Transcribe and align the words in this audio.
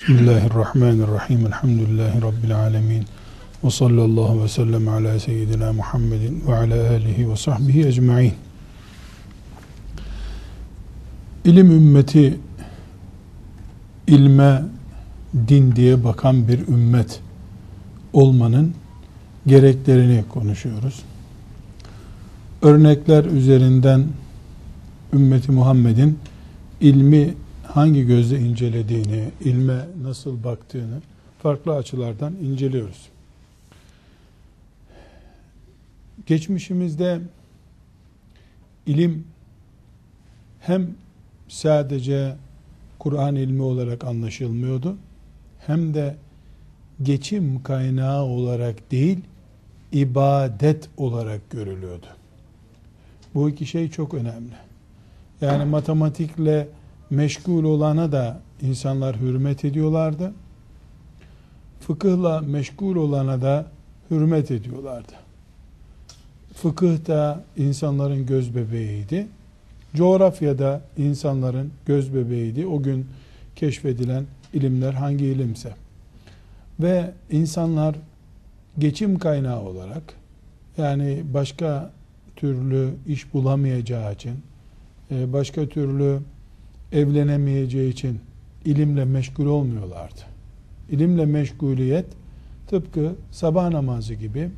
Bismillahirrahmanirrahim. 0.00 1.46
Elhamdülillahi 1.46 2.22
Rabbil 2.22 2.56
alemin. 2.56 3.04
Ve 3.64 3.70
sallallahu 3.70 4.42
ve 4.42 4.48
sellem 4.48 4.88
ala 4.88 5.18
seyyidina 5.20 5.72
Muhammedin 5.72 6.42
ve 6.46 6.56
ala 6.56 6.90
alihi 6.90 7.30
ve 7.30 7.36
sahbihi 7.36 7.86
ecma'in. 7.86 8.34
İlim 11.44 11.70
ümmeti 11.70 12.38
ilme 14.06 14.62
din 15.48 15.76
diye 15.76 16.04
bakan 16.04 16.48
bir 16.48 16.68
ümmet 16.68 17.20
olmanın 18.12 18.74
gereklerini 19.46 20.24
konuşuyoruz. 20.28 21.02
Örnekler 22.62 23.24
üzerinden 23.24 24.06
ümmeti 25.12 25.52
Muhammed'in 25.52 26.18
ilmi 26.80 27.34
hangi 27.74 28.06
gözle 28.06 28.38
incelediğini, 28.38 29.30
ilme 29.40 29.86
nasıl 30.02 30.44
baktığını 30.44 31.00
farklı 31.42 31.74
açılardan 31.74 32.34
inceliyoruz. 32.34 33.08
Geçmişimizde 36.26 37.20
ilim 38.86 39.24
hem 40.60 40.90
sadece 41.48 42.36
Kur'an 42.98 43.36
ilmi 43.36 43.62
olarak 43.62 44.04
anlaşılmıyordu 44.04 44.96
hem 45.66 45.94
de 45.94 46.16
geçim 47.02 47.62
kaynağı 47.62 48.22
olarak 48.22 48.90
değil 48.90 49.18
ibadet 49.92 50.88
olarak 50.96 51.50
görülüyordu. 51.50 52.06
Bu 53.34 53.50
iki 53.50 53.66
şey 53.66 53.90
çok 53.90 54.14
önemli. 54.14 54.52
Yani 55.40 55.64
matematikle 55.64 56.68
meşgul 57.10 57.64
olana 57.64 58.12
da 58.12 58.40
insanlar 58.62 59.16
hürmet 59.16 59.64
ediyorlardı. 59.64 60.32
Fıkıhla 61.80 62.40
meşgul 62.40 62.96
olana 62.96 63.42
da 63.42 63.66
hürmet 64.10 64.50
ediyorlardı. 64.50 65.12
Fıkıh 66.54 67.06
da 67.06 67.44
insanların 67.56 68.26
göz 68.26 68.54
bebeğiydi. 68.54 69.26
Coğrafyada 69.94 70.80
insanların 70.96 71.70
göz 71.86 72.14
bebeğiydi. 72.14 72.66
O 72.66 72.82
gün 72.82 73.06
keşfedilen 73.56 74.24
ilimler 74.54 74.92
hangi 74.92 75.24
ilimse. 75.24 75.74
Ve 76.80 77.10
insanlar 77.30 77.96
geçim 78.78 79.18
kaynağı 79.18 79.60
olarak 79.60 80.02
yani 80.78 81.22
başka 81.34 81.90
türlü 82.36 82.90
iş 83.06 83.34
bulamayacağı 83.34 84.12
için 84.12 84.34
e, 85.10 85.32
başka 85.32 85.68
türlü 85.68 86.20
evlenemeyeceği 86.92 87.92
için 87.92 88.20
ilimle 88.64 89.04
meşgul 89.04 89.46
olmuyorlardı. 89.46 90.20
İlimle 90.90 91.26
meşguliyet 91.26 92.06
tıpkı 92.66 93.14
sabah 93.30 93.70
namazı 93.70 94.14
gibi, 94.14 94.50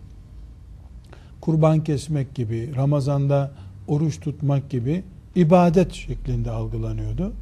kurban 1.41 1.85
kesmek 1.85 2.35
gibi, 2.35 2.77
Ramazan'da 2.77 3.51
oruç 3.89 4.21
tutmak 4.21 4.71
gibi 4.71 5.05
ibadet 5.35 5.93
şeklinde 5.93 6.51
algılanıyordu. 6.51 7.33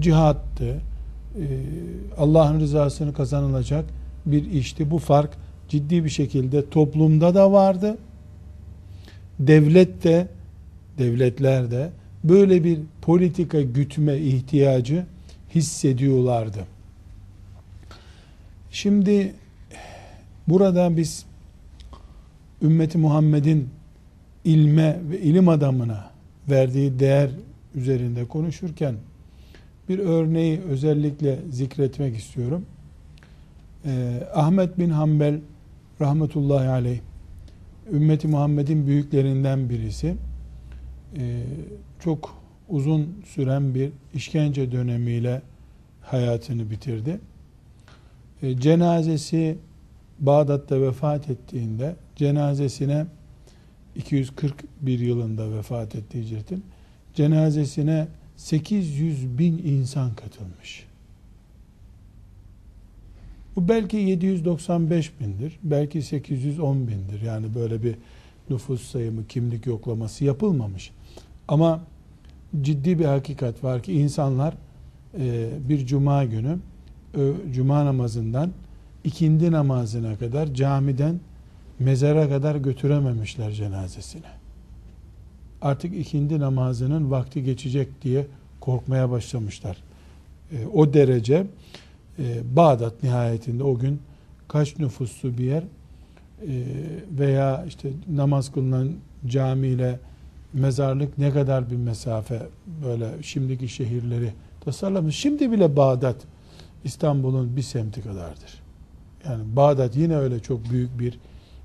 Cihattı, 0.00 0.66
e, 0.66 0.80
Allah'ın 2.18 2.60
rızasını 2.60 3.14
kazanılacak 3.14 3.84
bir 4.26 4.50
işti. 4.50 4.90
Bu 4.90 4.98
fark 4.98 5.30
ciddi 5.68 6.04
bir 6.04 6.10
şekilde 6.10 6.70
toplumda 6.70 7.34
da 7.34 7.52
vardı. 7.52 7.98
Devlet 9.38 10.04
de, 10.04 10.28
devletler 10.98 11.70
de 11.70 11.90
böyle 12.24 12.64
bir 12.64 12.78
politika 13.02 13.60
gütme 13.60 14.18
ihtiyacı 14.18 15.06
hissediyorlardı. 15.54 16.66
Şimdi 18.70 19.34
burada 20.48 20.96
biz 20.96 21.26
ümmeti 22.62 22.98
Muhammed'in 22.98 23.68
ilme 24.44 24.98
ve 25.10 25.20
ilim 25.20 25.48
adamına 25.48 26.10
verdiği 26.50 26.98
değer 26.98 27.30
üzerinde 27.74 28.24
konuşurken 28.24 28.94
bir 29.88 29.98
örneği 29.98 30.60
özellikle 30.60 31.38
zikretmek 31.50 32.16
istiyorum. 32.16 32.66
Ee, 33.84 34.22
Ahmet 34.34 34.78
bin 34.78 34.90
Hanbel 34.90 35.40
rahmetullahi 36.00 36.68
aleyh 36.68 36.98
ümmeti 37.92 38.28
Muhammed'in 38.28 38.86
büyüklerinden 38.86 39.70
birisi. 39.70 40.14
Ee, 41.16 41.42
çok 42.00 42.42
uzun 42.68 43.22
süren 43.24 43.74
bir 43.74 43.90
işkence 44.14 44.72
dönemiyle 44.72 45.42
hayatını 46.00 46.70
bitirdi. 46.70 47.20
E, 48.42 48.60
cenazesi 48.60 49.58
Bağdat'ta 50.18 50.80
vefat 50.80 51.30
ettiğinde 51.30 51.96
cenazesine 52.16 53.06
241 53.96 54.98
yılında 54.98 55.56
vefat 55.56 55.94
etti 55.94 56.22
hicretin. 56.22 56.64
Cenazesine 57.14 58.08
800 58.36 59.38
bin 59.38 59.58
insan 59.58 60.14
katılmış. 60.14 60.86
Bu 63.56 63.68
belki 63.68 63.96
795 63.96 65.20
bindir, 65.20 65.58
belki 65.62 66.02
810 66.02 66.88
bindir. 66.88 67.22
Yani 67.22 67.54
böyle 67.54 67.82
bir 67.82 67.94
nüfus 68.50 68.90
sayımı, 68.90 69.26
kimlik 69.26 69.66
yoklaması 69.66 70.24
yapılmamış. 70.24 70.90
Ama 71.48 71.80
ciddi 72.62 72.98
bir 72.98 73.04
hakikat 73.04 73.64
var 73.64 73.82
ki 73.82 73.92
insanlar 73.92 74.54
e, 75.18 75.50
bir 75.68 75.86
cuma 75.86 76.24
günü 76.24 76.58
cuma 77.52 77.84
namazından 77.84 78.50
ikindi 79.04 79.52
namazına 79.52 80.18
kadar 80.18 80.54
camiden 80.54 81.20
mezara 81.78 82.28
kadar 82.28 82.56
götürememişler 82.56 83.52
cenazesini. 83.52 84.22
Artık 85.62 85.94
ikindi 85.94 86.40
namazının 86.40 87.10
vakti 87.10 87.44
geçecek 87.44 88.02
diye 88.02 88.26
korkmaya 88.60 89.10
başlamışlar. 89.10 89.76
E, 90.52 90.66
o 90.66 90.94
derece 90.94 91.46
e, 92.18 92.56
Bağdat 92.56 93.02
nihayetinde 93.02 93.64
o 93.64 93.78
gün 93.78 94.00
kaç 94.48 94.78
nüfuslu 94.78 95.38
bir 95.38 95.44
yer 95.44 95.64
veya 97.18 97.64
işte 97.68 97.88
namaz 98.08 98.52
kılınan 98.52 98.92
camiyle 99.26 99.74
ile 99.74 99.98
mezarlık 100.52 101.18
ne 101.18 101.30
kadar 101.30 101.70
bir 101.70 101.76
mesafe 101.76 102.42
böyle 102.84 103.22
şimdiki 103.22 103.68
şehirleri 103.68 104.30
tasarlamış. 104.64 105.16
Şimdi 105.16 105.52
bile 105.52 105.76
Bağdat 105.76 106.16
İstanbul'un 106.84 107.56
bir 107.56 107.62
semti 107.62 108.02
kadardır. 108.02 108.62
Yani 109.28 109.56
Bağdat 109.56 109.96
yine 109.96 110.16
öyle 110.16 110.40
çok 110.40 110.70
büyük 110.70 110.98
bir 110.98 111.18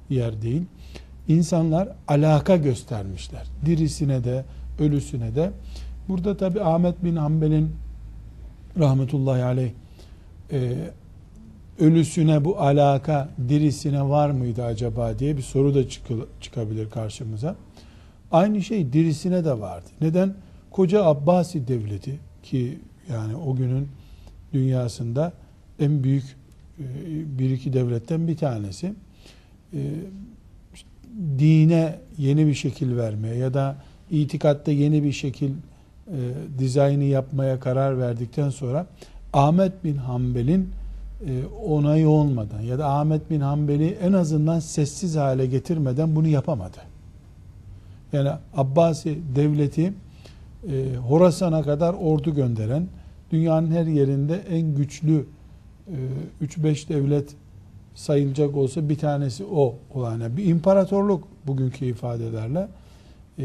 yer 0.10 0.42
değil. 0.42 0.62
İnsanlar 1.28 1.90
alaka 2.08 2.56
göstermişler. 2.56 3.48
Dirisine 3.66 4.24
de, 4.24 4.46
ölüsüne 4.80 5.36
de. 5.36 5.52
Burada 6.10 6.38
tabi 6.38 6.62
Ahmet 6.62 7.04
bin 7.04 7.16
Hanbel'in 7.16 7.72
rahmetullahi 8.80 9.44
aleyh 9.44 9.72
e, 10.52 10.74
ölüsüne 11.80 12.46
bu 12.46 12.60
alaka 12.60 13.30
dirisine 13.50 14.10
var 14.10 14.30
mıydı 14.30 14.64
acaba 14.64 15.20
diye 15.20 15.38
bir 15.38 15.42
soru 15.42 15.76
da 15.76 15.90
çıkabilir 16.42 16.90
karşımıza. 16.90 17.56
Aynı 18.32 18.62
şey 18.62 18.94
dirisine 18.94 19.46
de 19.46 19.60
vardı. 19.60 19.86
Neden? 20.02 20.34
Koca 20.72 21.04
Abbasi 21.04 21.68
devleti 21.68 22.20
ki 22.44 22.78
yani 23.12 23.36
o 23.36 23.56
günün 23.56 23.88
dünyasında 24.54 25.34
en 25.80 26.04
büyük 26.04 26.24
e, 26.80 26.84
bir 27.40 27.50
iki 27.50 27.74
devletten 27.74 28.28
bir 28.28 28.38
tanesi 28.38 28.94
e, 29.74 29.80
dine 31.40 32.00
yeni 32.18 32.48
bir 32.48 32.54
şekil 32.54 32.98
vermeye 32.98 33.36
ya 33.36 33.54
da 33.54 33.76
itikatta 34.12 34.72
yeni 34.72 35.04
bir 35.04 35.12
şekil 35.12 35.52
e, 35.52 36.18
dizaynı 36.60 37.04
yapmaya 37.04 37.60
karar 37.60 38.00
verdikten 38.00 38.50
sonra 38.50 38.88
Ahmet 39.34 39.84
bin 39.84 39.96
Hanbel'in 39.96 40.70
onayı 41.66 42.10
olmadan 42.10 42.62
ya 42.62 42.80
da 42.80 42.88
Ahmet 42.88 43.30
bin 43.30 43.40
Hanbel'i 43.40 43.98
en 44.02 44.14
azından 44.14 44.60
sessiz 44.60 45.16
hale 45.16 45.46
getirmeden 45.46 46.16
bunu 46.16 46.28
yapamadı. 46.28 46.78
Yani 48.14 48.30
Abbasi 48.58 49.18
devleti 49.36 49.94
e, 50.72 50.96
Horasan'a 50.96 51.64
kadar 51.64 51.94
ordu 51.94 52.36
gönderen, 52.36 52.88
dünyanın 53.32 53.72
her 53.72 53.86
yerinde 53.86 54.42
en 54.50 54.76
güçlü 54.76 55.26
e, 56.42 56.46
3-5 56.46 56.90
devlet 56.90 57.36
sayılacak 57.96 58.56
olsa 58.56 58.90
bir 58.90 58.98
tanesi 58.98 59.46
o 59.46 59.76
olan. 59.94 60.38
Bir 60.38 60.46
imparatorluk 60.46 61.28
bugünkü 61.48 61.86
ifadelerle. 61.86 62.68
E, 63.40 63.44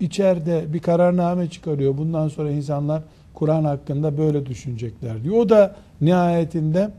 içeride 0.00 0.72
bir 0.72 0.78
kararname 0.78 1.50
çıkarıyor. 1.50 1.98
Bundan 1.98 2.28
sonra 2.28 2.50
insanlar 2.50 3.02
Kur'an 3.34 3.64
hakkında 3.64 4.18
böyle 4.18 4.46
düşünecekler 4.46 5.24
diyor. 5.24 5.36
O 5.36 5.48
da 5.48 5.76
nihayetinde 6.00 6.90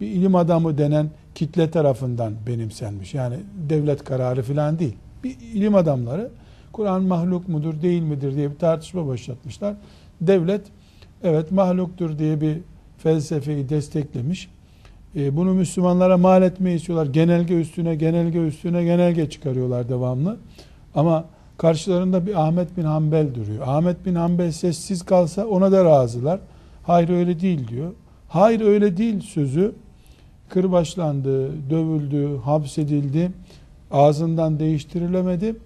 bir 0.00 0.06
ilim 0.06 0.34
adamı 0.34 0.78
denen 0.78 1.10
kitle 1.34 1.70
tarafından 1.70 2.32
benimsenmiş. 2.46 3.14
Yani 3.14 3.36
devlet 3.68 4.04
kararı 4.04 4.42
falan 4.42 4.78
değil. 4.78 4.94
Bir 5.24 5.36
ilim 5.54 5.74
adamları 5.74 6.30
Kur'an 6.72 7.02
mahluk 7.02 7.48
mudur 7.48 7.82
değil 7.82 8.02
midir 8.02 8.34
diye 8.34 8.50
bir 8.50 8.58
tartışma 8.58 9.06
başlatmışlar. 9.06 9.74
Devlet 10.20 10.60
evet 11.22 11.52
mahluktur 11.52 12.18
diye 12.18 12.40
bir 12.40 12.58
felsefeyi 12.98 13.68
desteklemiş. 13.68 14.48
E, 15.16 15.36
bunu 15.36 15.54
Müslümanlara 15.54 16.16
mal 16.16 16.42
etmeyi 16.42 16.76
istiyorlar. 16.76 17.06
Genelge 17.06 17.54
üstüne 17.60 17.94
genelge 17.94 18.38
üstüne 18.38 18.84
genelge 18.84 19.30
çıkarıyorlar 19.30 19.88
devamlı. 19.88 20.36
Ama 20.94 21.24
karşılarında 21.58 22.26
bir 22.26 22.42
Ahmet 22.46 22.76
bin 22.76 22.84
Hanbel 22.84 23.34
duruyor. 23.34 23.66
Ahmet 23.66 24.06
bin 24.06 24.14
Hanbel 24.14 24.52
sessiz 24.52 25.02
kalsa 25.02 25.46
ona 25.46 25.72
da 25.72 25.84
razılar. 25.84 26.40
Hayır 26.82 27.08
öyle 27.08 27.40
değil 27.40 27.68
diyor. 27.68 27.92
Hayır 28.28 28.60
öyle 28.60 28.96
değil 28.96 29.20
sözü 29.20 29.72
kırbaçlandı, 30.48 31.70
dövüldü, 31.70 32.36
hapsedildi. 32.44 33.32
Ağzından 33.90 34.58
değiştirilemedi. 34.58 35.56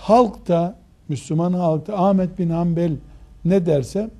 Halk 0.00 0.48
da 0.48 0.76
Müslüman 1.08 1.52
halk 1.52 1.86
da 1.86 1.98
Ahmet 1.98 2.38
bin 2.38 2.50
Hanbel 2.50 2.92
ne 3.44 3.66
derse 3.66 4.10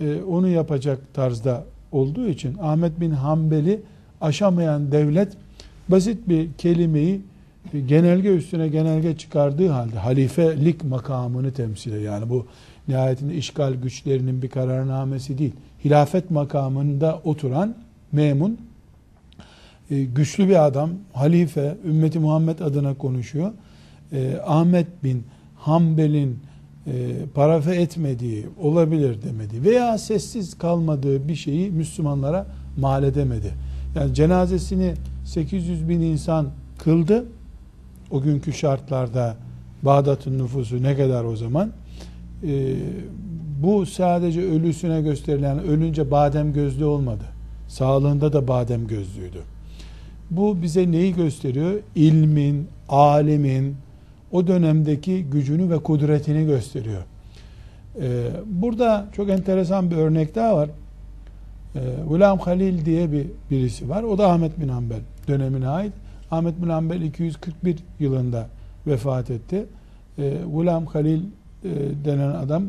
e, 0.00 0.22
onu 0.22 0.48
yapacak 0.48 1.14
tarzda 1.14 1.64
olduğu 1.92 2.28
için 2.28 2.56
Ahmet 2.62 3.00
bin 3.00 3.10
Hanbel'i 3.10 3.80
aşamayan 4.20 4.92
devlet 4.92 5.32
basit 5.88 6.28
bir 6.28 6.52
kelimeyi 6.52 7.20
genelge 7.86 8.28
üstüne 8.28 8.68
genelge 8.68 9.16
çıkardığı 9.16 9.68
halde 9.68 9.98
halifelik 9.98 10.84
makamını 10.84 11.52
temsil 11.52 11.92
ediyor. 11.92 12.12
Yani 12.12 12.30
bu 12.30 12.46
nihayetinde 12.88 13.34
işgal 13.34 13.74
güçlerinin 13.74 14.42
bir 14.42 14.48
kararnamesi 14.48 15.38
değil. 15.38 15.52
Hilafet 15.84 16.30
makamında 16.30 17.20
oturan 17.24 17.74
memun 18.12 18.58
e, 19.90 20.04
güçlü 20.04 20.48
bir 20.48 20.66
adam, 20.66 20.90
halife, 21.12 21.76
ümmeti 21.84 22.18
Muhammed 22.18 22.58
adına 22.58 22.94
konuşuyor. 22.94 23.52
E, 24.12 24.40
Ahmet 24.46 25.04
bin 25.04 25.24
Hanbel'in 25.56 26.38
e, 26.86 26.92
parafe 27.34 27.74
etmediği, 27.74 28.46
olabilir 28.60 29.22
demedi 29.22 29.64
veya 29.64 29.98
sessiz 29.98 30.58
kalmadığı 30.58 31.28
bir 31.28 31.34
şeyi 31.34 31.70
Müslümanlara 31.70 32.46
mal 32.76 33.04
edemedi. 33.04 33.54
Yani 33.94 34.14
cenazesini 34.14 34.94
800 35.24 35.88
bin 35.88 36.00
insan 36.00 36.46
kıldı. 36.78 37.24
O 38.10 38.22
günkü 38.22 38.52
şartlarda 38.52 39.36
Bağdat'ın 39.82 40.38
nüfusu 40.38 40.82
ne 40.82 40.96
kadar 40.96 41.24
o 41.24 41.36
zaman? 41.36 41.70
Ee, 42.46 42.74
bu 43.62 43.86
sadece 43.86 44.42
ölüsüne 44.42 45.02
gösterilen, 45.02 45.58
ölünce 45.58 46.10
badem 46.10 46.52
gözlü 46.52 46.84
olmadı. 46.84 47.24
Sağlığında 47.68 48.32
da 48.32 48.48
badem 48.48 48.86
gözlüydü. 48.86 49.38
Bu 50.30 50.62
bize 50.62 50.90
neyi 50.90 51.14
gösteriyor? 51.14 51.72
İlmin, 51.94 52.68
alimin 52.88 53.76
o 54.36 54.46
dönemdeki 54.46 55.24
gücünü 55.24 55.70
ve 55.70 55.78
kudretini 55.78 56.46
gösteriyor. 56.46 57.02
Ee, 58.00 58.30
burada 58.46 59.06
çok 59.12 59.30
enteresan 59.30 59.90
bir 59.90 59.96
örnek 59.96 60.34
daha 60.34 60.56
var. 60.56 60.68
Ee, 61.74 61.80
Gulam 62.08 62.38
Halil 62.38 62.84
diye 62.84 63.12
bir 63.12 63.26
birisi 63.50 63.88
var. 63.88 64.02
O 64.02 64.18
da 64.18 64.30
Ahmet 64.30 64.60
bin 64.60 64.68
Hanbel 64.68 65.00
dönemine 65.28 65.68
ait. 65.68 65.92
Ahmet 66.30 66.62
bin 66.62 66.68
Hanbel 66.68 67.02
241 67.02 67.76
yılında 68.00 68.46
vefat 68.86 69.30
etti. 69.30 69.66
Ee, 70.18 70.38
Gulam 70.52 70.86
Halil 70.86 71.22
e, 71.22 71.68
denen 72.04 72.30
adam 72.30 72.64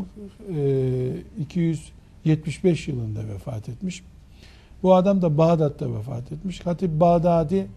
e, 0.55 1.11
275 1.39 2.87
yılında 2.87 3.19
vefat 3.33 3.69
etmiş. 3.69 4.03
Bu 4.83 4.95
adam 4.95 5.21
da 5.21 5.37
Bağdat'ta 5.37 5.93
vefat 5.93 6.31
etmiş. 6.31 6.65
Hatip 6.65 6.99
Bağdadi 6.99 7.67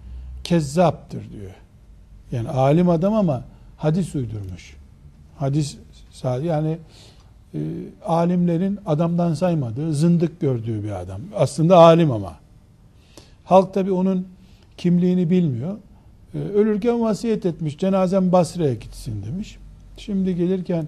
kezzaptır 0.45 1.33
diyor. 1.33 1.55
Yani 2.33 2.49
alim 2.49 2.89
adam 2.89 3.15
ama 3.15 3.45
hadis 3.81 4.15
uydurmuş. 4.15 4.77
Hadis 5.37 5.77
yani 6.43 6.79
e, 7.55 7.59
alimlerin 8.06 8.79
adamdan 8.87 9.35
saymadığı, 9.35 9.94
zındık 9.94 10.41
gördüğü 10.41 10.85
bir 10.85 11.00
adam. 11.00 11.21
Aslında 11.37 11.77
alim 11.77 12.11
ama. 12.11 12.35
Halk 13.44 13.75
tabi 13.75 13.93
onun 13.93 14.27
kimliğini 14.77 15.31
bilmiyor. 15.31 15.77
E, 16.35 16.38
ölürken 16.38 17.00
vasiyet 17.00 17.47
etmiş, 17.47 17.79
cenazem 17.79 18.32
Basra'ya 18.32 18.75
gitsin 18.75 19.23
demiş. 19.27 19.59
Şimdi 19.97 20.37
gelirken 20.37 20.87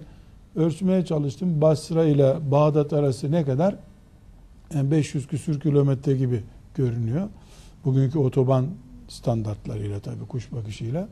ölçmeye 0.55 1.05
çalıştım. 1.05 1.61
Basra 1.61 2.05
ile 2.05 2.51
Bağdat 2.51 2.93
arası 2.93 3.31
ne 3.31 3.45
kadar? 3.45 3.75
Yani 4.73 4.91
500 4.91 5.27
küsür 5.27 5.59
kilometre 5.59 6.13
gibi 6.13 6.43
görünüyor. 6.75 7.29
Bugünkü 7.85 8.19
otoban 8.19 8.65
standartlarıyla 9.07 9.99
tabii 9.99 10.25
kuş 10.27 10.51
bakışıyla. 10.51 11.07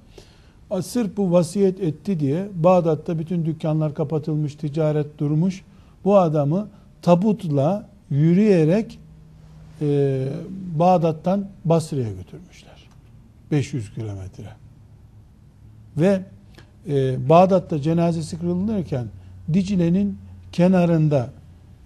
Sırf 0.79 1.17
bu 1.17 1.31
vasiyet 1.31 1.79
etti 1.79 2.19
diye 2.19 2.47
Bağdat'ta 2.55 3.19
bütün 3.19 3.45
dükkanlar 3.45 3.93
kapatılmış, 3.93 4.55
ticaret 4.55 5.17
durmuş. 5.17 5.63
Bu 6.05 6.17
adamı 6.17 6.67
tabutla 7.01 7.89
yürüyerek 8.09 8.99
e, 9.81 10.27
Bağdat'tan 10.75 11.47
Basra'ya 11.65 12.11
götürmüşler. 12.11 12.87
500 13.51 13.93
kilometre. 13.93 14.49
Ve 15.97 16.21
e, 16.87 17.29
Bağdat'ta 17.29 17.81
cenazesi 17.81 18.39
kırılırken 18.39 19.05
Dicle'nin 19.53 20.17
kenarında 20.51 21.29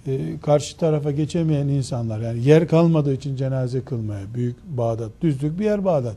e, 0.08 0.40
karşı 0.40 0.78
tarafa 0.78 1.12
geçemeyen 1.12 1.68
insanlar 1.68 2.20
yani 2.20 2.44
yer 2.44 2.68
kalmadığı 2.68 3.14
için 3.14 3.36
cenaze 3.36 3.82
kılmaya 3.82 4.34
büyük 4.34 4.56
Bağdat 4.78 5.12
düzlük 5.22 5.60
bir 5.60 5.66
yer 5.66 5.86
Bağdat 5.86 6.16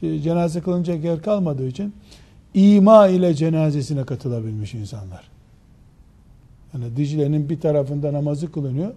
cenaze 0.00 0.60
kılınacak 0.60 1.04
yer 1.04 1.22
kalmadığı 1.22 1.68
için 1.68 1.94
ima 2.54 3.08
ile 3.08 3.34
cenazesine 3.34 4.04
katılabilmiş 4.04 4.74
insanlar. 4.74 5.28
Yani 6.74 6.96
Dicle'nin 6.96 7.48
bir 7.48 7.60
tarafında 7.60 8.12
namazı 8.12 8.52
kılınıyor. 8.52 8.92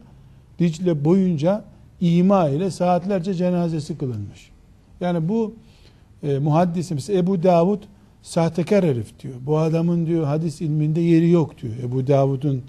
Dicle 0.59 1.05
boyunca 1.05 1.63
ima 2.01 2.49
ile 2.49 2.71
saatlerce 2.71 3.33
cenazesi 3.33 3.97
kılınmış. 3.97 4.49
Yani 5.01 5.29
bu 5.29 5.53
e, 6.23 6.39
muhaddisimiz 6.39 7.09
Ebu 7.09 7.43
Davud 7.43 7.83
sahtekar 8.21 8.85
herif 8.85 9.19
diyor. 9.19 9.33
Bu 9.45 9.57
adamın 9.57 10.05
diyor 10.05 10.25
hadis 10.25 10.61
ilminde 10.61 11.01
yeri 11.01 11.29
yok 11.29 11.61
diyor. 11.61 11.73
Ebu 11.83 12.07
Davud'un 12.07 12.63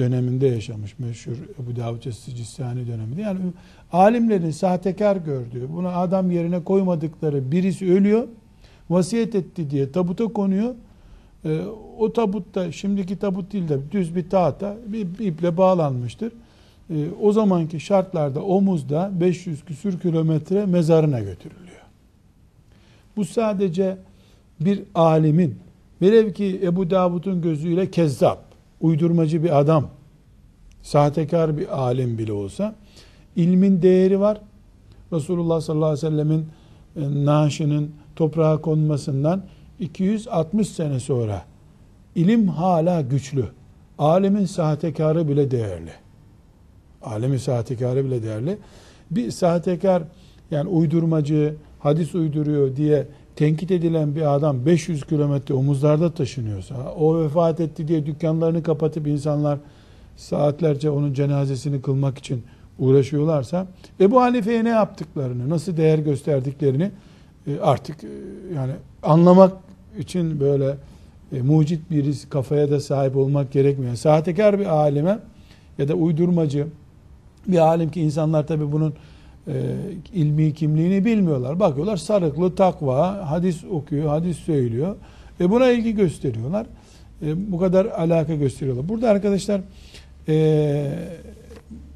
döneminde 0.00 0.46
yaşamış 0.46 0.98
meşhur 0.98 1.36
Ebu 1.62 1.76
Davud 1.76 2.02
Cissani 2.36 2.86
döneminde. 2.86 3.22
Yani 3.22 3.38
alimlerin 3.92 4.50
sahtekar 4.50 5.16
gördüğü, 5.16 5.72
bunu 5.72 5.88
adam 5.88 6.30
yerine 6.30 6.64
koymadıkları 6.64 7.52
birisi 7.52 7.92
ölüyor, 7.92 8.28
vasiyet 8.90 9.34
etti 9.34 9.70
diye 9.70 9.92
tabuta 9.92 10.24
konuyor. 10.24 10.74
E, 11.44 11.60
o 11.98 12.12
tabutta 12.12 12.72
şimdiki 12.72 13.16
tabut 13.16 13.52
değil 13.52 13.68
de 13.68 13.78
düz 13.92 14.16
bir 14.16 14.30
tahta 14.30 14.76
bir, 14.86 15.18
bir 15.18 15.26
iple 15.26 15.56
bağlanmıştır. 15.56 16.32
E, 16.90 16.94
o 17.22 17.32
zamanki 17.32 17.80
şartlarda 17.80 18.42
omuzda 18.42 19.10
500 19.20 19.64
küsür 19.64 20.00
kilometre 20.00 20.66
mezarına 20.66 21.20
götürülüyor. 21.20 21.80
Bu 23.16 23.24
sadece 23.24 23.96
bir 24.60 24.82
alimin 24.94 25.58
velev 26.02 26.32
ki 26.32 26.60
Ebu 26.62 26.90
Davud'un 26.90 27.42
gözüyle 27.42 27.90
kezzap 27.90 28.49
uydurmacı 28.80 29.44
bir 29.44 29.58
adam, 29.58 29.88
sahtekar 30.82 31.58
bir 31.58 31.80
alim 31.80 32.18
bile 32.18 32.32
olsa 32.32 32.74
ilmin 33.36 33.82
değeri 33.82 34.20
var. 34.20 34.40
Resulullah 35.12 35.60
sallallahu 35.60 35.88
aleyhi 35.88 36.06
ve 36.06 36.10
sellemin 36.10 36.46
e, 36.96 37.24
naaşının 37.24 37.90
toprağa 38.16 38.60
konmasından 38.60 39.42
260 39.80 40.68
sene 40.68 41.00
sonra 41.00 41.44
ilim 42.14 42.48
hala 42.48 43.00
güçlü. 43.00 43.44
Alemin 43.98 44.44
sahtekarı 44.44 45.28
bile 45.28 45.50
değerli. 45.50 45.90
Alemin 47.02 47.36
sahtekarı 47.36 48.04
bile 48.04 48.22
değerli. 48.22 48.58
Bir 49.10 49.30
sahtekar 49.30 50.02
yani 50.50 50.68
uydurmacı, 50.68 51.54
hadis 51.78 52.14
uyduruyor 52.14 52.76
diye 52.76 53.06
tenkit 53.40 53.70
edilen 53.70 54.16
bir 54.16 54.34
adam 54.34 54.66
500 54.66 55.04
kilometre 55.04 55.54
omuzlarda 55.54 56.14
taşınıyorsa, 56.14 56.74
o 56.98 57.22
vefat 57.22 57.60
etti 57.60 57.88
diye 57.88 58.06
dükkanlarını 58.06 58.62
kapatıp 58.62 59.06
insanlar 59.06 59.58
saatlerce 60.16 60.90
onun 60.90 61.14
cenazesini 61.14 61.82
kılmak 61.82 62.18
için 62.18 62.42
uğraşıyorlarsa, 62.78 63.66
Ebu 64.00 64.20
Hanife'ye 64.20 64.64
ne 64.64 64.68
yaptıklarını, 64.68 65.50
nasıl 65.50 65.76
değer 65.76 65.98
gösterdiklerini 65.98 66.90
e, 67.46 67.60
artık 67.60 68.04
e, 68.04 68.08
yani 68.54 68.72
anlamak 69.02 69.52
için 69.98 70.40
böyle 70.40 70.76
e, 71.32 71.42
mucit 71.42 71.90
birisi 71.90 72.28
kafaya 72.28 72.70
da 72.70 72.80
sahip 72.80 73.16
olmak 73.16 73.52
gerekmiyor. 73.52 73.96
Sahtekar 73.96 74.58
bir 74.58 74.66
alime 74.66 75.18
ya 75.78 75.88
da 75.88 75.94
uydurmacı 75.94 76.66
bir 77.46 77.58
alim 77.58 77.90
ki 77.90 78.00
insanlar 78.00 78.46
tabi 78.46 78.72
bunun 78.72 78.94
e, 79.48 79.52
ilmi 80.14 80.54
kimliğini 80.54 81.04
bilmiyorlar. 81.04 81.60
Bakıyorlar 81.60 81.96
sarıklı 81.96 82.54
takva, 82.54 83.30
hadis 83.30 83.64
okuyor, 83.64 84.08
hadis 84.08 84.36
söylüyor. 84.36 84.96
ve 85.40 85.50
buna 85.50 85.70
ilgi 85.70 85.94
gösteriyorlar. 85.94 86.66
E, 87.22 87.52
bu 87.52 87.58
kadar 87.58 87.86
alaka 87.86 88.34
gösteriyorlar. 88.34 88.88
Burada 88.88 89.10
arkadaşlar 89.10 89.60
e, 90.28 90.92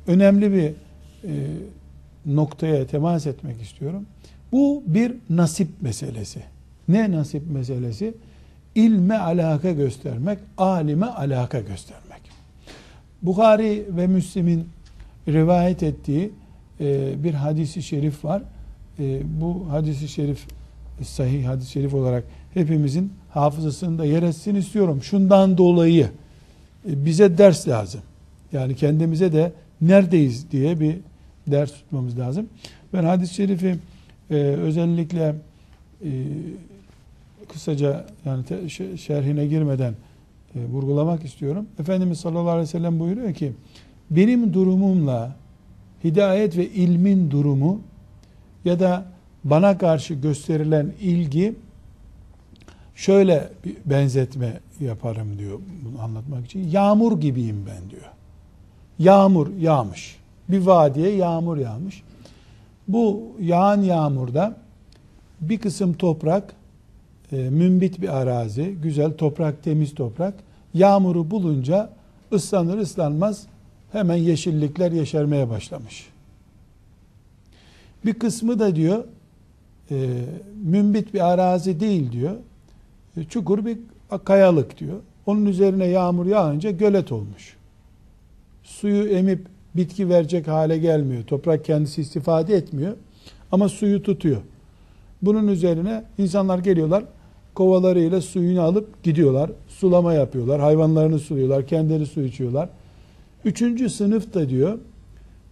önemli 0.07 0.53
bir 0.53 0.65
e, 0.65 1.33
noktaya 2.27 2.87
temas 2.87 3.27
etmek 3.27 3.63
istiyorum. 3.63 4.07
Bu 4.53 4.83
bir 4.87 5.13
nasip 5.31 5.69
meselesi. 5.81 6.41
Ne 6.89 7.11
nasip 7.11 7.51
meselesi? 7.51 8.15
İlme 8.75 9.19
alaka 9.19 9.73
göstermek, 9.73 10.39
alime 10.59 11.07
alaka 11.07 11.61
göstermek. 11.61 12.21
Bukhari 13.23 13.85
ve 13.89 14.07
Müslim'in 14.07 14.69
rivayet 15.29 15.83
ettiği 15.83 16.31
e, 16.85 17.25
bir 17.25 17.35
hadisi 17.35 17.83
şerif 17.83 18.25
var. 18.25 18.43
E, 18.99 19.21
bu 19.41 19.67
hadisi 19.71 20.09
şerif 20.09 20.47
sahih 21.03 21.47
hadis-i 21.47 21.71
şerif 21.71 21.95
olarak 21.95 22.25
hepimizin 22.55 23.13
hafızasında 23.31 24.05
yer 24.05 24.23
etsin 24.23 24.55
istiyorum. 24.55 25.03
Şundan 25.03 25.59
dolayı 25.59 26.11
e, 26.89 27.05
bize 27.05 27.39
ders 27.39 27.69
lazım. 27.69 28.01
Yani 28.53 28.77
kendimize 28.77 29.33
de 29.33 29.53
neredeyiz 29.81 30.51
diye 30.51 30.81
bir 30.81 30.97
ders 31.47 31.73
tutmamız 31.73 32.19
lazım. 32.19 32.47
Ben 32.93 33.05
hadis-i 33.05 33.35
şerifi 33.35 33.77
özellikle 34.31 35.35
kısaca 37.49 38.07
yani 38.25 38.71
şerhine 38.99 39.47
girmeden 39.47 39.95
e, 40.55 40.65
vurgulamak 40.65 41.25
istiyorum. 41.25 41.67
Efendimiz 41.79 42.21
sallallahu 42.21 42.49
aleyhi 42.49 42.69
ve 42.69 42.71
sellem 42.71 43.01
buyuruyor 43.01 43.35
ki 43.35 43.53
benim 44.11 44.55
durumumla 44.55 45.37
hidayet 46.05 46.57
ve 46.57 46.69
ilmin 46.69 47.31
durumu 47.31 47.81
ya 48.65 48.81
da 48.81 49.05
bana 49.45 49.79
karşı 49.79 50.15
gösterilen 50.15 50.93
ilgi 51.01 51.55
şöyle 52.95 53.49
bir 53.65 53.77
benzetme 53.85 54.61
yaparım 54.81 55.39
diyor 55.39 55.59
bunu 55.85 56.03
anlatmak 56.03 56.45
için. 56.45 56.69
Yağmur 56.69 57.21
gibiyim 57.21 57.67
ben 57.67 57.91
diyor. 57.91 58.11
Yağmur 58.99 59.49
yağmış. 59.61 60.17
Bir 60.49 60.67
vadiye 60.67 61.11
yağmur 61.11 61.57
yağmış. 61.57 62.03
Bu 62.89 63.23
yağan 63.41 63.83
yağmurda 63.83 64.57
bir 65.41 65.59
kısım 65.59 65.95
toprak 65.95 66.55
e, 67.33 67.37
mümbit 67.37 68.01
bir 68.01 68.17
arazi, 68.17 68.77
güzel 68.83 69.13
toprak, 69.13 69.63
temiz 69.63 69.95
toprak. 69.95 70.35
Yağmuru 70.75 71.31
bulunca 71.31 71.91
ıslanır 72.33 72.79
ıslanmaz 72.79 73.47
hemen 73.95 74.17
yeşillikler 74.17 74.93
yeşermeye 74.93 75.51
başlamış. 75.51 76.07
Bir 78.05 78.15
kısmı 78.15 78.59
da 78.59 78.77
diyor 78.77 79.05
e, 79.91 80.09
mümbit 80.65 81.15
bir 81.15 81.33
arazi 81.33 81.81
değil 81.81 82.13
diyor. 82.13 82.37
E, 83.17 83.25
çukur 83.25 83.65
bir 83.67 83.79
kayalık 84.25 84.79
diyor. 84.79 84.97
Onun 85.27 85.47
üzerine 85.47 85.87
yağmur 85.87 86.27
yağınca 86.27 86.71
gölet 86.71 87.13
olmuş. 87.13 87.57
Suyu 88.63 89.09
emip 89.09 89.47
bitki 89.75 90.09
verecek 90.09 90.49
hale 90.49 90.79
gelmiyor. 90.79 91.25
Toprak 91.25 91.65
kendisi 91.65 92.01
istifade 92.01 92.55
etmiyor. 92.55 92.97
Ama 93.53 93.69
suyu 93.69 94.03
tutuyor. 94.03 94.41
Bunun 95.23 95.49
üzerine 95.49 96.05
insanlar 96.19 96.59
geliyorlar. 96.59 97.05
Kovalarıyla 97.55 98.21
suyunu 98.21 98.61
alıp 98.61 99.03
gidiyorlar. 99.03 99.51
Sulama 99.69 100.15
yapıyorlar. 100.15 100.61
Hayvanlarını 100.61 101.19
suluyorlar. 101.19 101.67
Kendileri 101.67 102.07
su 102.07 102.23
içiyorlar. 102.23 102.69
Üçüncü 103.45 103.91
sınıf 103.91 104.35
da 104.35 104.49
diyor 104.49 104.79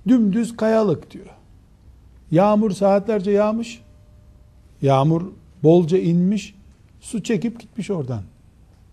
dümdüz 0.08 0.56
kayalık 0.56 1.10
diyor. 1.10 1.26
Yağmur 2.30 2.70
saatlerce 2.70 3.30
yağmış. 3.30 3.80
Yağmur 4.82 5.22
bolca 5.62 5.98
inmiş. 5.98 6.54
Su 7.00 7.22
çekip 7.22 7.60
gitmiş 7.60 7.90
oradan. 7.90 8.22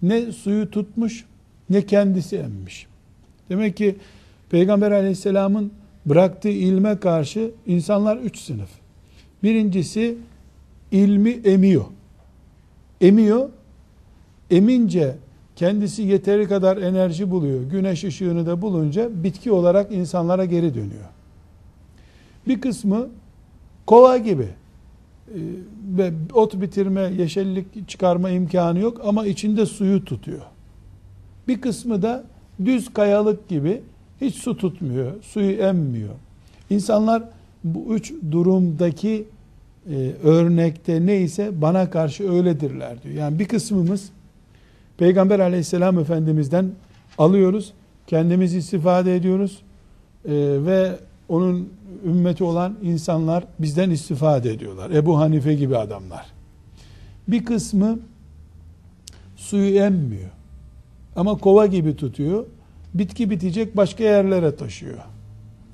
Ne 0.01 0.31
suyu 0.31 0.71
tutmuş 0.71 1.25
ne 1.69 1.85
kendisi 1.85 2.37
emmiş. 2.37 2.87
Demek 3.49 3.77
ki 3.77 3.95
Peygamber 4.49 4.91
aleyhisselamın 4.91 5.71
bıraktığı 6.05 6.49
ilme 6.49 6.99
karşı 6.99 7.51
insanlar 7.65 8.17
üç 8.17 8.39
sınıf. 8.39 8.69
Birincisi 9.43 10.17
ilmi 10.91 11.29
emiyor. 11.29 11.85
Emiyor. 13.01 13.49
Emince 14.51 15.15
kendisi 15.59 16.01
yeteri 16.03 16.47
kadar 16.47 16.77
enerji 16.77 17.31
buluyor. 17.31 17.63
Güneş 17.63 18.03
ışığını 18.03 18.45
da 18.45 18.61
bulunca 18.61 19.09
bitki 19.23 19.51
olarak 19.51 19.91
insanlara 19.91 20.45
geri 20.45 20.73
dönüyor. 20.73 21.09
Bir 22.47 22.61
kısmı 22.61 23.07
kova 23.85 24.17
gibi 24.17 24.47
ee, 24.47 25.39
ve 25.97 26.11
ot 26.33 26.61
bitirme, 26.61 27.01
yeşillik 27.01 27.89
çıkarma 27.89 28.29
imkanı 28.29 28.79
yok 28.79 29.01
ama 29.03 29.25
içinde 29.25 29.65
suyu 29.65 30.05
tutuyor. 30.05 30.41
Bir 31.47 31.61
kısmı 31.61 32.01
da 32.01 32.23
düz 32.65 32.93
kayalık 32.93 33.47
gibi 33.49 33.81
hiç 34.21 34.35
su 34.35 34.57
tutmuyor, 34.57 35.23
suyu 35.23 35.51
emmiyor. 35.51 36.15
İnsanlar 36.69 37.23
bu 37.63 37.95
üç 37.95 38.13
durumdaki 38.31 39.25
e, 39.89 40.11
örnekte 40.23 41.05
neyse 41.05 41.61
bana 41.61 41.89
karşı 41.89 42.31
öyledirler 42.31 43.03
diyor. 43.03 43.15
Yani 43.15 43.39
bir 43.39 43.47
kısmımız 43.47 44.09
Peygamber 44.99 45.39
aleyhisselam 45.39 45.99
efendimizden 45.99 46.71
alıyoruz, 47.17 47.73
kendimiz 48.07 48.55
istifade 48.55 49.15
ediyoruz 49.15 49.61
e, 50.25 50.31
ve 50.65 50.95
onun 51.29 51.69
ümmeti 52.05 52.43
olan 52.43 52.75
insanlar 52.83 53.43
bizden 53.59 53.89
istifade 53.89 54.51
ediyorlar. 54.51 54.91
Ebu 54.91 55.19
Hanife 55.19 55.53
gibi 55.53 55.77
adamlar. 55.77 56.25
Bir 57.27 57.45
kısmı 57.45 57.99
suyu 59.35 59.75
emmiyor. 59.75 60.29
Ama 61.15 61.37
kova 61.37 61.65
gibi 61.65 61.95
tutuyor. 61.95 62.45
Bitki 62.93 63.29
bitecek 63.29 63.77
başka 63.77 64.03
yerlere 64.03 64.55
taşıyor. 64.55 64.99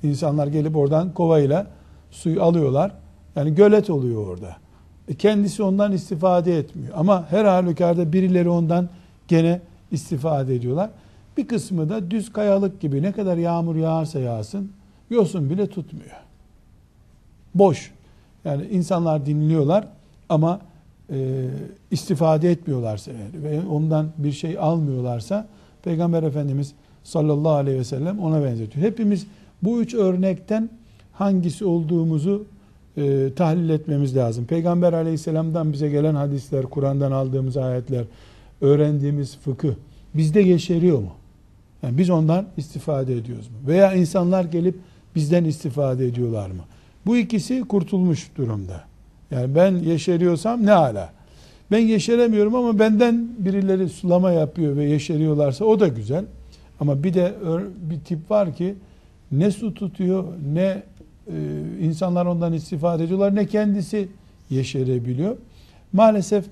İnsanlar 0.02 0.46
gelip 0.46 0.76
oradan 0.76 1.14
kovayla 1.14 1.66
suyu 2.10 2.42
alıyorlar. 2.42 2.92
Yani 3.36 3.54
gölet 3.54 3.90
oluyor 3.90 4.26
orada. 4.26 4.56
E 5.08 5.14
kendisi 5.14 5.62
ondan 5.62 5.92
istifade 5.92 6.58
etmiyor. 6.58 6.94
Ama 6.96 7.26
her 7.30 7.44
halükarda 7.44 8.12
birileri 8.12 8.48
ondan 8.48 8.88
gene 9.28 9.60
istifade 9.90 10.54
ediyorlar. 10.54 10.90
Bir 11.36 11.48
kısmı 11.48 11.88
da 11.88 12.10
düz 12.10 12.32
kayalık 12.32 12.80
gibi 12.80 13.02
ne 13.02 13.12
kadar 13.12 13.36
yağmur 13.36 13.76
yağarsa 13.76 14.18
yağsın 14.18 14.72
yosun 15.10 15.50
bile 15.50 15.66
tutmuyor. 15.66 16.16
Boş. 17.54 17.92
Yani 18.44 18.66
insanlar 18.66 19.26
dinliyorlar 19.26 19.88
ama 20.28 20.60
e, 21.10 21.46
istifade 21.90 22.50
etmiyorlarsa 22.50 23.12
eğer 23.12 23.42
ve 23.42 23.68
ondan 23.68 24.08
bir 24.18 24.32
şey 24.32 24.58
almıyorlarsa 24.58 25.46
Peygamber 25.82 26.22
Efendimiz 26.22 26.72
sallallahu 27.04 27.52
aleyhi 27.52 27.78
ve 27.78 27.84
sellem 27.84 28.18
ona 28.18 28.44
benzetiyor. 28.44 28.86
Hepimiz 28.86 29.26
bu 29.62 29.80
üç 29.80 29.94
örnekten 29.94 30.70
hangisi 31.12 31.64
olduğumuzu 31.64 32.44
e, 32.96 33.30
tahlil 33.36 33.68
etmemiz 33.68 34.16
lazım. 34.16 34.46
Peygamber 34.46 34.92
aleyhisselamdan 34.92 35.72
bize 35.72 35.88
gelen 35.88 36.14
hadisler, 36.14 36.62
Kur'an'dan 36.62 37.12
aldığımız 37.12 37.56
ayetler, 37.56 38.04
öğrendiğimiz 38.60 39.36
fıkıh 39.36 39.74
bizde 40.14 40.40
yeşeriyor 40.40 40.98
mu? 40.98 41.12
Yani 41.82 41.98
biz 41.98 42.10
ondan 42.10 42.46
istifade 42.56 43.16
ediyoruz 43.16 43.48
mu? 43.48 43.56
Veya 43.66 43.94
insanlar 43.94 44.44
gelip 44.44 44.74
bizden 45.14 45.44
istifade 45.44 46.06
ediyorlar 46.06 46.50
mı? 46.50 46.62
Bu 47.06 47.16
ikisi 47.16 47.60
kurtulmuş 47.60 48.30
durumda. 48.36 48.84
Yani 49.30 49.54
ben 49.54 49.76
yeşeriyorsam 49.76 50.66
ne 50.66 50.72
ala. 50.72 51.12
Ben 51.70 51.78
yeşeremiyorum 51.78 52.54
ama 52.54 52.78
benden 52.78 53.28
birileri 53.38 53.88
sulama 53.88 54.30
yapıyor 54.30 54.76
ve 54.76 54.84
yeşeriyorlarsa 54.84 55.64
o 55.64 55.80
da 55.80 55.88
güzel. 55.88 56.24
Ama 56.80 57.02
bir 57.04 57.14
de 57.14 57.34
bir 57.90 58.00
tip 58.00 58.30
var 58.30 58.54
ki 58.54 58.74
ne 59.32 59.50
su 59.50 59.74
tutuyor 59.74 60.24
ne 60.54 60.82
e, 61.26 61.32
insanlar 61.82 62.26
ondan 62.26 62.52
istifade 62.52 63.04
ediyorlar 63.04 63.34
ne 63.34 63.46
kendisi 63.46 64.08
yeşerebiliyor. 64.50 65.36
Maalesef 65.92 66.44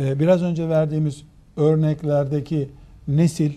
biraz 0.00 0.42
önce 0.42 0.68
verdiğimiz 0.68 1.22
örneklerdeki 1.56 2.68
nesil 3.08 3.52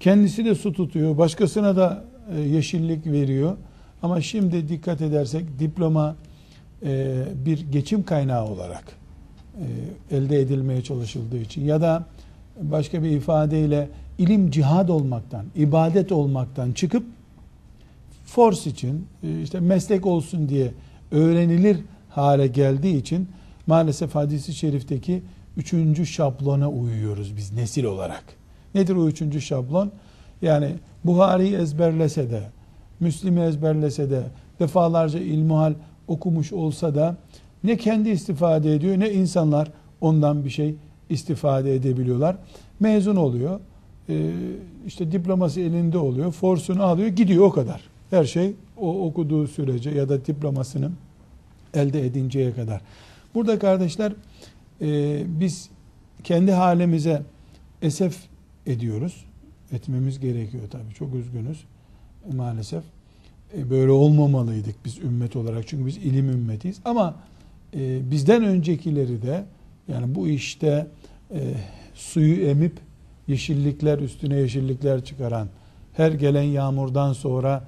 kendisi 0.00 0.44
de 0.44 0.54
su 0.54 0.72
tutuyor, 0.72 1.18
başkasına 1.18 1.76
da 1.76 2.04
e, 2.36 2.40
yeşillik 2.40 3.06
veriyor. 3.06 3.56
Ama 4.02 4.20
şimdi 4.20 4.68
dikkat 4.68 5.00
edersek 5.00 5.58
diploma 5.58 6.16
e, 6.84 7.22
bir 7.46 7.60
geçim 7.72 8.02
kaynağı 8.02 8.44
olarak 8.44 8.84
e, 10.10 10.16
elde 10.16 10.40
edilmeye 10.40 10.82
çalışıldığı 10.82 11.38
için 11.38 11.64
ya 11.64 11.80
da 11.80 12.04
başka 12.62 13.02
bir 13.02 13.10
ifadeyle 13.10 13.88
ilim 14.18 14.50
cihad 14.50 14.88
olmaktan, 14.88 15.44
ibadet 15.56 16.12
olmaktan 16.12 16.72
çıkıp 16.72 17.04
force 18.24 18.70
için, 18.70 19.06
işte 19.42 19.60
meslek 19.60 20.06
olsun 20.06 20.48
diye 20.48 20.72
öğrenilir 21.10 21.76
hale 22.08 22.46
geldiği 22.46 22.96
için 22.96 23.28
maalesef 23.66 24.14
hadisi 24.14 24.54
şerifteki 24.54 25.22
üçüncü 25.56 26.06
şablona 26.06 26.68
uyuyoruz 26.70 27.36
biz 27.36 27.52
nesil 27.52 27.84
olarak. 27.84 28.24
Nedir 28.74 28.96
o 28.96 29.08
üçüncü 29.08 29.40
şablon? 29.40 29.90
Yani 30.42 30.74
Buhari'yi 31.04 31.54
ezberlese 31.54 32.30
de, 32.30 32.42
Müslim'i 33.00 33.40
ezberlese 33.40 34.10
de, 34.10 34.22
defalarca 34.60 35.20
ilmuhal 35.20 35.74
okumuş 36.08 36.52
olsa 36.52 36.94
da 36.94 37.16
ne 37.64 37.76
kendi 37.76 38.08
istifade 38.08 38.74
ediyor 38.74 39.00
ne 39.00 39.10
insanlar 39.10 39.68
ondan 40.00 40.44
bir 40.44 40.50
şey 40.50 40.74
istifade 41.08 41.74
edebiliyorlar. 41.74 42.36
Mezun 42.80 43.16
oluyor, 43.16 43.60
e, 44.08 44.30
işte 44.86 45.12
diploması 45.12 45.60
elinde 45.60 45.98
oluyor, 45.98 46.32
forsunu 46.32 46.82
alıyor, 46.82 47.08
gidiyor 47.08 47.44
o 47.44 47.50
kadar. 47.50 47.80
Her 48.10 48.24
şey 48.24 48.54
o 48.76 49.06
okuduğu 49.06 49.46
sürece 49.46 49.90
ya 49.90 50.08
da 50.08 50.26
diplomasını 50.26 50.90
elde 51.74 52.06
edinceye 52.06 52.52
kadar. 52.52 52.80
Burada 53.34 53.58
kardeşler 53.58 54.12
e, 54.80 55.22
biz 55.40 55.70
kendi 56.24 56.52
halimize 56.52 57.22
esef 57.82 58.16
ediyoruz 58.66 59.24
etmemiz 59.72 60.20
gerekiyor 60.20 60.64
tabii. 60.70 60.94
Çok 60.94 61.14
üzgünüz 61.14 61.64
maalesef. 62.32 62.82
E, 63.56 63.70
böyle 63.70 63.90
olmamalıydık 63.90 64.74
biz 64.84 64.98
ümmet 64.98 65.36
olarak. 65.36 65.68
Çünkü 65.68 65.86
biz 65.86 65.96
ilim 65.96 66.28
ümmetiyiz. 66.28 66.80
Ama 66.84 67.16
e, 67.74 68.10
bizden 68.10 68.44
öncekileri 68.44 69.22
de 69.22 69.44
yani 69.88 70.14
bu 70.14 70.28
işte 70.28 70.86
e, 71.30 71.54
suyu 71.94 72.44
emip 72.44 72.78
yeşillikler 73.28 73.98
üstüne 73.98 74.36
yeşillikler 74.36 75.04
çıkaran 75.04 75.48
her 75.92 76.12
gelen 76.12 76.42
yağmurdan 76.42 77.12
sonra 77.12 77.64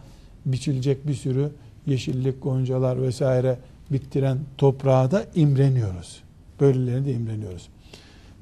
biçilecek 0.47 1.07
bir 1.07 1.15
sürü 1.15 1.51
yeşillik, 1.87 2.43
goncalar 2.43 3.03
vesaire 3.03 3.59
bittiren 3.91 4.39
toprağa 4.59 5.11
da 5.11 5.25
imreniyoruz. 5.35 6.23
Böylelerine 6.63 7.05
de 7.05 7.13
imreniyoruz. 7.13 7.69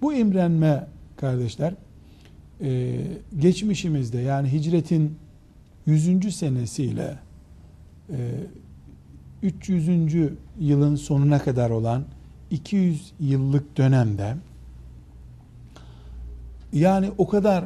Bu 0.03 0.15
imrenme 0.15 0.87
kardeşler 1.17 1.75
e, 2.61 2.97
geçmişimizde 3.39 4.19
yani 4.19 4.53
hicretin 4.53 5.19
100. 5.87 6.37
senesiyle 6.37 7.19
300. 9.43 9.89
E, 9.89 10.31
yılın 10.61 10.97
sonuna 10.97 11.39
kadar 11.39 11.71
olan 11.71 12.05
200 12.51 13.13
yıllık 13.21 13.77
dönemde 13.77 14.37
yani 16.73 17.11
o 17.19 17.29
kadar 17.29 17.65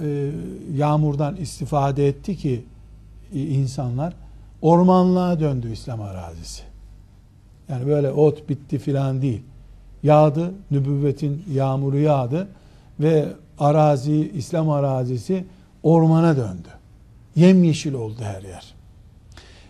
e, 0.00 0.30
yağmurdan 0.76 1.36
istifade 1.36 2.08
etti 2.08 2.36
ki 2.36 2.64
insanlar 3.34 4.14
ormanlığa 4.62 5.40
döndü 5.40 5.72
İslam 5.72 6.00
arazisi. 6.00 6.62
Yani 7.68 7.86
böyle 7.86 8.10
ot 8.10 8.48
bitti 8.48 8.78
filan 8.78 9.22
değil. 9.22 9.42
Yağdı, 10.06 10.54
nübüvvetin 10.70 11.44
yağmuru 11.52 11.98
yağdı 11.98 12.48
ve 13.00 13.26
arazi, 13.58 14.32
İslam 14.34 14.70
arazisi 14.70 15.44
ormana 15.82 16.36
döndü. 16.36 16.68
Yemyeşil 17.36 17.92
oldu 17.92 18.20
her 18.22 18.42
yer. 18.42 18.74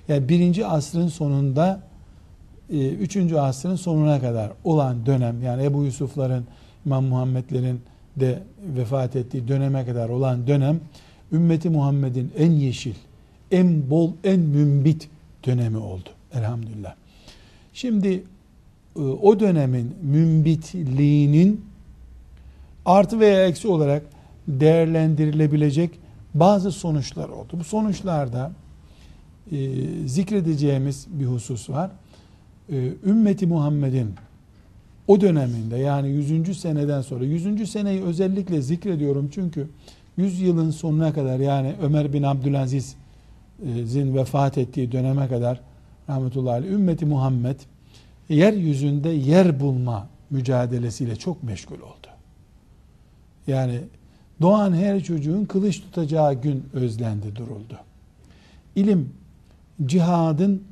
Yani 0.08 0.28
birinci 0.28 0.66
asrın 0.66 1.08
sonunda 1.08 1.80
e, 2.70 2.88
üçüncü 2.88 3.36
asrın 3.36 3.76
sonuna 3.76 4.20
kadar 4.20 4.52
olan 4.64 5.06
dönem 5.06 5.42
yani 5.42 5.64
Ebu 5.64 5.84
Yusuf'ların, 5.84 6.44
İmam 6.86 7.04
Muhammed'lerin 7.04 7.80
de 8.16 8.42
vefat 8.76 9.16
ettiği 9.16 9.48
döneme 9.48 9.86
kadar 9.86 10.08
olan 10.08 10.46
dönem 10.46 10.80
ümmeti 11.32 11.70
Muhammed'in 11.70 12.32
en 12.38 12.52
yeşil, 12.52 12.94
en 13.50 13.90
bol, 13.90 14.10
en 14.24 14.40
mümbit 14.40 15.08
dönemi 15.46 15.78
oldu. 15.78 16.08
Elhamdülillah. 16.34 16.94
Şimdi 17.72 18.22
o 19.02 19.40
dönemin 19.40 19.94
mümbitliğinin 20.02 21.64
artı 22.84 23.20
veya 23.20 23.46
eksi 23.46 23.68
olarak 23.68 24.02
değerlendirilebilecek 24.48 25.90
bazı 26.34 26.72
sonuçlar 26.72 27.28
oldu. 27.28 27.48
Bu 27.52 27.64
sonuçlarda 27.64 28.52
e, 29.52 29.56
zikredeceğimiz 30.06 31.06
bir 31.10 31.26
husus 31.26 31.70
var. 31.70 31.90
E, 32.72 32.92
ümmeti 33.06 33.46
Muhammed'in 33.46 34.14
o 35.08 35.20
döneminde 35.20 35.76
yani 35.76 36.08
100. 36.08 36.60
seneden 36.60 37.02
sonra 37.02 37.24
100. 37.24 37.70
seneyi 37.70 38.02
özellikle 38.02 38.62
zikrediyorum 38.62 39.30
çünkü 39.34 39.68
100 40.16 40.40
yılın 40.40 40.70
sonuna 40.70 41.12
kadar 41.12 41.38
yani 41.38 41.74
Ömer 41.82 42.12
bin 42.12 42.22
Abdülaziz'in 42.22 44.14
vefat 44.14 44.58
ettiği 44.58 44.92
döneme 44.92 45.28
kadar 45.28 45.60
rahmetullahi 46.08 46.54
aleyh, 46.54 46.72
ümmeti 46.72 47.06
Muhammed 47.06 47.56
yeryüzünde 48.28 49.08
yer 49.08 49.60
bulma 49.60 50.08
mücadelesiyle 50.30 51.16
çok 51.16 51.42
meşgul 51.42 51.80
oldu. 51.80 52.06
Yani 53.46 53.80
doğan 54.40 54.72
her 54.72 55.02
çocuğun 55.02 55.44
kılıç 55.44 55.80
tutacağı 55.80 56.34
gün 56.34 56.64
özlendi 56.72 57.36
duruldu. 57.36 57.78
İlim 58.76 59.12
cihadın 59.86 60.62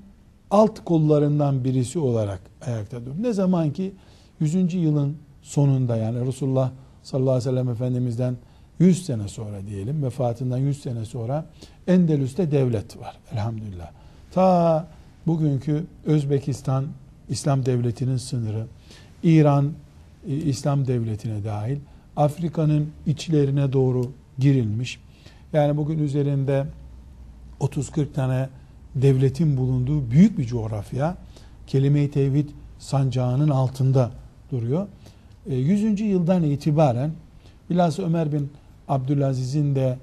alt 0.51 0.85
kollarından 0.85 1.65
birisi 1.65 1.99
olarak 1.99 2.41
ayakta 2.67 3.07
durdu. 3.07 3.15
Ne 3.21 3.33
zaman 3.33 3.73
ki 3.73 3.93
100. 4.41 4.75
yılın 4.75 5.17
sonunda 5.43 5.97
yani 5.97 6.27
Resulullah 6.27 6.71
sallallahu 7.03 7.31
aleyhi 7.31 7.49
ve 7.49 7.51
sellem 7.51 7.69
Efendimiz'den 7.69 8.37
100 8.79 9.07
sene 9.07 9.29
sonra 9.29 9.67
diyelim 9.67 10.03
vefatından 10.03 10.59
100 10.59 10.83
sene 10.83 11.05
sonra 11.05 11.47
Endülüs'te 11.87 12.51
devlet 12.51 13.01
var 13.01 13.19
elhamdülillah. 13.33 13.91
Ta 14.33 14.87
bugünkü 15.27 15.85
Özbekistan 16.07 16.87
İslam 17.29 17.67
devletinin 17.67 18.17
sınırı, 18.17 18.67
İran 19.23 19.73
e, 20.29 20.35
İslam 20.35 20.87
devletine 20.87 21.45
dahil 21.45 21.79
Afrika'nın 22.17 22.91
içlerine 23.07 23.73
doğru 23.73 24.13
girilmiş. 24.39 25.01
Yani 25.53 25.77
bugün 25.77 25.99
üzerinde 25.99 26.67
30-40 27.61 28.13
tane 28.13 28.49
devletin 28.95 29.57
bulunduğu 29.57 30.11
büyük 30.11 30.39
bir 30.39 30.45
coğrafya 30.45 31.17
kelime-i 31.67 32.11
tevhid 32.11 32.49
sancağının 32.79 33.49
altında 33.49 34.11
duruyor. 34.53 34.87
100. 35.47 36.01
E, 36.01 36.05
yıldan 36.05 36.43
itibaren 36.43 37.13
bilhassa 37.71 38.03
Ömer 38.03 38.33
bin 38.33 38.51
Abdülaziz'in 38.89 39.75
de 39.75 39.99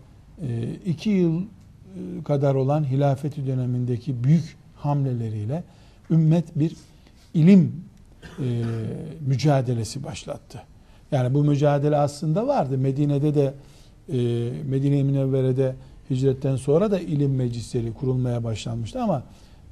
2 0.86 1.10
e, 1.10 1.14
yıl 1.14 1.42
kadar 2.26 2.56
olan 2.56 2.84
hilafeti 2.84 3.48
dönemindeki 3.48 4.24
büyük 4.24 4.58
hamleleriyle 4.76 5.64
ümmet 6.10 6.46
bir 6.60 6.76
ilim 7.34 7.86
e, 8.40 8.64
mücadelesi 9.28 10.04
başlattı. 10.04 10.62
Yani 11.12 11.34
bu 11.34 11.44
mücadele 11.44 11.98
aslında 11.98 12.48
vardı. 12.48 12.78
Medine'de 12.78 13.36
de 13.36 13.54
e, 14.10 14.18
Medine-i 14.66 15.04
Münevvere'de 15.04 15.76
hicretten 16.10 16.56
sonra 16.56 16.92
da 16.92 17.00
ilim 17.00 17.36
meclisleri 17.36 17.94
kurulmaya 17.94 18.44
başlanmıştı 18.44 19.02
ama 19.02 19.24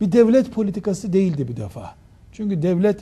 bir 0.02 0.12
devlet 0.12 0.52
politikası 0.52 1.14
değildi 1.14 1.48
bir 1.48 1.58
defa. 1.58 1.96
Çünkü 2.32 2.62
devlet 2.62 3.00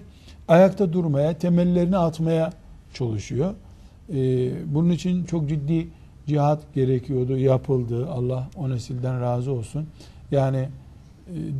ayakta 0.47 0.93
durmaya, 0.93 1.37
temellerini 1.37 1.97
atmaya 1.97 2.53
çalışıyor. 2.93 3.53
Ee, 4.09 4.15
bunun 4.73 4.89
için 4.89 5.23
çok 5.23 5.49
ciddi 5.49 5.87
cihat 6.27 6.73
gerekiyordu, 6.73 7.37
yapıldı. 7.37 8.09
Allah 8.09 8.49
o 8.55 8.69
nesilden 8.69 9.21
razı 9.21 9.51
olsun. 9.51 9.87
Yani 10.31 10.57
e, 10.57 10.69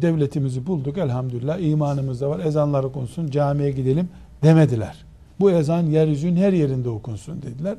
devletimizi 0.02 0.68
bulduk 0.68 0.98
elhamdülillah. 0.98 1.60
imanımız 1.60 2.22
da 2.22 2.30
var. 2.30 2.40
Ezanlar 2.40 2.84
okunsun, 2.84 3.30
camiye 3.30 3.72
gidelim 3.72 4.10
demediler. 4.44 5.06
Bu 5.40 5.52
ezan 5.52 5.84
yeryüzünün 5.84 6.36
her 6.36 6.54
yerinde 6.54 6.90
okunsun 6.90 7.42
dediler. 7.42 7.78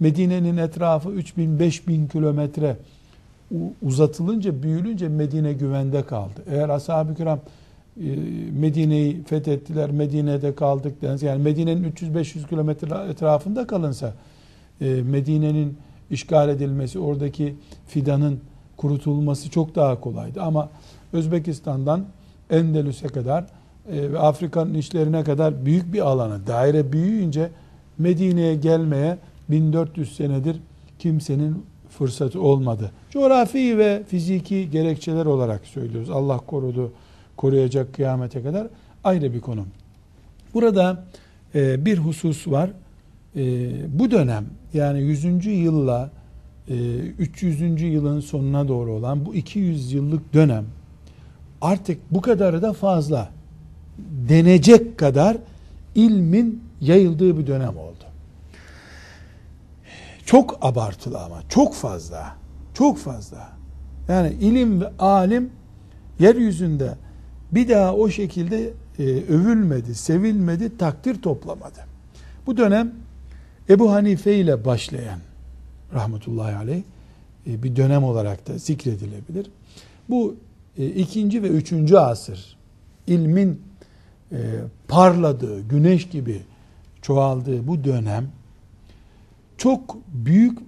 Medine'nin 0.00 0.56
etrafı 0.56 1.08
3000-5000 1.08 2.08
kilometre 2.08 2.76
uzatılınca, 3.82 4.62
büyülünce 4.62 5.08
Medine 5.08 5.52
güvende 5.52 6.02
kaldı. 6.02 6.44
Eğer 6.50 6.68
ashab-ı 6.68 7.14
kiram 7.14 7.40
e, 8.00 8.06
Medine'yi 8.60 9.22
fethettiler, 9.24 9.90
Medine'de 9.90 10.54
kaldık 10.54 11.02
deniz. 11.02 11.22
Yani 11.22 11.42
Medine'nin 11.42 11.92
300-500 11.92 12.48
kilometre 12.48 13.10
etrafında 13.10 13.66
kalınsa 13.66 14.14
e, 14.80 14.84
Medine'nin 15.02 15.76
işgal 16.10 16.48
edilmesi, 16.48 16.98
oradaki 16.98 17.54
fidanın 17.86 18.40
kurutulması 18.76 19.50
çok 19.50 19.74
daha 19.74 20.00
kolaydı. 20.00 20.42
Ama 20.42 20.68
Özbekistan'dan 21.12 22.04
Endelüs'e 22.50 23.08
kadar 23.08 23.44
e, 23.92 24.12
ve 24.12 24.18
Afrika'nın 24.18 24.74
işlerine 24.74 25.24
kadar 25.24 25.66
büyük 25.66 25.92
bir 25.92 26.00
alana, 26.00 26.46
daire 26.46 26.92
büyüyünce 26.92 27.50
Medine'ye 27.98 28.54
gelmeye 28.54 29.18
1400 29.48 30.16
senedir 30.16 30.56
kimsenin 30.98 31.64
fırsatı 31.90 32.42
olmadı. 32.42 32.90
Coğrafi 33.10 33.78
ve 33.78 34.02
fiziki 34.08 34.70
gerekçeler 34.70 35.26
olarak 35.26 35.66
söylüyoruz. 35.66 36.10
Allah 36.10 36.38
korudu, 36.38 36.92
koruyacak 37.36 37.94
kıyamete 37.94 38.42
kadar 38.42 38.66
ayrı 39.04 39.34
bir 39.34 39.40
konu. 39.40 39.64
Burada 40.54 41.04
e, 41.54 41.84
bir 41.84 41.98
husus 41.98 42.48
var. 42.48 42.70
E, 43.36 43.70
bu 43.98 44.10
dönem 44.10 44.44
yani 44.74 45.00
100. 45.00 45.46
yılla 45.46 46.10
e, 46.68 46.74
300. 47.18 47.82
yılın 47.82 48.20
sonuna 48.20 48.68
doğru 48.68 48.92
olan 48.92 49.26
bu 49.26 49.34
200 49.34 49.92
yıllık 49.92 50.34
dönem 50.34 50.64
artık 51.60 51.98
bu 52.10 52.20
kadarı 52.20 52.62
da 52.62 52.72
fazla 52.72 53.30
denecek 54.28 54.98
kadar 54.98 55.36
ilmin 55.94 56.62
yayıldığı 56.80 57.38
bir 57.38 57.46
dönem 57.46 57.76
oldu. 57.78 58.04
Çok 60.26 60.58
abartılı 60.60 61.20
ama 61.20 61.42
çok 61.48 61.74
fazla. 61.74 62.36
Çok 62.74 62.98
fazla. 62.98 63.48
Yani 64.08 64.32
ilim 64.32 64.80
ve 64.80 64.90
alim 64.98 65.50
yeryüzünde 66.18 66.94
bir 67.52 67.68
daha 67.68 67.94
o 67.94 68.10
şekilde 68.10 68.70
e, 68.98 69.02
övülmedi, 69.04 69.94
sevilmedi, 69.94 70.78
takdir 70.78 71.22
toplamadı. 71.22 71.80
Bu 72.46 72.56
dönem 72.56 72.92
Ebu 73.68 73.92
Hanife 73.92 74.34
ile 74.34 74.64
başlayan 74.64 75.18
rahmetullahi 75.94 76.56
aleyh 76.56 76.82
e, 77.46 77.62
bir 77.62 77.76
dönem 77.76 78.04
olarak 78.04 78.48
da 78.48 78.58
zikredilebilir. 78.58 79.50
Bu 80.08 80.36
ikinci 80.86 81.42
ve 81.42 81.48
üçüncü 81.48 81.96
asır 81.96 82.56
ilmin 83.06 83.62
e, 84.32 84.36
parladığı, 84.88 85.60
güneş 85.60 86.08
gibi 86.08 86.42
çoğaldığı 87.02 87.66
bu 87.66 87.84
dönem 87.84 88.28
çok 89.58 89.96
büyük 90.08 90.58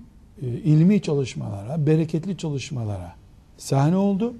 e, 0.43 0.47
ilmi 0.47 1.03
çalışmalara, 1.03 1.87
bereketli 1.87 2.37
çalışmalara 2.37 3.15
sahne 3.59 3.97
oldu. 3.97 4.35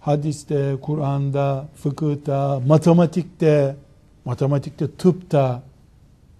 hadiste, 0.00 0.76
Kur'an'da, 0.82 1.68
fıkıhta, 1.76 2.60
matematikte, 2.66 3.76
matematikte, 4.24 4.90
tıpta, 4.90 5.62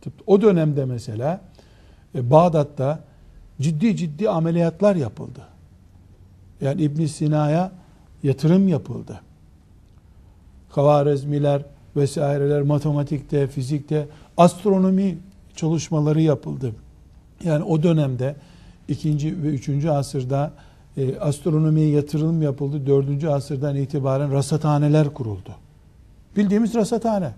tıp, 0.00 0.12
o 0.26 0.42
dönemde 0.42 0.84
mesela 0.84 1.40
e, 2.14 2.30
Bağdat'ta 2.30 3.00
ciddi 3.60 3.96
ciddi 3.96 4.30
ameliyatlar 4.30 4.96
yapıldı. 4.96 5.40
Yani 6.60 6.82
İbn 6.82 7.04
Sina'ya 7.04 7.72
yatırım 8.22 8.68
yapıldı. 8.68 9.20
Havarezmiler 10.68 11.62
vesaireler 11.96 12.62
matematikte, 12.62 13.46
fizikte, 13.46 14.09
astronomi 14.37 15.18
çalışmaları 15.57 16.20
yapıldı. 16.20 16.72
Yani 17.44 17.64
o 17.64 17.83
dönemde 17.83 18.37
ikinci 18.88 19.42
ve 19.42 19.46
üçüncü 19.46 19.88
asırda 19.88 20.52
e, 20.96 21.18
astronomiye 21.18 21.88
yatırım 21.88 22.42
yapıldı. 22.42 22.87
Dördüncü 22.87 23.28
asırdan 23.28 23.76
itibaren 23.76 24.33
rasathaneler 24.33 25.14
kuruldu. 25.14 25.50
Bildiğimiz 26.37 26.74
rasathane. 26.74 27.33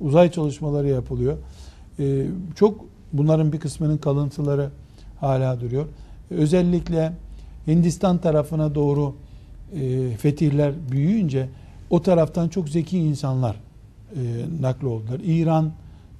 Uzay 0.00 0.30
çalışmaları 0.30 0.88
yapılıyor. 0.88 1.36
E, 1.98 2.26
çok 2.56 2.84
bunların 3.12 3.52
bir 3.52 3.60
kısmının 3.60 3.98
kalıntıları 3.98 4.70
hala 5.20 5.60
duruyor. 5.60 5.84
E, 6.30 6.34
özellikle 6.34 7.12
Hindistan 7.66 8.18
tarafına 8.18 8.74
doğru 8.74 9.14
e, 9.76 10.16
fetihler 10.16 10.72
büyüyünce 10.90 11.48
o 11.90 12.02
taraftan 12.02 12.48
çok 12.48 12.68
zeki 12.68 12.98
insanlar 12.98 13.56
e, 14.16 14.20
nakli 14.60 14.86
oldular. 14.86 15.20
İran 15.24 15.72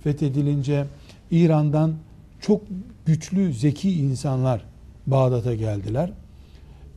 fethedilince 0.04 0.86
İran'dan 1.30 1.94
çok 2.40 2.62
güçlü, 3.06 3.54
zeki 3.54 3.92
insanlar 3.92 4.64
Bağdat'a 5.06 5.54
geldiler. 5.54 6.12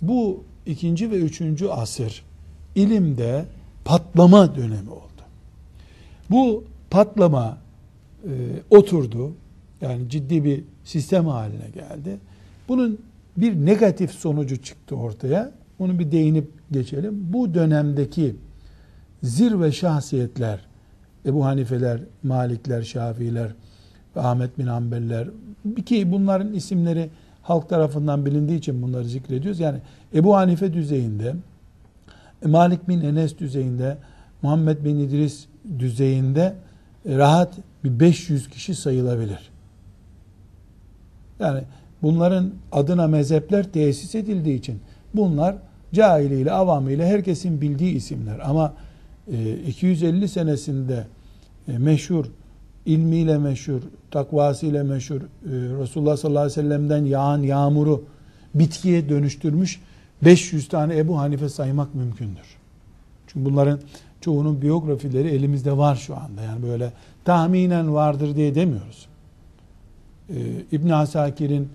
Bu 0.02 0.44
ikinci 0.66 1.12
ve 1.12 1.16
üçüncü 1.16 1.68
asır 1.68 2.24
ilimde 2.76 3.46
patlama 3.86 4.56
dönemi 4.56 4.90
oldu. 4.90 5.22
Bu 6.30 6.64
patlama 6.90 7.58
e, 8.24 8.32
oturdu. 8.70 9.34
Yani 9.82 10.10
ciddi 10.10 10.44
bir 10.44 10.64
sistem 10.84 11.28
haline 11.28 11.70
geldi. 11.74 12.18
Bunun 12.68 13.00
bir 13.38 13.66
negatif 13.66 14.12
sonucu 14.12 14.62
çıktı 14.62 14.96
ortaya. 14.96 15.52
Onu 15.80 16.00
bir 16.00 16.12
değinip 16.12 16.52
geçelim. 16.72 17.34
Bu 17.34 17.54
dönemdeki 17.54 18.36
zirve 19.24 19.72
şahsiyetler, 19.72 20.60
Ebu 21.26 21.46
Hanifeler, 21.46 22.00
Malikler, 22.24 22.82
Şafiiler, 22.82 23.52
Ahmet 24.16 24.58
bin 24.58 24.68
Hanbeliler, 24.68 25.28
ki 25.86 26.12
bunların 26.12 26.54
isimleri 26.54 27.10
halk 27.42 27.70
tarafından 27.70 28.26
bilindiği 28.26 28.58
için 28.58 28.82
bunları 28.82 29.06
zikrediyoruz. 29.06 29.60
Yani 29.60 29.80
Ebu 30.14 30.36
Hanife 30.36 30.74
düzeyinde, 30.74 31.36
Malik 32.46 32.88
bin 32.88 33.02
Enes 33.02 33.38
düzeyinde, 33.38 33.98
Muhammed 34.42 34.86
bin 34.86 35.00
İdris 35.00 35.46
düzeyinde 35.80 36.56
rahat 37.06 37.54
bir 37.84 38.00
500 38.00 38.50
kişi 38.50 38.76
sayılabilir. 38.76 39.52
Yani 41.40 41.62
bunların 42.02 42.52
adına 42.72 43.08
mezhepler 43.08 43.72
tesis 43.72 44.16
edildiği 44.16 44.60
için 44.60 44.80
bunlar 45.18 45.56
cahiliyle, 45.94 46.52
avamıyla 46.52 47.06
herkesin 47.06 47.62
bildiği 47.62 47.96
isimler. 47.96 48.40
Ama 48.40 48.74
250 49.68 50.24
e, 50.24 50.28
senesinde 50.28 51.08
e, 51.68 51.78
meşhur, 51.78 52.26
ilmiyle 52.86 53.38
meşhur, 53.38 53.82
takvasıyla 54.12 54.84
meşhur, 54.84 55.22
e, 55.22 55.24
Resulullah 55.82 56.18
sallallahu 56.18 56.44
aleyhi 56.44 56.60
ve 56.60 56.64
sellem'den 56.64 57.06
yağan 57.06 57.42
yağmuru 57.42 58.04
bitkiye 58.56 59.10
dönüştürmüş 59.10 59.82
500 60.24 60.68
tane 60.68 60.98
Ebu 60.98 61.20
Hanife 61.20 61.50
saymak 61.50 61.96
mümkündür. 61.96 62.58
Çünkü 63.28 63.46
bunların 63.46 63.80
çoğunun 64.22 64.62
biyografileri 64.62 65.28
elimizde 65.28 65.78
var 65.78 65.96
şu 65.96 66.16
anda. 66.16 66.42
Yani 66.42 66.64
böyle 66.64 66.92
tahminen 67.26 67.94
vardır 67.94 68.36
diye 68.36 68.56
demiyoruz. 68.56 69.08
İbn 70.72 70.90
Asakir'in 70.90 71.70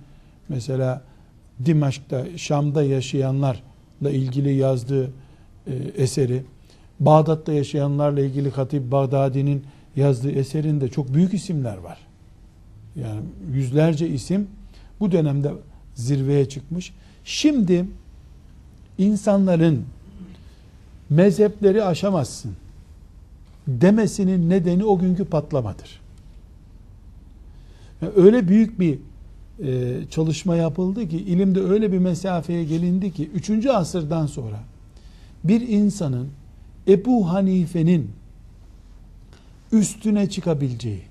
mesela 0.48 1.02
Dimaşk'ta, 1.64 2.26
Şam'da 2.36 2.82
yaşayanlarla 2.82 4.10
ilgili 4.10 4.54
yazdığı 4.54 5.10
eseri 5.96 6.42
Bağdat'ta 7.00 7.52
yaşayanlarla 7.52 8.20
ilgili 8.20 8.50
Hatip 8.50 8.92
Bağdadi'nin 8.92 9.64
yazdığı 9.96 10.30
eserinde 10.30 10.88
çok 10.88 11.14
büyük 11.14 11.34
isimler 11.34 11.76
var. 11.76 11.98
Yani 12.96 13.20
yüzlerce 13.52 14.08
isim 14.08 14.48
bu 15.00 15.12
dönemde 15.12 15.52
zirveye 15.94 16.48
çıkmış. 16.48 16.92
Şimdi 17.24 17.84
insanların 18.98 19.84
mezhepleri 21.10 21.84
aşamazsın 21.84 22.52
demesinin 23.68 24.50
nedeni 24.50 24.84
o 24.84 24.98
günkü 24.98 25.24
patlamadır. 25.24 26.00
Yani 28.02 28.12
öyle 28.16 28.48
büyük 28.48 28.80
bir 28.80 28.98
e, 29.64 29.98
çalışma 30.10 30.56
yapıldı 30.56 31.08
ki 31.08 31.16
ilimde 31.16 31.60
öyle 31.60 31.92
bir 31.92 31.98
mesafeye 31.98 32.64
gelindi 32.64 33.12
ki 33.12 33.30
3. 33.34 33.66
asırdan 33.66 34.26
sonra 34.26 34.60
bir 35.44 35.68
insanın 35.68 36.28
Ebu 36.88 37.32
Hanife'nin 37.32 38.10
üstüne 39.72 40.30
çıkabileceği, 40.30 41.02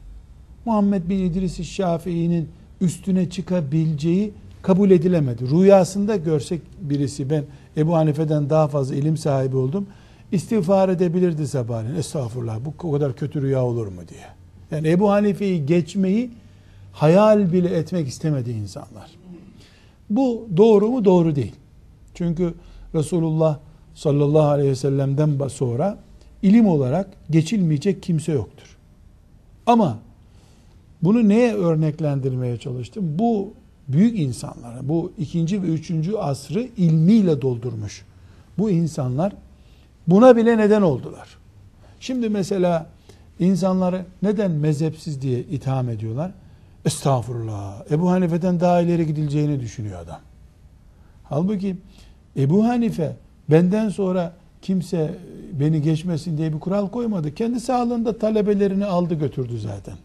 Muhammed 0.65 1.09
bin 1.09 1.19
İdris 1.19 1.61
Şafii'nin 1.63 2.49
üstüne 2.81 3.29
çıkabileceği 3.29 4.33
kabul 4.61 4.91
edilemedi. 4.91 5.49
Rüyasında 5.51 6.15
görsek 6.15 6.61
birisi 6.81 7.29
ben 7.29 7.43
Ebu 7.77 7.95
Hanife'den 7.95 8.49
daha 8.49 8.67
fazla 8.67 8.95
ilim 8.95 9.17
sahibi 9.17 9.55
oldum. 9.55 9.87
İstiğfar 10.31 10.89
edebilirdi 10.89 11.47
sabahleyin. 11.47 11.95
Estağfurullah 11.95 12.59
bu 12.65 12.91
kadar 12.91 13.15
kötü 13.15 13.41
rüya 13.41 13.63
olur 13.65 13.87
mu 13.87 14.01
diye. 14.07 14.25
Yani 14.71 14.89
Ebu 14.89 15.11
Hanife'yi 15.11 15.65
geçmeyi 15.65 16.29
hayal 16.91 17.53
bile 17.53 17.77
etmek 17.77 18.07
istemedi 18.07 18.51
insanlar. 18.51 19.11
Bu 20.09 20.47
doğru 20.57 20.87
mu? 20.87 21.05
Doğru 21.05 21.35
değil. 21.35 21.55
Çünkü 22.13 22.53
Resulullah 22.95 23.59
sallallahu 23.95 24.47
aleyhi 24.47 24.69
ve 24.69 24.75
sellem'den 24.75 25.47
sonra 25.47 25.97
ilim 26.41 26.67
olarak 26.67 27.07
geçilmeyecek 27.29 28.03
kimse 28.03 28.31
yoktur. 28.31 28.77
Ama 29.65 29.99
bunu 31.03 31.29
neye 31.29 31.53
örneklendirmeye 31.53 32.57
çalıştım? 32.57 33.15
Bu 33.19 33.53
büyük 33.87 34.19
insanlara, 34.19 34.79
bu 34.89 35.11
ikinci 35.17 35.63
ve 35.63 35.67
üçüncü 35.67 36.15
asrı 36.15 36.67
ilmiyle 36.77 37.41
doldurmuş. 37.41 38.05
Bu 38.57 38.69
insanlar 38.69 39.33
buna 40.07 40.37
bile 40.37 40.57
neden 40.57 40.81
oldular. 40.81 41.37
Şimdi 41.99 42.29
mesela 42.29 42.89
insanları 43.39 44.05
neden 44.21 44.51
mezhepsiz 44.51 45.21
diye 45.21 45.39
itham 45.39 45.89
ediyorlar? 45.89 46.31
Estağfurullah. 46.85 47.91
Ebu 47.91 48.11
Hanife'den 48.11 48.59
daha 48.59 48.81
ileri 48.81 49.07
gidileceğini 49.07 49.59
düşünüyor 49.59 49.99
adam. 49.99 50.19
Halbuki 51.23 51.77
Ebu 52.37 52.67
Hanife 52.67 53.15
benden 53.49 53.89
sonra 53.89 54.33
kimse 54.61 55.15
beni 55.59 55.81
geçmesin 55.81 56.37
diye 56.37 56.53
bir 56.53 56.59
kural 56.59 56.89
koymadı. 56.89 57.35
Kendi 57.35 57.59
sağlığında 57.59 58.17
talebelerini 58.17 58.85
aldı 58.85 59.13
götürdü 59.13 59.59
zaten. 59.59 59.95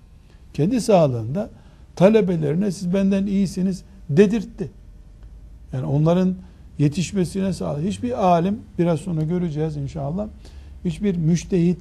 Kendi 0.54 0.80
sağlığında 0.80 1.50
talebelerine 1.96 2.70
siz 2.70 2.94
benden 2.94 3.26
iyisiniz 3.26 3.82
dedirtti. 4.10 4.70
Yani 5.72 5.86
onların 5.86 6.34
yetişmesine 6.78 7.52
sağladı. 7.52 7.86
Hiçbir 7.86 8.24
alim 8.24 8.60
biraz 8.78 9.00
sonra 9.00 9.22
göreceğiz 9.22 9.76
inşallah. 9.76 10.28
Hiçbir 10.84 11.16
müştehit 11.16 11.78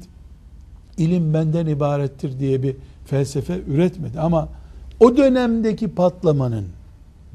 ilim 0.98 1.34
benden 1.34 1.66
ibarettir 1.66 2.40
diye 2.40 2.64
bir 2.64 2.76
felsefe 3.06 3.60
üretmedi. 3.68 4.20
Ama 4.20 4.50
o 5.04 5.18
dönemdeki 5.18 5.88
patlamanın, 5.88 6.66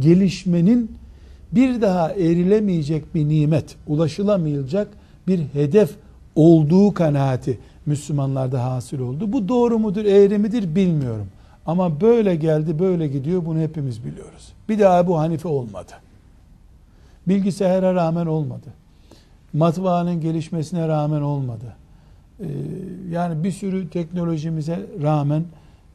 gelişmenin 0.00 0.92
bir 1.52 1.80
daha 1.80 2.12
erilemeyecek 2.12 3.14
bir 3.14 3.28
nimet, 3.28 3.76
ulaşılamayacak 3.86 4.88
bir 5.28 5.40
hedef 5.52 5.90
olduğu 6.36 6.94
kanaati 6.94 7.58
Müslümanlarda 7.86 8.64
hasıl 8.64 9.00
oldu. 9.00 9.32
Bu 9.32 9.48
doğru 9.48 9.78
mudur, 9.78 10.04
eğri 10.04 10.38
midir 10.38 10.74
bilmiyorum. 10.74 11.26
Ama 11.66 12.00
böyle 12.00 12.36
geldi, 12.36 12.78
böyle 12.78 13.08
gidiyor 13.08 13.46
bunu 13.46 13.58
hepimiz 13.58 14.04
biliyoruz. 14.04 14.52
Bir 14.68 14.78
daha 14.78 15.06
bu 15.06 15.18
Hanife 15.18 15.48
olmadı. 15.48 15.92
Bilgisayara 17.28 17.94
rağmen 17.94 18.26
olmadı. 18.26 18.66
Matbaanın 19.52 20.20
gelişmesine 20.20 20.88
rağmen 20.88 21.20
olmadı. 21.20 21.76
Ee, 22.40 22.46
yani 23.10 23.44
bir 23.44 23.52
sürü 23.52 23.90
teknolojimize 23.90 24.86
rağmen 25.02 25.44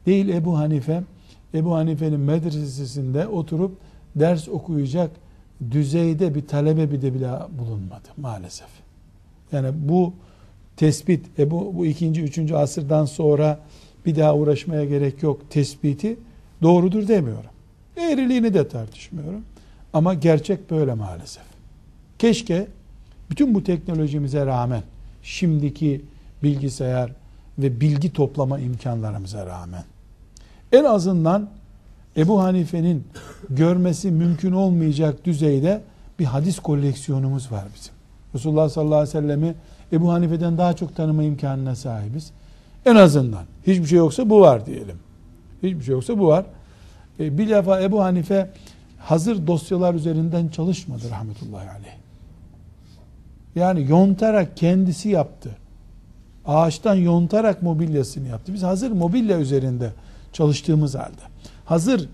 değil 0.06 0.28
Ebu 0.28 0.58
Hanife, 0.58 1.02
Ebu 1.54 1.74
Hanife'nin 1.74 2.20
medresesinde 2.20 3.26
oturup 3.26 3.76
ders 4.16 4.48
okuyacak 4.48 5.10
düzeyde 5.70 6.34
bir 6.34 6.46
talebe 6.46 6.92
bir 6.92 7.02
de 7.02 7.14
bile 7.14 7.30
bulunmadı 7.58 8.08
maalesef. 8.16 8.68
Yani 9.52 9.68
bu 9.74 10.12
tespit, 10.76 11.38
e 11.38 11.50
bu, 11.50 11.72
bu 11.76 11.86
ikinci, 11.86 12.22
üçüncü 12.22 12.54
asırdan 12.54 13.04
sonra 13.04 13.60
bir 14.06 14.16
daha 14.16 14.34
uğraşmaya 14.34 14.84
gerek 14.84 15.22
yok 15.22 15.50
tespiti 15.50 16.16
doğrudur 16.62 17.08
demiyorum. 17.08 17.50
Eğriliğini 17.96 18.54
de 18.54 18.68
tartışmıyorum. 18.68 19.44
Ama 19.92 20.14
gerçek 20.14 20.70
böyle 20.70 20.94
maalesef. 20.94 21.42
Keşke 22.18 22.66
bütün 23.30 23.54
bu 23.54 23.64
teknolojimize 23.64 24.46
rağmen 24.46 24.82
şimdiki 25.22 26.00
bilgisayar 26.42 27.12
ve 27.58 27.80
bilgi 27.80 28.12
toplama 28.12 28.58
imkanlarımıza 28.58 29.46
rağmen 29.46 29.84
en 30.74 30.84
azından 30.84 31.48
Ebu 32.16 32.42
Hanife'nin 32.42 33.04
görmesi 33.50 34.10
mümkün 34.10 34.52
olmayacak 34.52 35.24
düzeyde 35.24 35.80
bir 36.18 36.24
hadis 36.24 36.58
koleksiyonumuz 36.58 37.52
var 37.52 37.64
bizim. 37.74 37.94
Resulullah 38.34 38.68
sallallahu 38.68 38.94
aleyhi 38.94 39.16
ve 39.16 39.20
sellemi 39.20 39.54
Ebu 39.92 40.12
Hanife'den 40.12 40.58
daha 40.58 40.76
çok 40.76 40.96
tanıma 40.96 41.22
imkanına 41.22 41.74
sahibiz. 41.74 42.30
En 42.86 42.96
azından 42.96 43.42
hiçbir 43.66 43.86
şey 43.86 43.98
yoksa 43.98 44.30
bu 44.30 44.40
var 44.40 44.66
diyelim. 44.66 44.96
Hiçbir 45.62 45.82
şey 45.82 45.92
yoksa 45.92 46.18
bu 46.18 46.26
var. 46.26 46.44
E, 47.20 47.38
bir 47.38 47.48
defa 47.48 47.80
Ebu 47.80 48.02
Hanife 48.02 48.50
hazır 48.98 49.46
dosyalar 49.46 49.94
üzerinden 49.94 50.48
çalışmadı 50.48 51.10
rahmetullahi 51.10 51.70
aleyh. 51.70 51.94
Yani 53.54 53.90
yontarak 53.90 54.56
kendisi 54.56 55.08
yaptı. 55.08 55.50
Ağaçtan 56.46 56.94
yontarak 56.94 57.62
mobilyasını 57.62 58.28
yaptı. 58.28 58.54
Biz 58.54 58.62
hazır 58.62 58.90
mobilya 58.90 59.38
üzerinde 59.38 59.90
çalıştığımız 60.34 60.94
halde, 60.94 61.22
hazır 61.64 62.08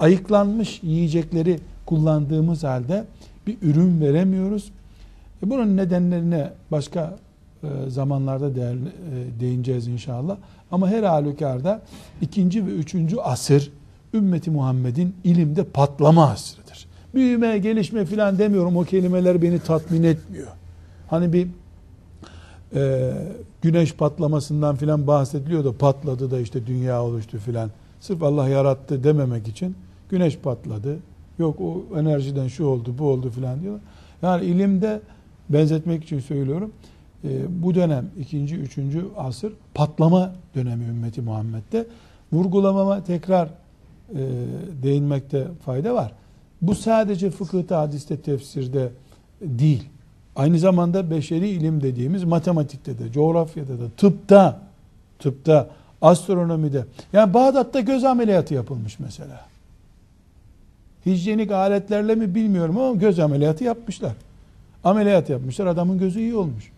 ayıklanmış 0.00 0.80
yiyecekleri 0.82 1.60
kullandığımız 1.86 2.64
halde 2.64 3.04
bir 3.46 3.56
ürün 3.62 4.00
veremiyoruz. 4.00 4.70
E 5.42 5.50
bunun 5.50 5.76
nedenlerine 5.76 6.50
başka 6.70 7.18
e, 7.62 7.90
zamanlarda 7.90 8.54
değer, 8.54 8.74
e, 8.74 9.40
değineceğiz 9.40 9.86
inşallah. 9.86 10.36
Ama 10.70 10.88
her 10.88 11.02
halükarda 11.02 11.82
ikinci 12.20 12.66
ve 12.66 12.70
üçüncü 12.70 13.16
asır 13.16 13.72
ümmeti 14.14 14.50
Muhammed'in 14.50 15.14
ilimde 15.24 15.64
patlama 15.64 16.30
asrıdır. 16.30 16.86
Büyüme, 17.14 17.58
gelişme 17.58 18.04
filan 18.04 18.38
demiyorum. 18.38 18.76
O 18.76 18.84
kelimeler 18.84 19.42
beni 19.42 19.58
tatmin 19.58 20.02
etmiyor. 20.02 20.48
Hani 21.08 21.32
bir 21.32 21.48
e, 22.74 23.12
güneş 23.62 23.94
patlamasından 23.94 24.76
filan 24.76 25.06
bahsediliyor 25.06 25.64
da 25.64 25.72
patladı 25.72 26.30
da 26.30 26.40
işte 26.40 26.66
dünya 26.66 27.02
oluştu 27.02 27.38
filan. 27.38 27.70
Sırf 28.00 28.22
Allah 28.22 28.48
yarattı 28.48 29.04
dememek 29.04 29.48
için 29.48 29.76
güneş 30.10 30.38
patladı. 30.38 30.98
Yok 31.38 31.60
o 31.60 31.98
enerjiden 31.98 32.48
şu 32.48 32.64
oldu 32.64 32.94
bu 32.98 33.08
oldu 33.08 33.30
filan 33.30 33.60
diyorlar. 33.60 33.82
Yani 34.22 34.44
ilimde 34.44 35.00
benzetmek 35.48 36.04
için 36.04 36.20
söylüyorum. 36.20 36.72
E, 37.24 37.62
bu 37.62 37.74
dönem 37.74 38.10
ikinci, 38.18 38.56
üçüncü 38.56 39.04
asır 39.16 39.52
patlama 39.74 40.32
dönemi 40.54 40.84
ümmeti 40.84 41.20
Muhammed'de. 41.20 41.86
Vurgulamama 42.32 43.04
tekrar 43.04 43.46
e, 43.46 44.18
değinmekte 44.82 45.46
fayda 45.64 45.94
var. 45.94 46.12
Bu 46.62 46.74
sadece 46.74 47.30
fıkıhta, 47.30 47.80
hadiste, 47.80 48.16
tefsirde 48.20 48.92
değil. 49.40 49.88
Aynı 50.36 50.58
zamanda 50.58 51.10
beşeri 51.10 51.48
ilim 51.48 51.82
dediğimiz 51.82 52.24
matematikte 52.24 52.98
de, 52.98 53.12
coğrafyada 53.12 53.80
da, 53.80 53.84
tıpta, 53.96 54.60
tıpta, 55.18 55.68
astronomide. 56.02 56.84
Yani 57.12 57.34
Bağdat'ta 57.34 57.80
göz 57.80 58.04
ameliyatı 58.04 58.54
yapılmış 58.54 58.98
mesela. 58.98 59.46
Hijyenik 61.06 61.50
aletlerle 61.50 62.14
mi 62.14 62.34
bilmiyorum 62.34 62.78
ama 62.78 62.94
göz 62.94 63.18
ameliyatı 63.18 63.64
yapmışlar. 63.64 64.12
Ameliyat 64.84 65.30
yapmışlar, 65.30 65.66
adamın 65.66 65.98
gözü 65.98 66.20
iyi 66.20 66.36
olmuş. 66.36 66.72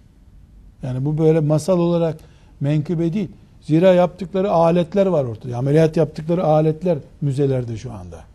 Yani 0.82 1.04
bu 1.04 1.18
böyle 1.18 1.40
masal 1.40 1.78
olarak 1.78 2.16
menkıbe 2.60 3.12
değil. 3.12 3.28
Zira 3.60 3.94
yaptıkları 3.94 4.50
aletler 4.50 5.06
var 5.06 5.24
ortada. 5.24 5.56
Ameliyat 5.56 5.96
yaptıkları 5.96 6.44
aletler 6.44 6.98
müzelerde 7.20 7.76
şu 7.76 7.92
anda. 7.92 8.31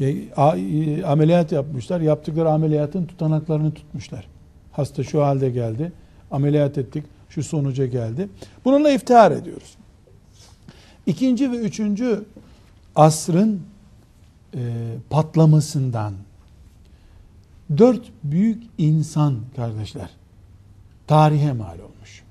E, 0.00 0.08
e, 0.08 1.04
ameliyat 1.04 1.52
yapmışlar. 1.52 2.00
Yaptıkları 2.00 2.50
ameliyatın 2.50 3.06
tutanaklarını 3.06 3.74
tutmuşlar. 3.74 4.28
Hasta 4.72 5.04
şu 5.04 5.22
halde 5.22 5.50
geldi. 5.50 5.92
Ameliyat 6.30 6.78
ettik. 6.78 7.04
Şu 7.28 7.42
sonuca 7.42 7.86
geldi. 7.86 8.28
Bununla 8.64 8.90
iftihar 8.90 9.30
ediyoruz. 9.30 9.76
İkinci 11.06 11.52
ve 11.52 11.56
üçüncü 11.56 12.24
asrın 12.96 13.62
e, 14.54 14.60
patlamasından 15.10 16.14
dört 17.78 18.02
büyük 18.24 18.62
insan 18.78 19.36
kardeşler 19.56 20.10
tarihe 21.06 21.52
mal 21.52 21.78
olmuş. 21.78 22.22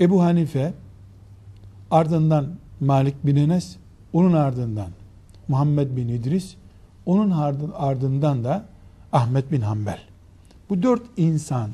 Ebu 0.00 0.22
Hanife 0.22 0.74
ardından 1.90 2.48
Malik 2.80 3.26
bin 3.26 3.36
Enes 3.36 3.76
onun 4.12 4.32
ardından 4.32 4.88
Muhammed 5.52 5.96
bin 5.96 6.08
İdris, 6.08 6.54
onun 7.06 7.30
ardından 7.74 8.44
da 8.44 8.64
Ahmet 9.12 9.52
bin 9.52 9.60
Hanbel. 9.60 9.98
Bu 10.70 10.82
dört 10.82 11.02
insan 11.16 11.70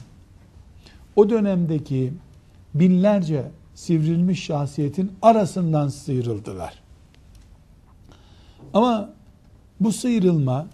o 1.16 1.30
dönemdeki 1.30 2.12
binlerce 2.74 3.44
sivrilmiş 3.74 4.44
şahsiyetin 4.44 5.12
arasından 5.22 5.88
sıyrıldılar. 5.88 6.82
Ama 8.74 9.10
bu 9.80 9.92
sıyrılma 9.92 10.66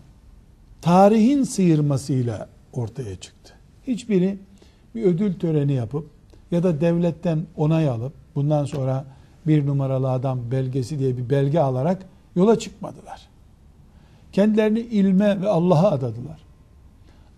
tarihin 0.83 1.43
sıyırmasıyla 1.43 2.49
ortaya 2.73 3.17
çıktı. 3.17 3.55
Hiçbiri 3.87 4.39
bir 4.95 5.03
ödül 5.03 5.39
töreni 5.39 5.73
yapıp 5.73 6.11
ya 6.51 6.63
da 6.63 6.81
devletten 6.81 7.47
onay 7.57 7.89
alıp 7.89 8.13
bundan 8.35 8.65
sonra 8.65 9.05
bir 9.47 9.67
numaralı 9.67 10.11
adam 10.11 10.51
belgesi 10.51 10.99
diye 10.99 11.17
bir 11.17 11.31
belge 11.31 11.61
alarak 11.61 12.14
yola 12.37 12.59
çıkmadılar. 12.59 13.29
Kendilerini 14.33 14.81
ilme 14.81 15.41
ve 15.41 15.49
Allah'a 15.49 15.91
adadılar. 15.91 16.41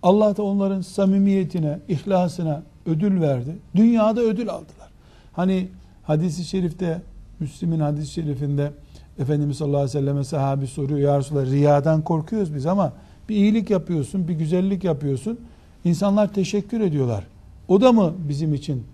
Allah 0.02 0.36
da 0.36 0.42
onların 0.42 0.80
samimiyetine, 0.80 1.78
ihlasına 1.88 2.62
ödül 2.86 3.20
verdi. 3.20 3.56
Dünyada 3.74 4.20
ödül 4.20 4.50
aldılar. 4.50 4.90
Hani 5.32 5.68
hadisi 6.02 6.44
şerifte, 6.44 7.02
Müslim'in 7.40 7.80
hadis-i 7.80 8.12
şerifinde 8.12 8.72
Efendimiz 9.18 9.56
sallallahu 9.56 9.80
aleyhi 9.80 9.98
ve 9.98 10.00
selleme 10.00 10.24
sahabi 10.24 10.66
soruyor. 10.66 10.98
Ya 11.00 11.18
Resulallah 11.18 11.50
riyadan 11.50 12.02
korkuyoruz 12.02 12.54
biz 12.54 12.66
ama 12.66 12.92
bir 13.28 13.36
iyilik 13.36 13.70
yapıyorsun, 13.70 14.28
bir 14.28 14.34
güzellik 14.34 14.84
yapıyorsun. 14.84 15.40
İnsanlar 15.84 16.34
teşekkür 16.34 16.80
ediyorlar. 16.80 17.24
O 17.68 17.80
da 17.80 17.92
mı 17.92 18.14
bizim 18.28 18.54
için 18.54 18.84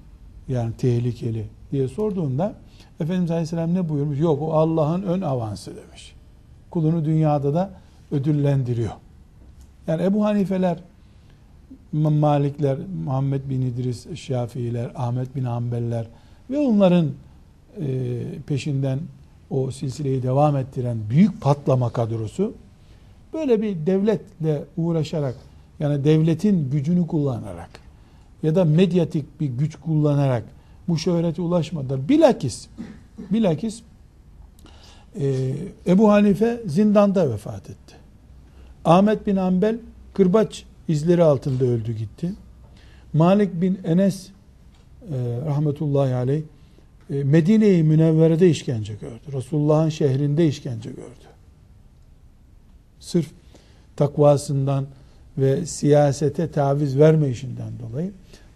yani 0.48 0.72
tehlikeli 0.72 1.46
diye 1.72 1.88
sorduğunda 1.88 2.54
Efendimiz 3.00 3.30
Aleyhisselam 3.30 3.74
ne 3.74 3.88
buyurmuş? 3.88 4.20
Yok 4.20 4.42
o 4.42 4.52
Allah'ın 4.52 5.02
ön 5.02 5.20
avansı 5.20 5.76
demiş. 5.76 6.14
Kulunu 6.70 7.04
dünyada 7.04 7.54
da 7.54 7.70
ödüllendiriyor. 8.10 8.92
Yani 9.86 10.02
Ebu 10.02 10.24
Hanifeler, 10.24 10.78
Malikler, 11.92 12.78
Muhammed 13.04 13.50
bin 13.50 13.60
İdris, 13.60 14.14
Şafiiler, 14.14 14.90
Ahmet 14.94 15.36
bin 15.36 15.44
Hanbeller 15.44 16.06
ve 16.50 16.58
onların 16.58 17.06
e, 17.80 18.20
peşinden 18.46 18.98
o 19.50 19.70
silsileyi 19.70 20.22
devam 20.22 20.56
ettiren 20.56 20.98
büyük 21.10 21.40
patlama 21.40 21.90
kadrosu 21.90 22.54
böyle 23.32 23.62
bir 23.62 23.86
devletle 23.86 24.64
uğraşarak 24.76 25.34
yani 25.80 26.04
devletin 26.04 26.70
gücünü 26.70 27.06
kullanarak 27.06 27.70
ya 28.42 28.54
da 28.54 28.64
medyatik 28.64 29.40
bir 29.40 29.46
güç 29.46 29.76
kullanarak 29.76 30.44
bu 30.88 30.98
şöhrete 30.98 31.42
ulaşmadılar. 31.42 32.08
Bilakis, 32.08 32.66
bilakis 33.30 33.82
e, 35.20 35.54
Ebu 35.86 36.10
Hanife 36.10 36.60
zindanda 36.66 37.30
vefat 37.30 37.70
etti. 37.70 37.94
Ahmet 38.84 39.26
bin 39.26 39.36
Ambel 39.36 39.78
kırbaç 40.14 40.64
izleri 40.88 41.22
altında 41.22 41.64
öldü 41.64 41.92
gitti. 41.92 42.32
Malik 43.12 43.60
bin 43.60 43.80
Enes 43.84 44.28
e, 44.28 45.16
rahmetullahi 45.46 46.14
aleyh 46.14 46.42
e, 47.10 47.24
Medine-i 47.24 47.82
Münevvere'de 47.82 48.50
işkence 48.50 48.94
gördü. 48.94 49.32
Resulullah'ın 49.32 49.88
şehrinde 49.88 50.46
işkence 50.46 50.90
gördü. 50.90 51.28
Sırf 53.00 53.26
takvasından 53.96 54.86
ve 55.38 55.66
siyasete 55.66 56.50
taviz 56.50 56.98
verme 56.98 57.28
işinden 57.28 57.72
dolayı. 57.78 58.12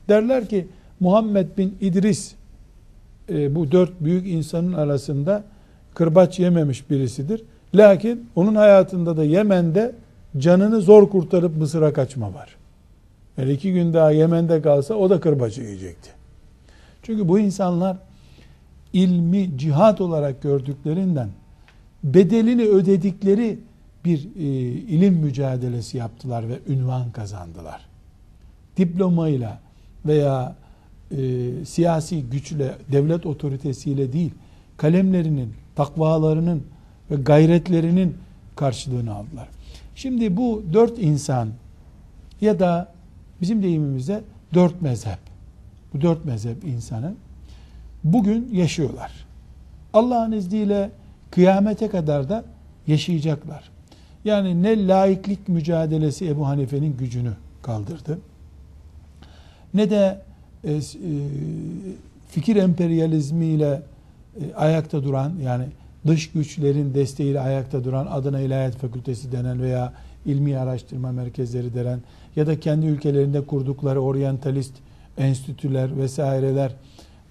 Derler 0.08 0.48
ki 0.48 0.68
Muhammed 1.00 1.58
bin 1.58 1.76
İdris 1.80 2.34
e, 3.28 3.54
bu 3.54 3.72
dört 3.72 4.00
büyük 4.00 4.26
insanın 4.26 4.72
arasında 4.72 5.44
kırbaç 5.94 6.38
yememiş 6.38 6.90
birisidir. 6.90 7.42
Lakin 7.74 8.28
onun 8.36 8.54
hayatında 8.54 9.16
da 9.16 9.24
Yemen'de 9.24 9.94
canını 10.38 10.80
zor 10.80 11.10
kurtarıp 11.10 11.56
Mısır'a 11.56 11.92
kaçma 11.92 12.34
var. 12.34 12.56
Yani 13.38 13.52
iki 13.52 13.72
gün 13.72 13.92
daha 13.92 14.10
Yemen'de 14.10 14.62
kalsa 14.62 14.94
o 14.94 15.10
da 15.10 15.20
kırbacı 15.20 15.62
yiyecekti. 15.62 16.10
Çünkü 17.02 17.28
bu 17.28 17.38
insanlar 17.38 17.96
ilmi 18.92 19.58
cihat 19.58 20.00
olarak 20.00 20.42
gördüklerinden 20.42 21.28
bedelini 22.04 22.62
ödedikleri 22.62 23.58
bir 24.04 24.28
e, 24.36 24.42
ilim 24.70 25.14
mücadelesi 25.14 25.98
yaptılar 25.98 26.48
ve 26.48 26.58
ünvan 26.68 27.10
kazandılar. 27.10 27.86
Diplomayla 28.76 29.60
veya 30.06 30.56
e, 31.10 31.50
siyasi 31.64 32.22
güçle, 32.22 32.74
devlet 32.92 33.26
otoritesiyle 33.26 34.12
değil, 34.12 34.30
kalemlerinin, 34.76 35.52
takvalarının 35.76 36.62
ve 37.10 37.14
gayretlerinin 37.14 38.16
karşılığını 38.56 39.14
aldılar. 39.14 39.48
Şimdi 39.94 40.36
bu 40.36 40.62
dört 40.72 40.98
insan 40.98 41.48
ya 42.40 42.58
da 42.58 42.92
bizim 43.40 43.62
deyimimizde 43.62 44.20
dört 44.54 44.82
mezhep. 44.82 45.18
Bu 45.94 46.00
dört 46.00 46.24
mezhep 46.24 46.64
insanı 46.64 47.14
bugün 48.04 48.48
yaşıyorlar. 48.52 49.26
Allah'ın 49.92 50.32
izniyle 50.32 50.90
kıyamete 51.30 51.88
kadar 51.88 52.28
da 52.28 52.44
yaşayacaklar. 52.86 53.70
Yani 54.24 54.62
ne 54.62 54.86
laiklik 54.86 55.48
mücadelesi 55.48 56.28
Ebu 56.28 56.46
Hanife'nin 56.46 56.96
gücünü 56.96 57.32
kaldırdı. 57.62 58.18
Ne 59.74 59.90
de 59.90 60.22
e, 60.66 60.72
e, 60.72 60.80
fikir 62.28 62.56
emperyalizmiyle 62.56 63.82
e, 64.40 64.54
ayakta 64.54 65.04
duran 65.04 65.32
yani 65.42 65.64
dış 66.06 66.30
güçlerin 66.30 66.94
desteğiyle 66.94 67.40
ayakta 67.40 67.84
duran 67.84 68.06
Adana 68.06 68.40
İlahiyat 68.40 68.76
Fakültesi 68.76 69.32
denen 69.32 69.62
veya 69.62 69.92
ilmi 70.26 70.58
araştırma 70.58 71.12
merkezleri 71.12 71.74
denen 71.74 72.00
ya 72.36 72.46
da 72.46 72.60
kendi 72.60 72.86
ülkelerinde 72.86 73.40
kurdukları 73.40 74.00
oryantalist 74.00 74.72
enstitüler 75.18 75.98
vesaireler 75.98 76.72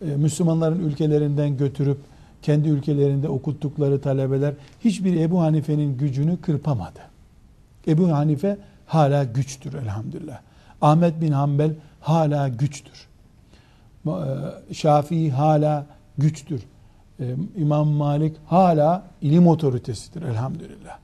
Müslümanların 0.02 0.80
ülkelerinden 0.80 1.58
götürüp 1.58 1.98
kendi 2.42 2.70
ülkelerinde 2.70 3.30
okuttukları 3.30 4.02
talebeler 4.02 4.54
hiçbir 4.84 5.22
Ebu 5.22 5.42
Hanife'nin 5.42 5.98
gücünü 5.98 6.38
kırpamadı. 6.38 7.00
Ebu 7.88 8.12
Hanife 8.12 8.58
hala 8.86 9.24
güçtür 9.24 9.74
elhamdülillah. 9.74 10.40
Ahmet 10.82 11.22
bin 11.22 11.32
Hanbel 11.32 11.72
hala 12.02 12.48
güçtür. 12.48 13.08
E, 14.08 14.74
Şafii 14.74 15.32
hala 15.32 15.86
güçtür. 16.18 16.62
E, 17.20 17.36
İmam 17.58 17.88
Malik 17.88 18.36
hala 18.46 19.08
ilim 19.22 19.48
otoritesidir 19.48 20.22
elhamdülillah. 20.22 20.98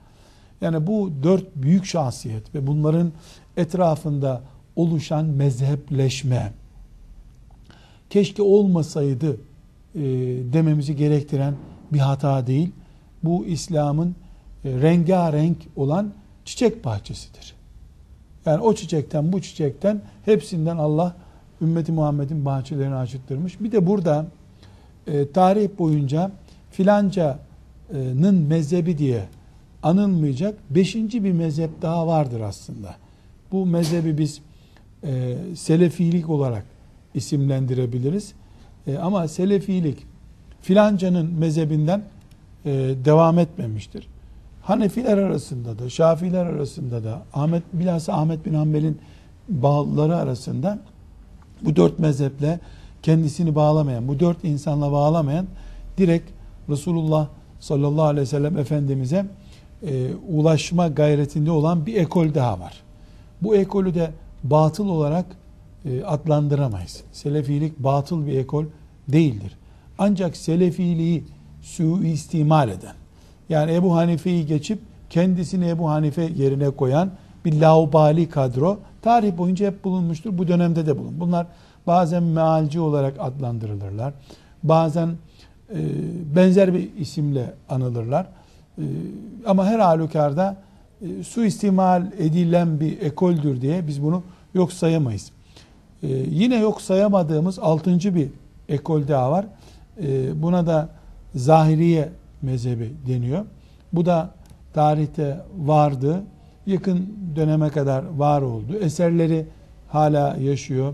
Yani 0.62 0.88
bu 0.88 1.12
dört 1.24 1.56
büyük 1.56 1.86
şahsiyet 1.86 2.56
ve 2.56 2.68
bunların 2.68 3.12
etrafında 3.58 4.42
oluşan 4.76 5.26
mezhepleşme 5.26 6.54
keşke 8.10 8.42
olmasaydı 8.42 9.38
e, 9.96 10.02
dememizi 10.54 10.96
gerektiren 10.96 11.56
bir 11.94 12.00
hata 12.00 12.48
değil. 12.48 12.72
Bu 13.24 13.46
İslam'ın 13.46 14.16
e, 14.66 14.70
rengarenk 14.70 15.58
olan 15.76 16.14
çiçek 16.46 16.86
bahçesidir. 16.86 17.54
Yani 18.46 18.62
o 18.62 18.76
çiçekten 18.76 19.34
bu 19.34 19.42
çiçekten 19.42 20.02
hepsinden 20.26 20.78
Allah 20.78 21.16
ümmeti 21.62 21.92
Muhammed'in 21.92 22.46
bahçelerini 22.46 22.96
açıttırmış. 22.96 23.60
Bir 23.62 23.72
de 23.72 23.88
burada 23.88 24.26
e, 25.08 25.32
tarih 25.32 25.70
boyunca 25.80 26.32
filancanın 26.72 28.36
mezhebi 28.48 28.98
diye 28.98 29.24
anılmayacak 29.84 30.56
beşinci 30.70 31.24
bir 31.24 31.32
mezhep 31.32 31.82
daha 31.82 32.08
vardır 32.08 32.40
aslında. 32.40 32.96
Bu 33.52 33.66
mezhebi 33.66 34.18
biz 34.18 34.42
e, 35.04 35.38
selefilik 35.56 36.30
olarak 36.30 36.66
isimlendirebiliriz. 37.14 38.34
E, 38.88 38.98
ama 38.98 39.28
selefilik 39.28 39.98
filancanın 40.62 41.34
mezhebinden 41.34 42.04
e, 42.66 42.72
devam 43.06 43.40
etmemiştir. 43.40 44.08
Hanefiler 44.62 45.18
arasında 45.18 45.80
da, 45.80 45.90
Şafiler 45.90 46.46
arasında 46.46 47.04
da, 47.04 47.22
Ahmet 47.34 47.64
bilhassa 47.74 48.14
Ahmet 48.14 48.46
bin 48.46 48.54
Hanbel'in 48.54 48.98
bağlıları 49.50 50.18
arasında 50.18 50.80
bu 51.66 51.76
dört 51.76 52.00
mezheple 52.00 52.60
kendisini 53.04 53.56
bağlamayan, 53.56 54.08
bu 54.08 54.20
dört 54.20 54.44
insanla 54.44 54.92
bağlamayan 54.92 55.48
direkt 55.98 56.30
Resulullah 56.70 57.28
sallallahu 57.60 58.06
aleyhi 58.06 58.22
ve 58.22 58.30
sellem 58.30 58.58
Efendimiz'e 58.58 59.26
e, 59.84 60.14
ulaşma 60.30 60.88
gayretinde 60.88 61.52
olan 61.52 61.86
bir 61.86 61.96
ekol 61.96 62.34
daha 62.34 62.60
var. 62.60 62.82
Bu 63.42 63.56
ekolü 63.56 63.94
de 63.96 64.12
batıl 64.44 64.88
olarak 64.88 65.26
e, 65.86 66.04
adlandıramayız. 66.04 67.04
Selefilik 67.12 67.80
batıl 67.80 68.28
bir 68.28 68.38
ekol 68.38 68.66
değildir. 69.08 69.58
Ancak 69.98 70.38
selefiliği 70.38 71.24
suistimal 71.62 72.70
eden, 72.70 72.96
yani 73.50 73.74
Ebu 73.74 73.96
Hanife'yi 73.96 74.46
geçip 74.46 74.80
kendisini 75.10 75.68
Ebu 75.68 75.90
Hanife 75.90 76.30
yerine 76.38 76.70
koyan 76.70 77.12
bir 77.46 77.62
laubali 77.62 78.30
kadro 78.30 78.80
tarih 79.02 79.38
boyunca 79.38 79.68
hep 79.68 79.84
bulunmuştur. 79.84 80.38
Bu 80.38 80.48
dönemde 80.48 80.86
de 80.86 80.98
bulun. 80.98 81.20
Bunlar 81.20 81.48
bazen 81.88 82.24
mealci 82.24 82.80
olarak 82.80 83.16
adlandırılırlar. 83.20 84.14
Bazen 84.64 85.10
e, 85.70 85.80
benzer 86.36 86.74
bir 86.74 86.90
isimle 86.98 87.54
anılırlar. 87.70 88.26
E, 88.78 88.84
ama 89.46 89.66
her 89.66 89.80
halükarda 89.80 90.58
e, 91.02 91.24
suistimal 91.24 92.12
edilen 92.20 92.80
bir 92.80 93.02
ekoldür 93.02 93.62
diye 93.62 93.88
biz 93.88 94.04
bunu 94.04 94.24
yok 94.54 94.74
sayamayız. 94.74 95.32
E, 96.04 96.08
yine 96.08 96.60
yok 96.60 96.82
sayamadığımız 96.82 97.60
altıncı 97.60 98.16
bir 98.16 98.30
ekol 98.70 99.08
daha 99.08 99.32
var. 99.32 99.46
E, 100.04 100.42
buna 100.42 100.68
da 100.68 100.90
zahiriye 101.36 102.10
mezhebi 102.42 102.94
deniyor. 103.08 103.46
Bu 103.94 104.06
da 104.06 104.30
tarihte 104.74 105.42
vardı. 105.58 106.24
Yakın 106.66 107.10
döneme 107.36 107.70
kadar 107.70 108.04
var 108.04 108.42
oldu. 108.42 108.78
Eserleri 108.82 109.46
hala 109.88 110.38
yaşıyor. 110.38 110.94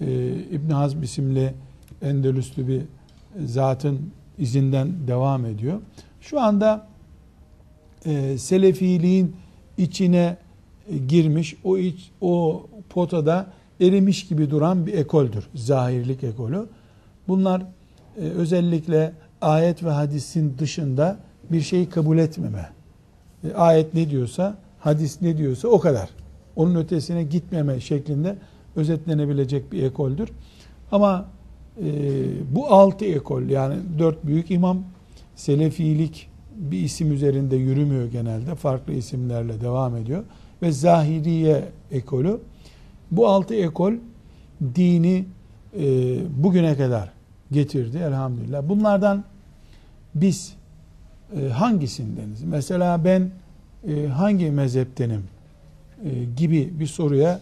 Ee, 0.00 0.34
İbn 0.34 0.70
Hazm 0.70 1.02
isimli 1.02 1.54
Endülüslü 2.02 2.68
bir 2.68 2.82
zatın 3.46 4.10
izinden 4.38 4.88
devam 5.06 5.46
ediyor. 5.46 5.80
Şu 6.20 6.40
anda 6.40 6.86
e, 8.06 8.38
Selefiliğin 8.38 9.36
içine 9.78 10.36
girmiş, 11.08 11.56
o 11.64 11.78
iç, 11.78 12.10
o 12.20 12.66
potada 12.90 13.46
erimiş 13.80 14.28
gibi 14.28 14.50
duran 14.50 14.86
bir 14.86 14.92
ekoldür. 14.92 15.48
Zahirlik 15.54 16.24
ekolü. 16.24 16.66
Bunlar 17.28 17.62
e, 18.16 18.20
özellikle 18.20 19.12
ayet 19.40 19.84
ve 19.84 19.90
hadisin 19.90 20.58
dışında 20.58 21.16
bir 21.50 21.60
şeyi 21.60 21.88
kabul 21.88 22.18
etmeme. 22.18 22.70
E, 23.44 23.54
ayet 23.54 23.94
ne 23.94 24.10
diyorsa, 24.10 24.56
hadis 24.86 25.22
ne 25.22 25.38
diyorsa 25.38 25.68
o 25.68 25.80
kadar. 25.80 26.08
Onun 26.56 26.74
ötesine 26.74 27.22
gitmeme 27.22 27.80
şeklinde 27.80 28.36
özetlenebilecek 28.76 29.72
bir 29.72 29.82
ekoldür. 29.82 30.28
Ama 30.92 31.28
e, 31.84 31.90
bu 32.54 32.66
altı 32.66 33.04
ekol 33.04 33.42
yani 33.42 33.76
dört 33.98 34.26
büyük 34.26 34.50
imam 34.50 34.82
Selefilik 35.36 36.28
bir 36.56 36.78
isim 36.80 37.12
üzerinde 37.12 37.56
yürümüyor 37.56 38.06
genelde. 38.06 38.54
Farklı 38.54 38.92
isimlerle 38.92 39.60
devam 39.60 39.96
ediyor. 39.96 40.24
Ve 40.62 40.72
Zahiriye 40.72 41.64
ekolü. 41.90 42.40
Bu 43.10 43.28
altı 43.28 43.54
ekol 43.54 43.92
dini 44.74 45.24
e, 45.78 45.84
bugüne 46.42 46.76
kadar 46.76 47.12
getirdi 47.52 47.98
elhamdülillah. 47.98 48.68
Bunlardan 48.68 49.24
biz 50.14 50.54
e, 51.40 51.48
hangisindeniz? 51.48 52.42
Mesela 52.42 53.04
ben 53.04 53.30
e, 53.88 54.06
hangi 54.06 54.50
mezheptenim 54.50 55.24
e, 56.04 56.10
gibi 56.36 56.80
bir 56.80 56.86
soruya 56.86 57.40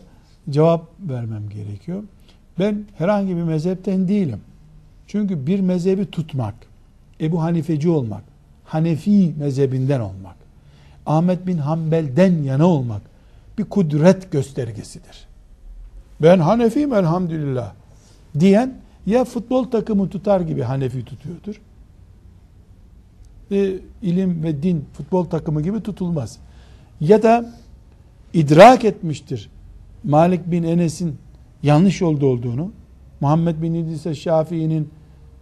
cevap 0.51 0.87
vermem 1.01 1.49
gerekiyor. 1.49 2.03
Ben 2.59 2.85
herhangi 2.99 3.37
bir 3.37 3.43
mezhepten 3.43 4.09
değilim. 4.09 4.41
Çünkü 5.07 5.47
bir 5.47 5.61
mezhebi 5.61 6.11
tutmak, 6.11 6.55
Ebu 7.21 7.43
Hanifeci 7.43 7.89
olmak, 7.89 8.23
Hanefi 8.65 9.35
mezhebinden 9.39 10.01
olmak, 10.01 10.37
Ahmet 11.07 11.47
bin 11.47 11.59
Hanbel'den 11.59 12.43
yana 12.43 12.67
olmak 12.67 13.03
bir 13.59 13.65
kudret 13.65 14.33
göstergesidir. 14.33 15.27
Ben 16.23 16.39
Hanefiyim 16.39 16.95
elhamdülillah 16.95 17.73
diyen 18.41 18.75
ya 19.07 19.25
futbol 19.25 19.65
takımı 19.65 20.11
tutar 20.11 20.41
gibi 20.41 20.63
Hanefi 20.63 21.05
tutuyordur. 21.05 21.61
E, 23.51 23.73
ilim 24.03 24.43
ve 24.43 24.63
din 24.63 24.85
futbol 24.93 25.25
takımı 25.25 25.63
gibi 25.63 25.81
tutulmaz. 25.81 26.39
Ya 27.01 27.23
da 27.23 27.53
idrak 28.35 28.85
etmiştir 28.85 29.51
Malik 30.05 30.51
bin 30.51 30.63
Enes'in 30.63 31.17
yanlış 31.63 32.01
yolda 32.01 32.27
olduğunu, 32.27 32.71
Muhammed 33.21 33.63
bin 33.63 33.75
İdris 33.75 34.19
Şafii'nin 34.19 34.89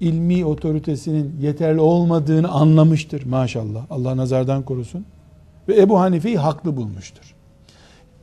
ilmi 0.01 0.45
otoritesinin 0.45 1.35
yeterli 1.41 1.81
olmadığını 1.81 2.49
anlamıştır 2.49 3.25
maşallah. 3.27 3.87
Allah 3.91 4.17
nazardan 4.17 4.63
korusun. 4.63 5.05
Ve 5.69 5.81
Ebu 5.81 6.01
Hanife'yi 6.01 6.39
haklı 6.39 6.77
bulmuştur. 6.77 7.35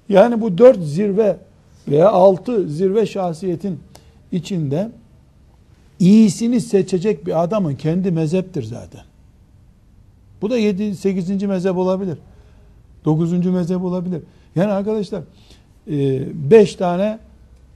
Yani 0.10 0.41
bu 0.41 0.58
dört 0.58 0.84
zirve 0.84 1.38
veya 1.88 2.10
altı 2.10 2.70
zirve 2.70 3.06
şahsiyetin 3.06 3.80
içinde 4.32 4.91
iyisini 5.99 6.62
seçecek 6.62 7.26
bir 7.26 7.43
adamın 7.43 7.76
kendi 7.76 8.12
mezheptir 8.12 8.64
zaten. 8.64 9.01
Bu 10.42 10.50
da 10.50 10.58
7 10.58 10.96
8. 10.96 11.44
mezhep 11.44 11.78
olabilir. 11.78 12.18
9. 13.06 13.46
mezhep 13.46 13.82
olabilir. 13.82 14.22
Yani 14.56 14.72
arkadaşlar 14.72 15.24
5 15.88 16.74
e, 16.74 16.78
tane 16.78 17.20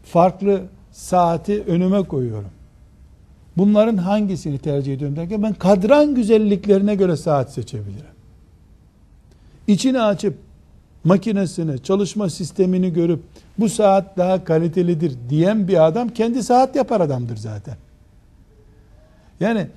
farklı 0.03 0.61
saati 0.91 1.63
önüme 1.63 2.03
koyuyorum. 2.03 2.49
Bunların 3.57 3.97
hangisini 3.97 4.57
tercih 4.57 4.93
ediyorum 4.93 5.15
derken 5.15 5.43
ben 5.43 5.53
kadran 5.53 6.15
güzelliklerine 6.15 6.95
göre 6.95 7.17
saat 7.17 7.53
seçebilirim. 7.53 8.13
İçini 9.67 10.01
açıp 10.01 10.37
makinesini, 11.03 11.83
çalışma 11.83 12.29
sistemini 12.29 12.93
görüp 12.93 13.23
bu 13.57 13.69
saat 13.69 14.17
daha 14.17 14.43
kalitelidir 14.43 15.13
diyen 15.29 15.67
bir 15.67 15.87
adam 15.87 16.09
kendi 16.09 16.43
saat 16.43 16.75
yapar 16.75 17.01
adamdır 17.01 17.37
zaten. 17.37 17.75
Yani 19.39 19.67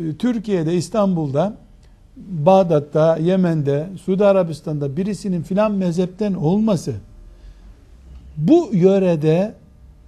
e, 0.00 0.16
Türkiye'de, 0.16 0.74
İstanbul'da, 0.74 1.56
Bağdat'ta, 2.28 3.16
Yemen'de, 3.16 3.86
Suudi 4.04 4.24
Arabistan'da 4.24 4.96
birisinin 4.96 5.42
filan 5.42 5.72
mezhepten 5.72 6.34
olması 6.34 6.92
bu 8.36 8.70
yörede 8.72 9.54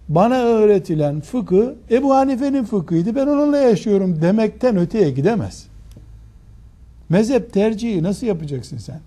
bana 0.08 0.42
öğretilen 0.42 1.20
fıkı 1.20 1.74
Ebu 1.90 2.14
Hanife'nin 2.14 2.64
fıkhıydı 2.64 3.14
ben 3.14 3.26
onunla 3.26 3.58
yaşıyorum 3.58 4.22
demekten 4.22 4.76
öteye 4.76 5.10
gidemez. 5.10 5.66
Mezhep 7.08 7.52
tercihi 7.52 8.02
nasıl 8.02 8.26
yapacaksın 8.26 8.78
sen? 8.78 9.00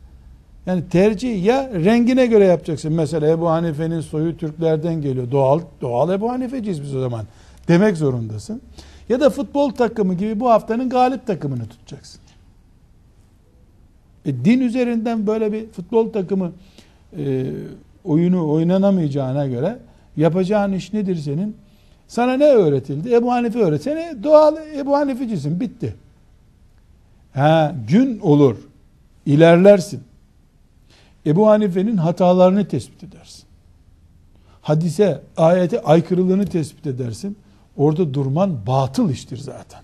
Yani 0.66 0.84
tercih 0.90 1.46
ya 1.46 1.70
rengine 1.74 2.26
göre 2.26 2.46
yapacaksın. 2.46 2.94
Mesela 2.94 3.28
Ebu 3.28 3.50
Hanife'nin 3.50 4.02
soyu 4.02 4.38
Türklerden 4.38 5.02
geliyor. 5.02 5.32
Doğal 5.32 5.60
doğal 5.82 6.10
Ebu 6.10 6.32
Hanifeciyiz 6.32 6.82
biz 6.82 6.96
o 6.96 7.02
zaman. 7.02 7.26
Demek 7.68 7.98
zorundasın. 7.98 8.62
Ya 9.10 9.20
da 9.20 9.30
futbol 9.30 9.70
takımı 9.70 10.14
gibi 10.14 10.40
bu 10.40 10.50
haftanın 10.50 10.90
galip 10.90 11.28
takımını 11.28 11.68
tutacaksın. 11.68 12.23
E, 14.26 14.46
din 14.46 14.60
üzerinden 14.60 15.28
böyle 15.28 15.52
bir 15.52 15.70
futbol 15.70 16.12
takımı 16.12 16.52
e, 17.18 17.46
oyunu 18.04 18.52
oynanamayacağına 18.52 19.48
göre 19.48 19.80
yapacağın 20.18 20.74
iş 20.74 20.94
nedir 20.94 21.16
senin? 21.16 21.58
Sana 22.08 22.34
ne 22.34 22.46
öğretildi? 22.46 23.14
Ebu 23.14 23.32
Hanife 23.32 23.60
öğretsene 23.60 24.24
doğal 24.24 24.58
Ebu 24.78 24.96
Hanifecisin 24.96 25.60
bitti. 25.60 25.96
Ha, 27.34 27.76
gün 27.88 28.20
olur. 28.20 28.58
ilerlersin. 29.26 30.04
Ebu 31.26 31.48
Hanife'nin 31.48 31.98
hatalarını 31.98 32.68
tespit 32.68 33.04
edersin. 33.04 33.44
Hadise, 34.62 35.22
ayete 35.38 35.82
aykırılığını 35.82 36.46
tespit 36.46 36.88
edersin. 36.88 37.38
Orada 37.78 38.14
durman 38.14 38.58
batıl 38.68 39.10
iştir 39.10 39.38
zaten. 39.38 39.82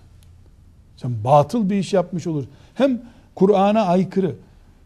Sen 0.96 1.12
batıl 1.24 1.70
bir 1.70 1.76
iş 1.76 1.92
yapmış 1.92 2.26
olur. 2.26 2.44
Hem 2.74 3.02
Kur'an'a 3.34 3.82
aykırı, 3.82 4.34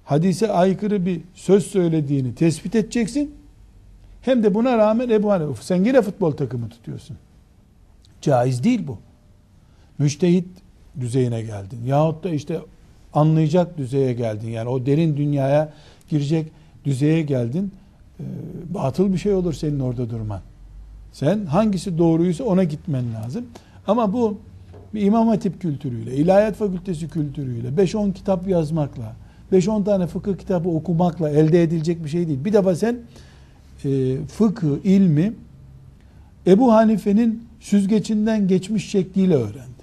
hadise 0.04 0.52
aykırı 0.52 1.06
bir 1.06 1.20
söz 1.34 1.66
söylediğini 1.66 2.34
tespit 2.34 2.74
edeceksin. 2.74 3.34
Hem 4.22 4.42
de 4.42 4.54
buna 4.54 4.78
rağmen 4.78 5.08
Ebu 5.08 5.30
Hanife, 5.30 5.62
sen 5.62 5.84
yine 5.84 6.02
futbol 6.02 6.30
takımı 6.30 6.68
tutuyorsun. 6.68 7.16
Caiz 8.20 8.64
değil 8.64 8.86
bu. 8.86 8.98
Müştehit 9.98 10.48
düzeyine 11.00 11.42
geldin. 11.42 11.78
Yahut 11.86 12.24
da 12.24 12.30
işte 12.30 12.60
anlayacak 13.14 13.78
düzeye 13.78 14.12
geldin. 14.12 14.48
Yani 14.48 14.68
o 14.68 14.86
derin 14.86 15.16
dünyaya 15.16 15.72
girecek 16.08 16.46
düzeye 16.84 17.22
geldin. 17.22 17.72
E, 18.20 18.24
batıl 18.74 19.12
bir 19.12 19.18
şey 19.18 19.34
olur 19.34 19.52
senin 19.52 19.80
orada 19.80 20.10
durman. 20.10 20.40
Sen 21.12 21.46
hangisi 21.46 21.98
doğruysa 21.98 22.44
ona 22.44 22.64
gitmen 22.64 23.04
lazım. 23.14 23.44
Ama 23.86 24.12
bu 24.12 24.38
bir 24.94 25.02
imam 25.02 25.28
hatip 25.28 25.60
kültürüyle, 25.60 26.16
ilahiyat 26.16 26.56
fakültesi 26.56 27.08
kültürüyle, 27.08 27.68
5-10 27.68 28.12
kitap 28.12 28.48
yazmakla, 28.48 29.16
5-10 29.52 29.84
tane 29.84 30.06
fıkıh 30.06 30.36
kitabı 30.36 30.68
okumakla 30.68 31.30
elde 31.30 31.62
edilecek 31.62 32.04
bir 32.04 32.08
şey 32.08 32.28
değil. 32.28 32.44
Bir 32.44 32.52
defa 32.52 32.74
sen 32.74 32.96
e, 33.84 34.16
fıkıh, 34.26 34.84
ilmi 34.84 35.32
Ebu 36.46 36.72
Hanife'nin 36.72 37.44
süzgecinden 37.60 38.48
geçmiş 38.48 38.90
şekliyle 38.90 39.34
öğrendin. 39.34 39.74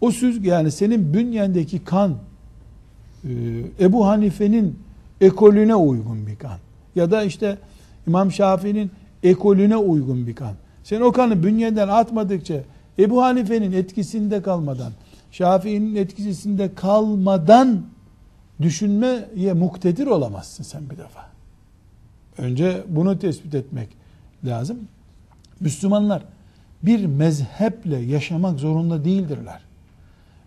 O 0.00 0.10
süzge 0.10 0.48
yani 0.50 0.70
senin 0.70 1.14
bünyendeki 1.14 1.84
kan 1.84 2.14
e, 3.24 3.30
Ebu 3.80 4.06
Hanife'nin 4.06 4.78
ekolüne 5.20 5.74
uygun 5.74 6.26
bir 6.26 6.36
kan. 6.36 6.58
Ya 6.94 7.10
da 7.10 7.22
işte 7.22 7.58
İmam 8.06 8.32
Şafii'nin 8.32 8.90
ekolüne 9.22 9.76
uygun 9.76 10.26
bir 10.26 10.34
kan. 10.34 10.52
Sen 10.84 11.00
o 11.00 11.12
kanı 11.12 11.42
bünyeden 11.42 11.88
atmadıkça 11.88 12.54
Ebu 12.98 13.22
Hanife'nin 13.22 13.72
etkisinde 13.72 14.42
kalmadan, 14.42 14.92
Şafii'nin 15.30 15.94
etkisinde 15.94 16.74
kalmadan 16.74 17.82
düşünmeye 18.62 19.52
muktedir 19.52 20.06
olamazsın 20.06 20.64
sen 20.64 20.90
bir 20.90 20.98
defa. 20.98 21.28
Önce 22.38 22.82
bunu 22.88 23.18
tespit 23.18 23.54
etmek 23.54 23.88
lazım. 24.44 24.78
Müslümanlar 25.60 26.22
bir 26.82 27.06
mezheple 27.06 27.96
yaşamak 27.96 28.58
zorunda 28.58 29.04
değildirler. 29.04 29.60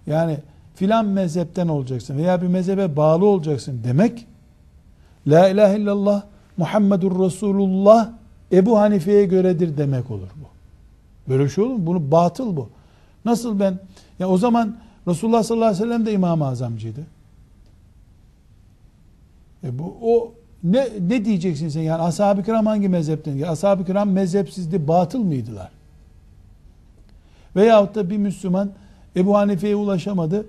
Yani 0.08 0.38
filan 0.76 1.06
mezhepten 1.06 1.68
olacaksın 1.68 2.18
veya 2.18 2.42
bir 2.42 2.48
mezhebe 2.48 2.96
bağlı 2.96 3.26
olacaksın 3.26 3.82
demek 3.84 4.26
La 5.28 5.50
ilahe 5.50 5.80
illallah 5.80 6.24
Muhammedur 6.58 7.26
Resulullah 7.26 8.10
Ebu 8.52 8.80
Hanife'ye 8.80 9.26
göredir 9.26 9.78
demek 9.78 10.12
olur 10.12 10.28
bu. 10.36 10.61
Böyle 11.32 11.44
bir 11.44 11.50
şey 11.50 11.64
olur 11.64 11.74
mu? 11.74 11.86
Bunu 11.86 12.12
batıl 12.12 12.56
bu. 12.56 12.70
Nasıl 13.26 13.60
ben 13.60 13.80
ya 14.20 14.30
o 14.30 14.38
zaman 14.38 14.78
Resulullah 15.08 15.44
sallallahu 15.44 15.68
aleyhi 15.68 15.84
ve 15.84 15.88
sellem 15.88 16.06
de 16.06 16.14
İmam-ı 16.14 16.48
Azamcıydı. 16.48 17.00
E 19.64 19.80
bu 19.80 19.96
o 20.02 20.34
ne 20.64 20.90
ne 21.10 21.26
diyeceksin 21.26 21.70
sen 21.70 21.82
yani 21.82 22.02
ashab-ı 22.02 22.44
kiram 22.44 22.66
hangi 22.66 22.90
mezhepten? 22.90 23.36
Ya 23.36 23.52
ashab-ı 23.52 23.86
kiram 23.86 24.10
mezhepsizdi, 24.10 24.88
batıl 24.88 25.20
mıydılar? 25.20 25.70
Veyahut 27.56 27.96
da 27.96 28.10
bir 28.10 28.18
Müslüman 28.18 28.72
Ebu 29.16 29.38
Hanife'ye 29.38 29.76
ulaşamadı. 29.76 30.46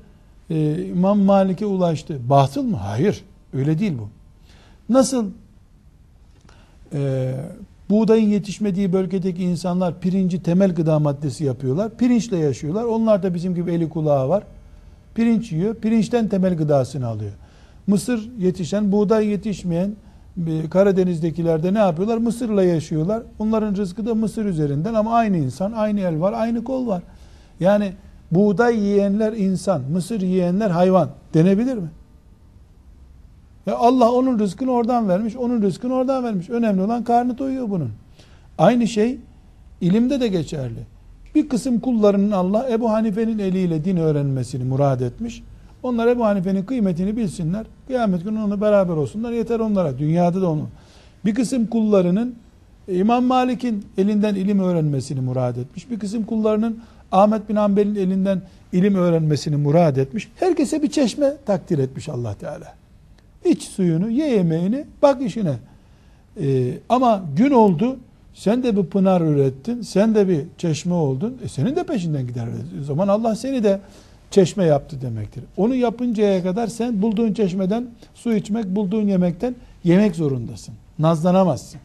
E, 0.51 0.85
İmam 0.85 1.19
Malik'e 1.19 1.67
ulaştı. 1.67 2.21
Batıl 2.29 2.63
mı? 2.63 2.77
Hayır. 2.77 3.25
Öyle 3.53 3.79
değil 3.79 3.99
bu. 3.99 4.09
Nasıl 4.89 5.31
e, 6.93 7.35
buğdayın 7.93 8.29
yetişmediği 8.29 8.93
bölgedeki 8.93 9.43
insanlar 9.43 10.01
pirinci 10.01 10.43
temel 10.43 10.75
gıda 10.75 10.99
maddesi 10.99 11.45
yapıyorlar. 11.45 11.91
Pirinçle 11.97 12.37
yaşıyorlar. 12.37 12.85
Onlar 12.85 13.23
da 13.23 13.35
bizim 13.35 13.55
gibi 13.55 13.73
eli 13.73 13.89
kulağı 13.89 14.29
var. 14.29 14.43
Pirinç 15.15 15.53
yiyor. 15.53 15.75
Pirinçten 15.75 16.29
temel 16.29 16.57
gıdasını 16.57 17.07
alıyor. 17.07 17.33
Mısır 17.87 18.31
yetişen, 18.39 18.93
buğday 18.93 19.27
yetişmeyen 19.27 19.91
Karadeniz'dekiler 20.71 21.63
de 21.63 21.75
ne 21.75 21.79
yapıyorlar? 21.79 22.17
Mısırla 22.17 22.65
yaşıyorlar. 22.65 23.23
Onların 23.39 23.77
rızkı 23.77 24.07
da 24.07 24.15
Mısır 24.15 24.45
üzerinden 24.45 24.95
ama 24.95 25.15
aynı 25.15 25.37
insan, 25.37 25.73
aynı 25.73 26.01
el 26.01 26.21
var, 26.21 26.33
aynı 26.33 26.65
kol 26.65 26.87
var. 26.87 27.03
Yani 27.61 27.93
buğday 28.31 28.79
yiyenler 28.79 29.33
insan, 29.33 29.83
mısır 29.93 30.21
yiyenler 30.21 30.71
hayvan 30.71 31.09
denebilir 31.35 31.75
mi? 31.75 31.89
Ya 33.67 33.77
Allah 33.77 34.13
onun 34.13 34.39
rızkını 34.39 34.71
oradan 34.71 35.09
vermiş, 35.09 35.37
onun 35.37 35.63
rızkını 35.63 35.95
oradan 35.95 36.25
vermiş. 36.25 36.51
Önemli 36.51 36.83
olan 36.83 37.05
karnı 37.05 37.39
doyuyor 37.39 37.71
bunun. 37.71 37.91
Aynı 38.59 38.89
şey 38.89 39.19
ilimde 39.81 40.21
de 40.21 40.29
geçerli. 40.29 40.87
Bir 41.35 41.49
kısım 41.49 41.81
kullarının 41.81 42.31
Allah 42.31 42.71
Ebu 42.71 42.91
Hanife'nin 42.91 43.39
eliyle 43.39 43.85
din 43.85 43.97
öğrenmesini 43.97 44.65
murad 44.65 45.01
etmiş. 45.01 45.43
Onlar 45.83 46.07
Ebu 46.07 46.25
Hanife'nin 46.25 46.63
kıymetini 46.65 47.17
bilsinler. 47.17 47.67
Kıyamet 47.87 48.25
günü 48.25 48.43
onu 48.43 48.61
beraber 48.61 48.95
olsunlar. 48.95 49.33
Yeter 49.33 49.61
onlara. 49.61 49.99
Dünyada 49.99 50.43
da 50.43 50.51
onu. 50.51 50.69
Bir 51.25 51.35
kısım 51.35 51.67
kullarının 51.67 52.35
İmam 52.89 53.25
Malik'in 53.25 53.87
elinden 53.99 54.35
ilim 54.35 54.59
öğrenmesini 54.59 55.21
murad 55.21 55.57
etmiş. 55.57 55.91
Bir 55.91 55.99
kısım 55.99 56.25
kullarının 56.25 56.81
Ahmet 57.13 57.49
bin 57.49 57.57
Hanbel'in 57.57 57.95
elinden 57.95 58.43
ilim 58.73 58.95
öğrenmesini 58.95 59.57
murad 59.57 59.97
etmiş. 59.97 60.29
Herkese 60.37 60.83
bir 60.83 60.91
çeşme 60.91 61.33
takdir 61.47 61.79
etmiş 61.79 62.09
allah 62.09 62.35
Teala. 62.35 62.82
İç 63.45 63.63
suyunu, 63.63 64.11
ye 64.11 64.31
yemeğini, 64.31 64.85
bak 65.03 65.23
işine. 65.23 65.55
Ee, 66.41 66.75
ama 66.89 67.25
gün 67.37 67.51
oldu, 67.51 67.99
sen 68.35 68.63
de 68.63 68.77
bir 68.77 68.87
pınar 68.87 69.21
ürettin, 69.21 69.83
sen 69.83 70.15
de 70.15 70.29
bir 70.29 70.41
çeşme 70.59 70.95
oldun. 70.95 71.39
E 71.45 71.49
senin 71.49 71.77
de 71.77 71.85
peşinden 71.85 72.27
gider. 72.27 72.49
O 72.81 72.85
zaman 72.85 73.09
Allah 73.09 73.37
seni 73.37 73.65
de 73.65 73.81
çeşme 74.31 74.65
yaptı 74.65 75.01
demektir. 75.01 75.45
Onu 75.57 75.75
yapıncaya 75.75 76.43
kadar 76.43 76.67
sen 76.67 77.03
bulduğun 77.03 77.33
çeşmeden 77.33 77.87
su 78.15 78.35
içmek, 78.35 78.67
bulduğun 78.67 79.09
yemekten 79.09 79.55
yemek 79.85 80.17
zorundasın. 80.17 80.75
Nazlanamazsın. 80.99 81.81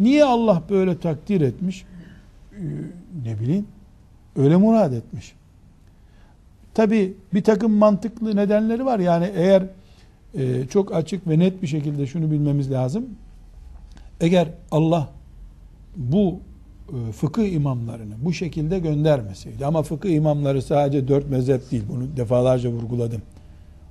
Niye 0.00 0.24
Allah 0.24 0.62
böyle 0.70 0.98
takdir 0.98 1.40
etmiş? 1.40 1.84
Ee, 2.52 2.62
ne 3.24 3.40
bileyim. 3.40 3.66
Öyle 4.36 4.56
murad 4.56 4.92
etmiş. 4.92 5.32
Tabi 6.74 7.14
bir 7.34 7.44
takım 7.44 7.72
mantıklı 7.72 8.36
nedenleri 8.36 8.84
var. 8.84 8.98
Yani 8.98 9.30
eğer 9.36 9.62
e, 10.36 10.66
çok 10.66 10.94
açık 10.94 11.28
ve 11.28 11.38
net 11.38 11.62
bir 11.62 11.66
şekilde 11.66 12.06
şunu 12.06 12.30
bilmemiz 12.30 12.70
lazım. 12.70 13.06
Eğer 14.20 14.48
Allah 14.70 15.08
bu 15.96 16.40
e, 16.88 17.12
fıkıh 17.12 17.52
imamlarını 17.52 18.14
bu 18.18 18.32
şekilde 18.32 18.78
göndermeseydi 18.78 19.66
ama 19.66 19.82
fıkıh 19.82 20.10
imamları 20.10 20.62
sadece 20.62 21.08
dört 21.08 21.30
mezhep 21.30 21.70
değil 21.70 21.82
bunu 21.88 22.16
defalarca 22.16 22.70
vurguladım. 22.70 23.22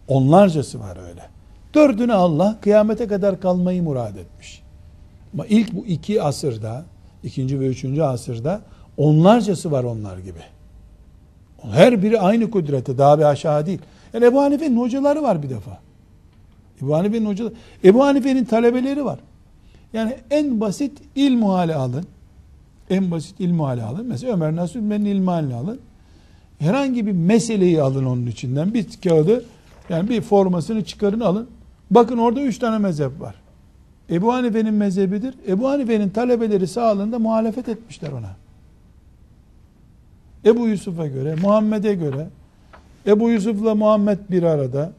Onlarcası 0.08 0.80
var 0.80 0.98
öyle. 1.10 1.22
Dördünü 1.74 2.14
Allah 2.14 2.58
kıyamete 2.62 3.08
kadar 3.08 3.40
kalmayı 3.40 3.84
murad 3.84 4.16
etmiş. 4.16 4.62
Ama 5.34 5.46
ilk 5.46 5.74
bu 5.76 5.86
iki 5.86 6.22
asırda, 6.22 6.86
ikinci 7.24 7.60
ve 7.60 7.68
üçüncü 7.68 8.02
asırda 8.02 8.62
onlarcası 8.98 9.72
var 9.72 9.84
onlar 9.84 10.18
gibi. 10.18 10.40
Her 11.62 12.04
biri 12.04 12.20
aynı 12.20 12.52
kudrete, 12.52 12.98
daha 12.98 13.20
bir 13.20 13.24
aşağı 13.24 13.66
değil. 13.66 13.80
Yani 14.14 14.26
Ebu 14.26 14.42
Hanife'nin 14.42 14.78
hocaları 14.78 15.24
var 15.24 15.44
bir 15.44 15.50
defa. 15.50 15.80
Ebu 16.82 16.96
Hanife'nin 16.96 17.26
hocaları. 17.26 17.54
Ebu 17.84 18.04
Hanife'nin 18.06 18.46
talebeleri 18.46 19.06
var. 19.06 19.20
Yani 19.94 20.16
en 20.32 20.62
basit 20.62 20.92
ilmuhale 21.16 21.76
alın. 21.76 22.06
En 22.90 23.12
basit 23.12 23.40
ilmuhale 23.40 23.84
alın. 23.84 24.06
Mesela 24.06 24.34
Ömer 24.34 24.56
Nasuh 24.56 24.80
Ümmeni'nin 24.80 25.10
ilmuhale 25.10 25.56
alın. 25.56 25.80
Herhangi 26.60 27.08
bir 27.08 27.12
meseleyi 27.12 27.82
alın 27.82 28.06
onun 28.06 28.26
içinden. 28.26 28.74
Bir 28.74 28.88
kağıdı 29.04 29.46
yani 29.90 30.10
bir 30.10 30.22
formasını 30.22 30.86
çıkarın 30.86 31.20
alın. 31.20 31.48
Bakın 31.92 32.18
orada 32.18 32.42
üç 32.42 32.60
tane 32.60 32.78
mezhep 32.78 33.22
var. 33.22 33.36
Ebu 34.10 34.34
Hanife'nin 34.34 34.74
mezhebidir. 34.74 35.36
Ebu 35.48 35.70
Hanife'nin 35.70 36.10
talebeleri 36.10 36.68
sağlığında 36.68 37.20
muhalefet 37.20 37.70
etmişler 37.70 38.12
ona. 38.12 38.36
Ebu 40.46 40.68
Yusuf'a 40.68 41.08
göre, 41.08 41.36
Muhammed'e 41.42 41.94
göre, 41.94 42.28
Ebu 43.08 43.30
Yusuf'la 43.30 43.76
Muhammed 43.76 44.18
bir 44.30 44.44
arada, 44.44 44.92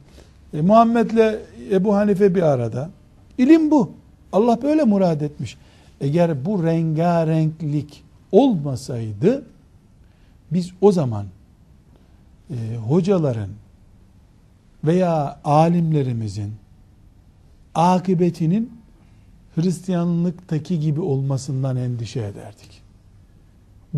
e, 0.57 0.61
Muhammed'le 0.61 1.39
Ebu 1.71 1.95
Hanife 1.97 2.35
bir 2.35 2.43
arada. 2.43 2.91
İlim 3.39 3.71
bu. 3.71 3.91
Allah 4.33 4.63
böyle 4.63 4.85
murad 4.85 5.21
etmiş. 5.21 5.57
Eğer 6.01 6.45
bu 6.45 6.65
rengarenklik 6.65 8.05
olmasaydı, 8.33 9.45
biz 10.51 10.73
o 10.81 10.93
zaman 10.93 11.27
e, 12.51 12.77
hocaların 12.89 13.51
veya 14.85 15.41
alimlerimizin 15.45 16.53
akıbetinin 17.75 18.73
Hristiyanlıktaki 19.55 20.81
gibi 20.81 21.01
olmasından 21.01 21.77
endişe 21.77 22.21
ederdik. 22.21 22.83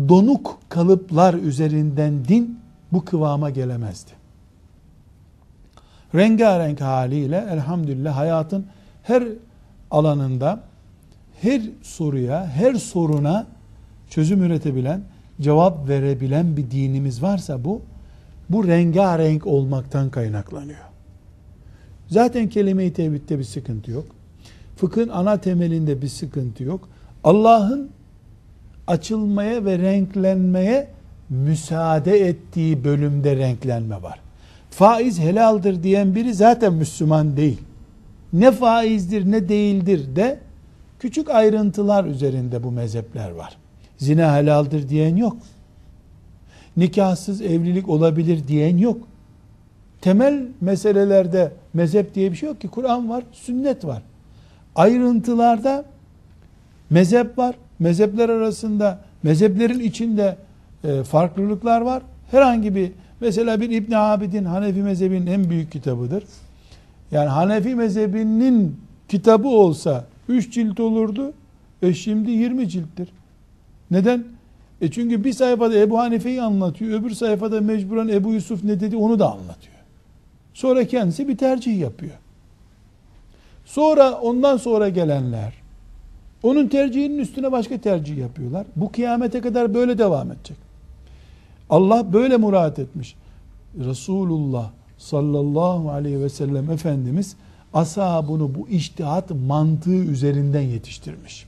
Donuk 0.09 0.57
kalıplar 0.69 1.33
üzerinden 1.33 2.25
din 2.25 2.59
bu 2.91 3.05
kıvama 3.05 3.49
gelemezdi. 3.49 4.18
Rengarenk 6.15 6.81
haliyle 6.81 7.47
elhamdülillah 7.51 8.17
hayatın 8.17 8.65
her 9.03 9.23
alanında 9.91 10.59
her 11.41 11.61
soruya, 11.81 12.47
her 12.47 12.75
soruna 12.75 13.47
çözüm 14.09 14.43
üretebilen, 14.43 15.01
cevap 15.41 15.89
verebilen 15.89 16.57
bir 16.57 16.71
dinimiz 16.71 17.21
varsa 17.23 17.63
bu, 17.63 17.81
bu 18.49 18.67
rengarenk 18.67 19.47
olmaktan 19.47 20.09
kaynaklanıyor. 20.09 20.79
Zaten 22.07 22.49
kelime-i 22.49 22.93
tevhidde 22.93 23.39
bir 23.39 23.43
sıkıntı 23.43 23.91
yok. 23.91 24.05
Fıkhın 24.77 25.09
ana 25.09 25.41
temelinde 25.41 26.01
bir 26.01 26.07
sıkıntı 26.07 26.63
yok. 26.63 26.89
Allah'ın 27.23 27.89
açılmaya 28.87 29.65
ve 29.65 29.77
renklenmeye 29.77 30.87
müsaade 31.29 32.27
ettiği 32.27 32.83
bölümde 32.83 33.35
renklenme 33.35 34.01
var. 34.01 34.19
Faiz 34.71 35.19
helaldir 35.19 35.83
diyen 35.83 36.15
biri 36.15 36.33
zaten 36.33 36.73
Müslüman 36.73 37.37
değil. 37.37 37.61
Ne 38.33 38.51
faizdir 38.51 39.31
ne 39.31 39.49
değildir 39.49 40.15
de 40.15 40.39
küçük 40.99 41.29
ayrıntılar 41.29 42.05
üzerinde 42.05 42.63
bu 42.63 42.71
mezhepler 42.71 43.31
var. 43.31 43.57
Zina 43.97 44.35
helaldir 44.35 44.89
diyen 44.89 45.15
yok. 45.15 45.37
Nikahsız 46.77 47.41
evlilik 47.41 47.89
olabilir 47.89 48.47
diyen 48.47 48.77
yok. 48.77 48.97
Temel 50.01 50.47
meselelerde 50.61 51.51
mezhep 51.73 52.15
diye 52.15 52.31
bir 52.31 52.37
şey 52.37 52.49
yok 52.49 52.61
ki. 52.61 52.67
Kur'an 52.67 53.09
var, 53.09 53.23
sünnet 53.31 53.85
var. 53.85 54.01
Ayrıntılarda 54.75 55.85
mezhep 56.89 57.37
var. 57.37 57.55
Mezhepler 57.79 58.29
arasında, 58.29 58.99
mezheplerin 59.23 59.79
içinde 59.79 60.37
e, 60.83 61.03
farklılıklar 61.03 61.81
var. 61.81 62.03
Herhangi 62.31 62.75
bir, 62.75 62.91
mesela 63.21 63.61
bir 63.61 63.69
İbn 63.69 63.91
Abidin 63.91 64.45
Hanefi 64.45 64.81
mezhebinin 64.81 65.27
en 65.27 65.49
büyük 65.49 65.71
kitabıdır. 65.71 66.23
Yani 67.11 67.29
Hanefi 67.29 67.75
mezhebinin 67.75 68.79
kitabı 69.07 69.47
olsa 69.47 70.05
3 70.29 70.53
cilt 70.53 70.79
olurdu. 70.79 71.33
E 71.81 71.93
şimdi 71.93 72.31
20 72.31 72.69
cilttir. 72.69 73.09
Neden? 73.91 74.23
E 74.81 74.91
çünkü 74.91 75.23
bir 75.23 75.33
sayfada 75.33 75.79
Ebu 75.79 75.99
Hanife'yi 75.99 76.41
anlatıyor. 76.41 77.01
Öbür 77.01 77.11
sayfada 77.11 77.61
mecburen 77.61 78.07
Ebu 78.07 78.33
Yusuf 78.33 78.63
ne 78.63 78.79
dedi 78.79 78.95
onu 78.95 79.19
da 79.19 79.31
anlatıyor. 79.31 79.75
Sonra 80.53 80.87
kendisi 80.87 81.27
bir 81.27 81.37
tercih 81.37 81.79
yapıyor. 81.79 82.15
Sonra 83.65 84.11
ondan 84.11 84.57
sonra 84.57 84.89
gelenler 84.89 85.53
onun 86.43 86.67
tercihinin 86.67 87.19
üstüne 87.19 87.51
başka 87.51 87.77
tercih 87.77 88.17
yapıyorlar. 88.17 88.65
Bu 88.75 88.91
kıyamete 88.91 89.41
kadar 89.41 89.73
böyle 89.73 89.97
devam 89.97 90.31
edecek. 90.31 90.57
Allah 91.69 92.13
böyle 92.13 92.37
murat 92.37 92.79
etmiş. 92.79 93.15
Resulullah 93.79 94.71
sallallahu 94.97 95.91
aleyhi 95.91 96.19
ve 96.19 96.29
sellem 96.29 96.71
Efendimiz 96.71 97.35
ashabını 97.73 98.55
bu 98.55 98.69
iştihat 98.69 99.31
mantığı 99.47 100.03
üzerinden 100.03 100.61
yetiştirmiş. 100.61 101.45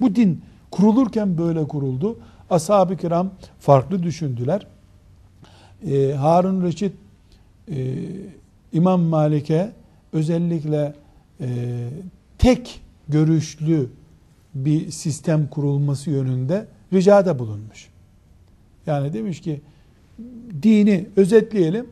Bu 0.00 0.16
din 0.16 0.42
kurulurken 0.70 1.38
böyle 1.38 1.68
kuruldu. 1.68 2.18
Ashab-ı 2.50 2.96
kiram 2.96 3.30
farklı 3.60 4.02
düşündüler. 4.02 4.66
Ee, 5.86 6.12
Harun 6.12 6.62
Reşit 6.62 6.92
e, 7.70 7.96
İmam 8.72 9.00
Malik'e 9.00 9.72
özellikle 10.12 10.94
e, 11.40 11.48
tek 12.38 12.80
görüşlü 13.08 13.90
bir 14.54 14.90
sistem 14.90 15.46
kurulması 15.46 16.10
yönünde 16.10 16.66
ricada 16.92 17.38
bulunmuş. 17.38 17.89
Yani 18.86 19.12
demiş 19.12 19.40
ki 19.40 19.60
dini 20.62 21.06
özetleyelim. 21.16 21.86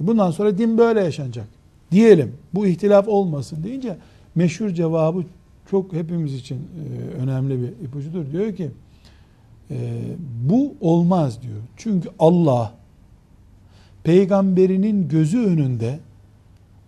Bundan 0.00 0.30
sonra 0.30 0.58
din 0.58 0.78
böyle 0.78 1.00
yaşanacak. 1.00 1.46
Diyelim 1.90 2.34
bu 2.54 2.66
ihtilaf 2.66 3.08
olmasın 3.08 3.64
deyince 3.64 3.96
meşhur 4.34 4.70
cevabı 4.70 5.24
çok 5.70 5.92
hepimiz 5.92 6.34
için 6.34 6.56
e, 6.56 7.14
önemli 7.22 7.62
bir 7.62 7.68
ipucudur. 7.86 8.32
Diyor 8.32 8.56
ki 8.56 8.70
e, 9.70 10.00
bu 10.50 10.74
olmaz 10.80 11.42
diyor. 11.42 11.58
Çünkü 11.76 12.08
Allah 12.18 12.74
peygamberinin 14.04 15.08
gözü 15.08 15.38
önünde 15.38 15.98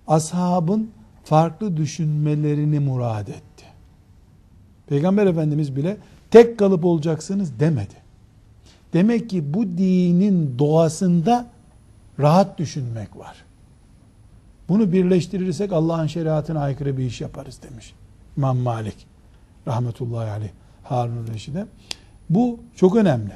ashabın 0.07 0.91
farklı 1.25 1.77
düşünmelerini 1.77 2.79
murad 2.79 3.29
etti. 3.29 3.65
Peygamber 4.89 5.27
Efendimiz 5.27 5.77
bile 5.77 5.97
tek 6.31 6.59
kalıp 6.59 6.85
olacaksınız 6.85 7.61
demedi. 7.61 8.00
Demek 8.93 9.31
ki 9.31 9.55
bu 9.55 9.65
dinin 9.67 10.59
doğasında 10.59 11.47
rahat 12.19 12.59
düşünmek 12.59 13.17
var. 13.17 13.45
Bunu 14.69 14.93
birleştirirsek 14.93 15.73
Allah'ın 15.73 16.07
şeriatına 16.07 16.61
aykırı 16.61 16.99
bir 16.99 17.05
iş 17.05 17.21
yaparız 17.21 17.61
demiş. 17.71 17.95
İmam 18.37 18.59
Malik 18.59 19.07
rahmetullahi 19.67 20.31
aleyh 20.31 20.51
Harun 20.83 21.27
Reşid'e. 21.27 21.67
Bu 22.31 22.61
çok 22.77 22.97
önemli. 22.97 23.33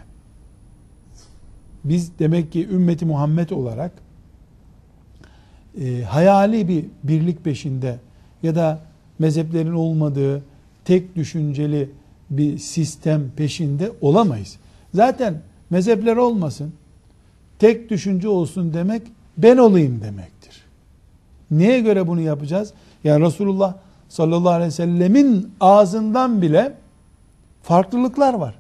Biz 1.85 2.19
demek 2.19 2.53
ki 2.53 2.69
ümmeti 2.69 3.07
Muhammed 3.07 3.51
olarak 3.51 3.93
e, 5.81 6.03
hayali 6.03 6.69
bir 6.69 6.85
birlik 7.05 7.45
peşinde 7.45 7.99
ya 8.43 8.55
da 8.55 8.81
mezheplerin 9.19 9.73
olmadığı 9.73 10.43
tek 10.85 11.17
düşünceli 11.17 11.91
bir 12.31 12.59
sistem 12.59 13.31
peşinde 13.37 13.93
olamayız. 14.01 14.59
Zaten 14.95 15.41
mezhepler 15.71 16.17
olmasın, 16.17 16.73
tek 17.59 17.91
düşünce 17.91 18.29
olsun 18.29 18.75
demek 18.75 19.03
ben 19.39 19.57
olayım 19.57 20.01
demektir. 20.01 20.65
Neye 21.51 21.81
göre 21.81 22.07
bunu 22.07 22.21
yapacağız? 22.21 22.73
Yani 23.05 23.25
Resulullah 23.25 23.75
sallallahu 24.09 24.53
aleyhi 24.53 24.69
ve 24.69 24.71
sellemin 24.71 25.53
ağzından 25.61 26.43
bile 26.43 26.75
farklılıklar 27.63 28.35
var. 28.35 28.55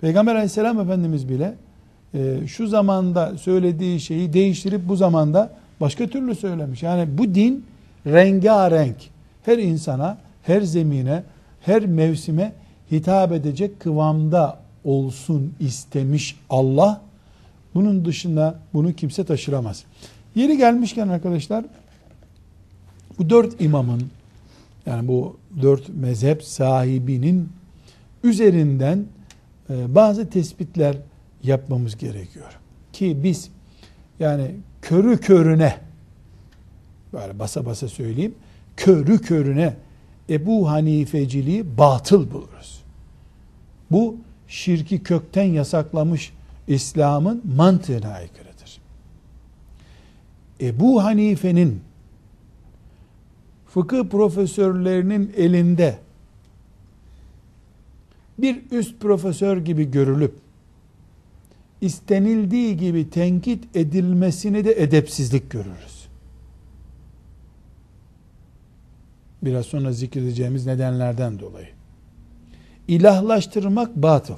Peygamber 0.00 0.34
aleyhisselam 0.34 0.80
efendimiz 0.80 1.28
bile 1.28 1.54
e, 2.14 2.46
şu 2.46 2.66
zamanda 2.66 3.38
söylediği 3.38 4.00
şeyi 4.00 4.32
değiştirip 4.32 4.88
bu 4.88 4.96
zamanda 4.96 5.50
başka 5.80 6.06
türlü 6.06 6.34
söylemiş. 6.34 6.82
Yani 6.82 7.18
bu 7.18 7.34
din 7.34 7.64
rengarenk 8.06 8.96
her 9.44 9.58
insana, 9.58 10.18
her 10.42 10.60
zemine, 10.60 11.22
her 11.60 11.86
mevsime 11.86 12.52
hitap 12.90 13.32
edecek 13.32 13.80
kıvamda 13.80 14.58
olsun 14.84 15.54
istemiş 15.60 16.36
Allah. 16.50 17.02
Bunun 17.74 18.04
dışında 18.04 18.58
bunu 18.74 18.92
kimse 18.92 19.24
taşıramaz. 19.24 19.84
Yeri 20.34 20.56
gelmişken 20.56 21.08
arkadaşlar 21.08 21.64
bu 23.18 23.30
dört 23.30 23.60
imamın 23.60 24.02
yani 24.86 25.08
bu 25.08 25.36
dört 25.62 25.88
mezhep 25.88 26.42
sahibinin 26.44 27.48
üzerinden 28.24 29.04
e, 29.70 29.94
bazı 29.94 30.30
tespitler 30.30 30.96
yapmamız 31.42 31.96
gerekiyor. 31.96 32.58
Ki 32.92 33.18
biz 33.22 33.48
yani 34.20 34.50
körü 34.82 35.18
körüne 35.18 35.76
böyle 37.12 37.38
basa 37.38 37.66
basa 37.66 37.88
söyleyeyim 37.88 38.34
körü 38.76 39.18
körüne 39.18 39.76
Ebu 40.30 40.70
Hanifeciliği 40.70 41.78
batıl 41.78 42.30
buluruz. 42.30 42.82
Bu 43.90 44.16
şirki 44.50 45.02
kökten 45.02 45.44
yasaklamış 45.44 46.32
İslam'ın 46.68 47.42
mantığına 47.56 48.08
aykırıdır. 48.08 48.80
Ebu 50.60 51.04
Hanife'nin 51.04 51.80
fıkıh 53.66 54.04
profesörlerinin 54.04 55.32
elinde 55.36 55.98
bir 58.38 58.70
üst 58.70 59.00
profesör 59.00 59.56
gibi 59.56 59.90
görülüp 59.90 60.34
istenildiği 61.80 62.76
gibi 62.76 63.10
tenkit 63.10 63.76
edilmesini 63.76 64.64
de 64.64 64.82
edepsizlik 64.82 65.50
görürüz. 65.50 66.08
Biraz 69.42 69.66
sonra 69.66 69.92
zikredeceğimiz 69.92 70.66
nedenlerden 70.66 71.38
dolayı. 71.38 71.79
İlahlaştırmak 72.90 73.96
batıl. 73.96 74.34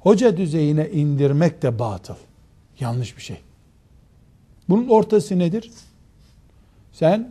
Hoca 0.00 0.36
düzeyine 0.36 0.90
indirmek 0.90 1.62
de 1.62 1.78
batıl. 1.78 2.14
Yanlış 2.80 3.16
bir 3.16 3.22
şey. 3.22 3.36
Bunun 4.68 4.88
ortası 4.88 5.38
nedir? 5.38 5.70
Sen 6.92 7.28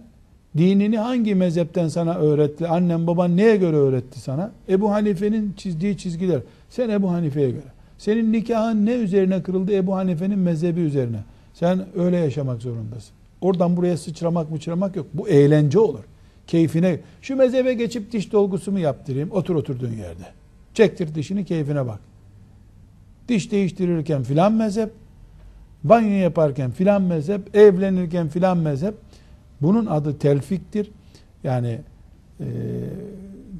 dinini 0.58 0.98
hangi 0.98 1.36
mezhepten 1.36 1.88
sana 1.88 2.16
öğretti? 2.16 2.68
Annem 2.68 3.08
baban 3.08 3.38
neye 3.38 3.56
göre 3.56 3.76
öğretti 3.76 4.20
sana? 4.20 4.52
Ebu 4.70 4.92
Hanife'nin 4.92 5.54
çizdiği 5.58 5.98
çizgiler. 5.98 6.40
Sen 6.70 6.90
Ebu 6.90 7.12
Hanife'ye 7.12 7.52
göre. 7.52 7.72
Senin 7.98 8.34
nikahın 8.34 8.86
ne 8.86 8.94
üzerine 8.94 9.44
kırıldı? 9.44 9.74
Ebu 9.74 9.96
Hanife'nin 9.96 10.40
mezhebi 10.40 10.80
üzerine. 10.80 11.20
Sen 11.54 11.86
öyle 11.96 12.18
yaşamak 12.18 12.62
zorundasın. 12.62 13.14
Oradan 13.42 13.78
buraya 13.78 13.98
sıçramak 13.98 14.52
mıçramak 14.52 14.96
yok. 14.96 15.08
Bu 15.14 15.28
eğlence 15.28 15.80
olur. 15.80 16.04
Keyfine. 16.48 17.00
Şu 17.22 17.36
mezhebe 17.36 17.74
geçip 17.74 18.12
diş 18.12 18.32
dolgusu 18.32 18.72
mu 18.72 18.80
yaptırayım? 18.80 19.32
Otur 19.32 19.56
oturduğun 19.56 19.92
yerde. 19.92 20.26
Çektir 20.74 21.16
dişini 21.16 21.46
keyfine 21.46 21.86
bak. 21.86 22.00
Diş 23.28 23.52
değiştirirken 23.52 24.24
filan 24.24 24.54
mezhep, 24.54 24.90
banyo 25.84 26.10
yaparken 26.10 26.72
filan 26.72 27.02
mezhep, 27.02 27.56
evlenirken 27.56 28.28
filan 28.28 28.58
mezhep. 28.58 28.96
Bunun 29.62 29.86
adı 29.86 30.18
telfiktir. 30.20 30.92
Yani 31.44 31.80
e, 32.40 32.46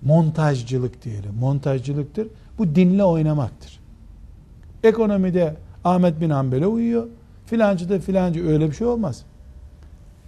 montajcılık 0.02 1.04
diyelim. 1.04 1.34
Montajcılıktır. 1.40 2.28
Bu 2.58 2.76
dinle 2.76 3.04
oynamaktır. 3.04 3.80
Ekonomide 4.84 5.56
Ahmet 5.84 6.22
bin 6.22 6.30
Hanbel'e 6.30 6.68
uyuyor. 6.68 7.08
Filancı 7.46 7.90
da 7.90 8.00
filancı 8.00 8.48
öyle 8.48 8.68
bir 8.68 8.76
şey 8.76 8.88
olmaz. 8.88 9.26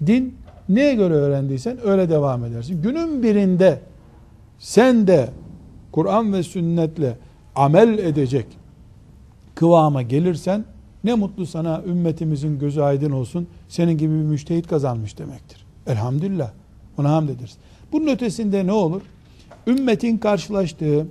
Din 0.06 0.36
neye 0.70 0.96
göre 0.96 1.14
öğrendiysen 1.14 1.78
öyle 1.88 2.10
devam 2.10 2.46
edersin. 2.46 2.82
Günün 2.82 3.24
birinde 3.24 3.80
sen 4.60 5.08
de 5.08 5.30
Kur'an 5.92 6.34
ve 6.34 6.44
sünnetle 6.44 7.18
amel 7.56 7.98
edecek 7.98 8.46
kıvama 9.56 10.02
gelirsen 10.02 10.66
ne 11.04 11.14
mutlu 11.14 11.46
sana 11.46 11.82
ümmetimizin 11.88 12.60
gözü 12.60 12.82
aydın 12.82 13.12
olsun. 13.12 13.48
Senin 13.68 13.98
gibi 13.98 14.14
bir 14.14 14.24
müştehit 14.24 14.68
kazanmış 14.68 15.18
demektir. 15.18 15.66
Elhamdülillah. 15.88 16.52
Ona 16.98 17.12
hamd 17.12 17.30
ederiz. 17.30 17.58
Bunun 17.92 18.08
ötesinde 18.08 18.68
ne 18.68 18.72
olur? 18.72 19.02
Ümmetin 19.68 20.18
karşılaştığı 20.18 21.08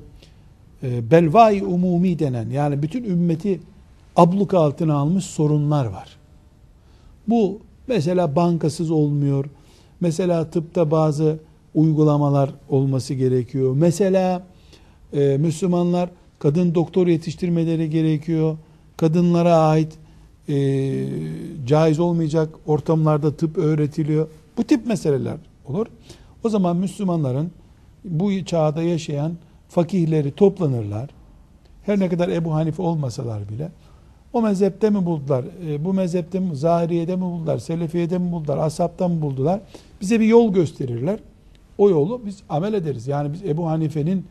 e, 0.83 1.11
belvai 1.11 1.65
umumi 1.65 2.19
denen 2.19 2.51
yani 2.51 2.83
bütün 2.83 3.05
ümmeti 3.05 3.61
abluk 4.17 4.55
altına 4.55 4.95
almış 4.95 5.25
sorunlar 5.25 5.87
var. 5.87 6.17
Bu 7.29 7.61
mesela 7.87 8.37
bankasız 8.37 8.91
olmuyor. 8.91 9.45
Mesela 10.01 10.51
tıpta 10.51 10.91
bazı 10.91 11.39
uygulamalar 11.75 12.51
olması 12.69 13.15
gerekiyor. 13.15 13.75
Mesela 13.77 14.47
e, 15.13 15.37
Müslümanlar 15.39 16.11
kadın 16.39 16.75
doktor 16.75 17.07
yetiştirmeleri 17.07 17.91
gerekiyor. 17.91 18.57
Kadınlara 18.97 19.57
ait 19.57 19.93
e, 20.49 20.57
caiz 21.67 22.01
olmayacak 22.01 22.49
ortamlarda 22.67 23.37
tıp 23.37 23.59
öğretiliyor. 23.59 24.29
Bu 24.57 24.65
tip 24.65 24.87
meseleler 24.87 25.37
olur. 25.67 25.87
O 26.45 26.49
zaman 26.49 26.77
Müslümanların 26.77 27.51
bu 28.05 28.45
çağda 28.45 28.83
yaşayan 28.83 29.33
fakihleri 29.69 30.33
toplanırlar. 30.33 31.11
Her 31.83 32.01
ne 32.01 32.09
kadar 32.09 32.29
Ebu 32.29 32.55
Hanife 32.55 32.83
olmasalar 32.83 33.49
bile 33.49 33.69
o 34.35 34.43
mezhepte 34.43 34.91
mi 34.91 35.07
buldular? 35.07 35.45
E, 35.69 35.85
bu 35.85 35.95
mezhepte 35.95 36.41
mi? 36.41 36.57
Zahiriye'de 36.57 37.17
mi 37.17 37.23
buldular? 37.23 37.59
Selefiye'de 37.59 38.19
mi 38.19 38.33
buldular? 38.33 38.59
Asap'ta 38.59 39.09
mı 39.09 39.23
buldular? 39.23 39.61
Bize 40.01 40.21
bir 40.21 40.27
yol 40.27 40.53
gösterirler. 40.53 41.19
O 41.79 41.91
yolu 41.91 42.21
biz 42.27 42.43
amel 42.49 42.75
ederiz. 42.75 43.07
Yani 43.07 43.33
biz 43.33 43.43
Ebu 43.45 43.67
Hanife'nin 43.67 44.27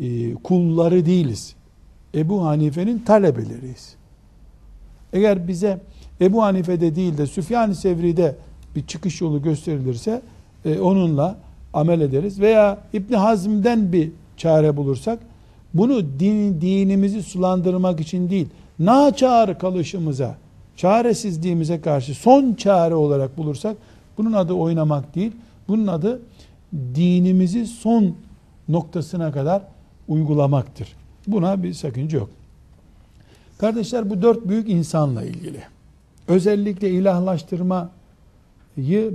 e, 0.00 0.34
kulları 0.34 1.06
değiliz. 1.06 1.54
Ebu 2.14 2.44
Hanife'nin 2.44 2.98
talebeleriyiz. 2.98 3.94
Eğer 5.12 5.48
bize 5.48 5.80
Ebu 6.20 6.42
Hanife'de 6.42 6.94
değil 6.94 7.18
de 7.18 7.26
Süfyan-ı 7.26 7.74
Sevri'de 7.74 8.36
bir 8.76 8.86
çıkış 8.86 9.20
yolu 9.20 9.42
gösterilirse 9.42 10.22
e, 10.64 10.80
onunla 10.80 11.38
amel 11.72 12.00
ederiz. 12.00 12.40
Veya 12.40 12.78
İbni 12.92 13.16
Hazm'den 13.16 13.92
bir 13.92 14.10
çare 14.36 14.76
bulursak 14.76 15.18
bunu 15.74 16.02
din, 16.20 16.60
dinimizi 16.60 17.22
sulandırmak 17.22 18.00
için 18.00 18.30
değil, 18.30 18.48
naçar 18.78 19.58
kalışımıza, 19.58 20.36
çaresizliğimize 20.76 21.80
karşı 21.80 22.14
son 22.14 22.54
çare 22.54 22.94
olarak 22.94 23.38
bulursak 23.38 23.76
bunun 24.18 24.32
adı 24.32 24.52
oynamak 24.52 25.14
değil, 25.14 25.32
bunun 25.68 25.86
adı 25.86 26.22
dinimizi 26.94 27.66
son 27.66 28.14
noktasına 28.68 29.32
kadar 29.32 29.62
uygulamaktır. 30.08 30.88
Buna 31.26 31.62
bir 31.62 31.72
sakınca 31.72 32.18
yok. 32.18 32.30
Kardeşler 33.58 34.10
bu 34.10 34.22
dört 34.22 34.48
büyük 34.48 34.68
insanla 34.68 35.24
ilgili 35.24 35.60
özellikle 36.28 36.90
ilahlaştırmayı 36.90 37.90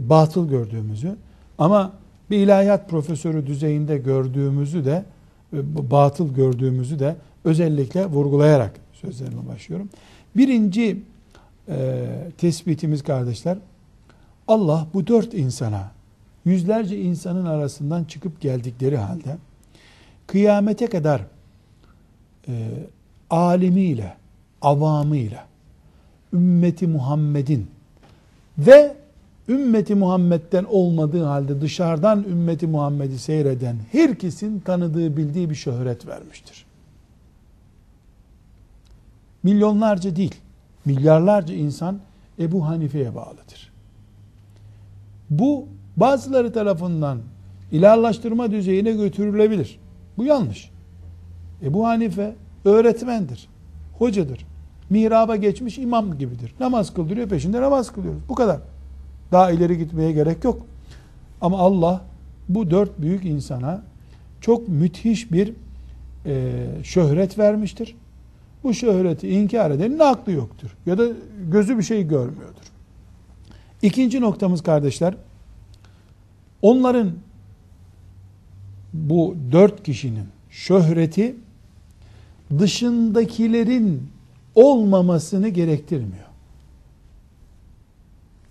batıl 0.10 0.50
gördüğümüzü 0.50 1.16
ama 1.58 1.92
bir 2.30 2.38
ilahiyat 2.38 2.90
profesörü 2.90 3.48
düzeyinde 3.48 3.98
gördüğümüzü 3.98 4.86
de 4.86 5.06
e, 5.54 5.58
batıl 5.92 6.34
gördüğümüzü 6.34 7.00
de 7.00 7.16
özellikle 7.46 8.06
vurgulayarak 8.06 8.74
sözlerime 9.12 9.48
başlıyorum. 9.48 9.90
Birinci 10.36 11.02
e, 11.70 12.08
tespitimiz 12.38 13.04
kardeşler 13.04 13.58
Allah 14.48 14.88
bu 14.94 15.08
dört 15.08 15.34
insana 15.34 15.92
yüzlerce 16.46 17.02
insanın 17.02 17.46
arasından 17.46 18.04
çıkıp 18.04 18.42
geldikleri 18.42 18.98
halde 18.98 19.38
kıyamete 20.28 20.88
kadar 20.88 21.22
e, 22.48 22.70
alimiyle, 23.30 24.14
avamıyla, 24.62 25.46
ümmeti 26.34 26.88
Muhammed'in 26.88 27.68
ve 28.58 28.96
ümmeti 29.50 29.96
Muhammed'den 29.96 30.66
olmadığı 30.70 31.24
halde 31.24 31.62
dışarıdan 31.62 32.24
ümmeti 32.24 32.68
Muhammed'i 32.68 33.20
seyreden 33.20 33.76
herkesin 33.92 34.60
tanıdığı 34.60 35.18
bildiği 35.18 35.50
bir 35.50 35.56
şöhret 35.56 36.08
vermiştir. 36.08 36.67
Milyonlarca 39.44 40.16
değil, 40.16 40.36
milyarlarca 40.86 41.56
insan 41.56 42.00
Ebu 42.40 42.68
Hanife'ye 42.68 43.16
bağlıdır. 43.16 43.72
Bu 45.30 45.66
bazıları 45.98 46.54
tarafından 46.54 47.20
ilahlaştırma 47.72 48.52
düzeyine 48.52 48.92
götürülebilir. 48.92 49.80
Bu 50.18 50.26
yanlış. 50.26 50.72
Ebu 51.64 51.88
Hanife 51.88 52.36
öğretmendir, 52.66 53.48
hocadır. 53.98 54.46
Mihraba 54.90 55.36
geçmiş 55.36 55.78
imam 55.78 56.18
gibidir. 56.18 56.54
Namaz 56.60 56.94
kıldırıyor, 56.94 57.30
peşinde 57.30 57.62
namaz 57.62 57.92
kılıyoruz. 57.92 58.22
Bu 58.30 58.36
kadar. 58.36 58.60
Daha 59.32 59.52
ileri 59.52 59.78
gitmeye 59.78 60.12
gerek 60.12 60.44
yok. 60.44 60.66
Ama 61.42 61.58
Allah 61.58 62.02
bu 62.50 62.72
dört 62.72 63.02
büyük 63.02 63.26
insana 63.26 63.82
çok 64.42 64.68
müthiş 64.68 65.32
bir 65.32 65.54
e, 66.26 66.66
şöhret 66.84 67.38
vermiştir. 67.40 67.96
Bu 68.68 68.74
şöhreti 68.74 69.30
inkar 69.30 69.72
edenin 69.72 70.00
aklı 70.00 70.32
yoktur. 70.32 70.78
Ya 70.86 70.98
da 70.98 71.08
gözü 71.52 71.78
bir 71.78 71.84
şey 71.84 72.08
görmüyordur. 72.08 72.64
İkinci 73.82 74.22
noktamız 74.22 74.64
kardeşler, 74.64 75.16
onların 76.62 77.12
bu 78.94 79.36
dört 79.52 79.84
kişinin 79.84 80.28
şöhreti 80.50 81.36
dışındakilerin 82.60 84.10
olmamasını 84.56 85.48
gerektirmiyor. 85.48 86.28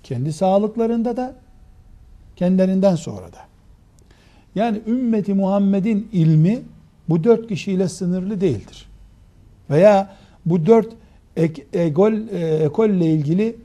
Kendi 0.03 0.33
sağlıklarında 0.33 1.17
da 1.17 1.35
kendilerinden 2.37 2.97
sonra 2.97 3.33
da. 3.33 3.41
Yani 4.55 4.81
ümmeti 4.87 5.35
Muhammed'in 5.35 6.09
ilmi 6.13 6.63
bu 7.09 7.25
dört 7.25 7.49
kişiyle 7.49 7.89
sınırlı 7.89 8.41
değildir. 8.41 8.89
Veya 9.71 10.17
bu 10.47 10.67
dört 10.67 10.89
ek, 11.37 11.67
e, 11.73 11.83
ekolle 11.83 13.07
ilgili 13.07 13.57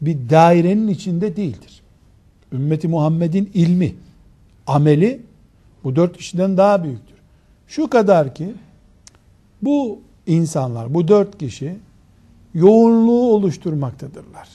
bir 0.00 0.30
dairenin 0.30 0.88
içinde 0.88 1.36
değildir. 1.36 1.82
Ümmeti 2.52 2.88
Muhammed'in 2.88 3.50
ilmi, 3.54 3.94
ameli 4.66 5.22
bu 5.84 5.96
dört 5.96 6.16
kişiden 6.16 6.56
daha 6.56 6.84
büyüktür. 6.84 7.16
Şu 7.66 7.90
kadar 7.90 8.34
ki 8.34 8.54
bu 9.62 9.98
insanlar, 10.26 10.94
bu 10.94 11.08
dört 11.08 11.38
kişi 11.38 11.76
yoğunluğu 12.54 13.32
oluşturmaktadırlar. 13.32 14.48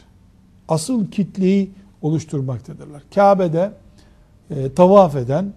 Asıl 0.68 1.12
kitleyi 1.12 1.72
oluşturmaktadırlar. 2.02 3.04
Kabe'de 3.16 3.72
e, 4.50 4.74
tavaf 4.74 5.16
eden 5.16 5.54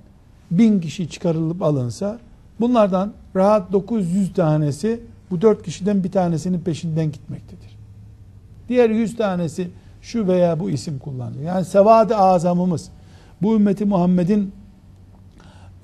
bin 0.51 0.81
kişi 0.81 1.09
çıkarılıp 1.09 1.63
alınsa 1.63 2.19
bunlardan 2.61 3.13
rahat 3.37 3.73
900 3.73 4.33
tanesi 4.33 5.01
bu 5.35 5.41
dört 5.41 5.63
kişiden 5.63 6.05
bir 6.05 6.13
tanesinin 6.13 6.61
peşinden 6.61 7.13
gitmektedir. 7.13 7.77
Diğer 8.69 8.91
100 8.91 9.17
tanesi 9.17 9.69
şu 10.03 10.27
veya 10.27 10.61
bu 10.61 10.71
isim 10.71 10.99
kullanıyor. 10.99 11.43
Yani 11.43 11.65
sevad-ı 11.65 12.17
azamımız 12.17 12.89
bu 13.43 13.57
ümmeti 13.57 13.85
Muhammed'in 13.85 14.53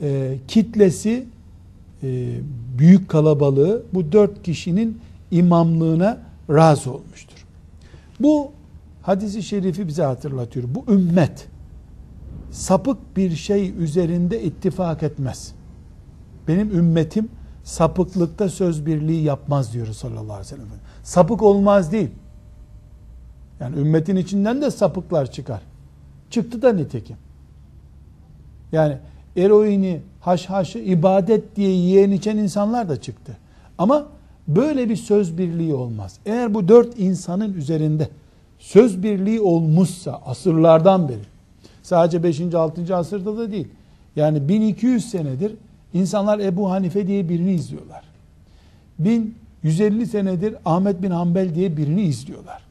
e, 0.03 0.36
kitlesi 0.48 1.26
e, 2.03 2.34
büyük 2.78 3.09
kalabalığı 3.09 3.82
bu 3.94 4.12
dört 4.12 4.42
kişinin 4.42 5.01
imamlığına 5.30 6.18
razı 6.51 6.92
olmuştur. 6.92 7.46
Bu 8.20 8.53
hadisi 9.03 9.42
şerifi 9.42 9.88
bize 9.88 10.03
hatırlatıyor. 10.03 10.68
Bu 10.74 10.92
ümmet 10.92 11.48
sapık 12.51 13.16
bir 13.16 13.36
şey 13.36 13.74
üzerinde 13.78 14.42
ittifak 14.42 15.03
etmez. 15.03 15.53
Benim 16.48 16.70
ümmetim 16.78 17.28
sapıklıkta 17.64 18.48
söz 18.48 18.86
birliği 18.86 19.22
yapmaz 19.22 19.72
diyor 19.72 19.86
sallallahu 19.86 20.22
aleyhi 20.22 20.40
ve 20.40 20.44
sellem. 20.44 20.66
Sapık 21.02 21.42
olmaz 21.42 21.92
değil. 21.92 22.11
Yani 23.61 23.76
ümmetin 23.76 24.16
içinden 24.16 24.62
de 24.62 24.70
sapıklar 24.70 25.30
çıkar. 25.30 25.61
Çıktı 26.30 26.62
da 26.62 26.72
nitekim. 26.72 27.16
Yani 28.72 28.96
eroini, 29.36 30.00
haşhaşı 30.20 30.78
ibadet 30.78 31.56
diye 31.56 31.70
yiyen 31.70 32.11
içen 32.11 32.36
insanlar 32.36 32.88
da 32.88 33.00
çıktı. 33.00 33.36
Ama 33.78 34.06
böyle 34.48 34.88
bir 34.88 34.96
söz 34.96 35.38
birliği 35.38 35.74
olmaz. 35.74 36.18
Eğer 36.26 36.54
bu 36.54 36.68
dört 36.68 36.98
insanın 36.98 37.52
üzerinde 37.52 38.08
söz 38.58 39.02
birliği 39.02 39.40
olmuşsa 39.40 40.22
asırlardan 40.26 41.08
beri 41.08 41.30
sadece 41.82 42.22
5. 42.22 42.54
6. 42.54 42.96
asırda 42.96 43.38
da 43.38 43.52
değil. 43.52 43.68
Yani 44.16 44.48
1200 44.48 45.11
senedir 45.11 45.56
insanlar 45.95 46.38
Ebu 46.38 46.70
Hanife 46.70 47.07
diye 47.07 47.28
birini 47.28 47.53
izliyorlar. 47.53 48.05
1150 48.99 50.07
senedir 50.07 50.55
Ahmet 50.64 51.03
bin 51.03 51.11
Hanbel 51.11 51.55
diye 51.55 51.76
birini 51.76 52.03
izliyorlar. 52.03 52.62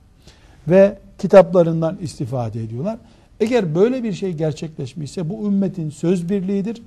Ve 0.67 0.97
kitaplarından 1.17 1.97
istifade 2.01 2.63
ediyorlar. 2.63 2.97
Eğer 3.39 3.75
böyle 3.75 4.03
bir 4.03 4.13
şey 4.13 4.33
gerçekleşmişse 4.33 5.29
bu 5.29 5.47
ümmetin 5.47 5.89
söz 5.89 6.29
birliğidir. 6.29 6.81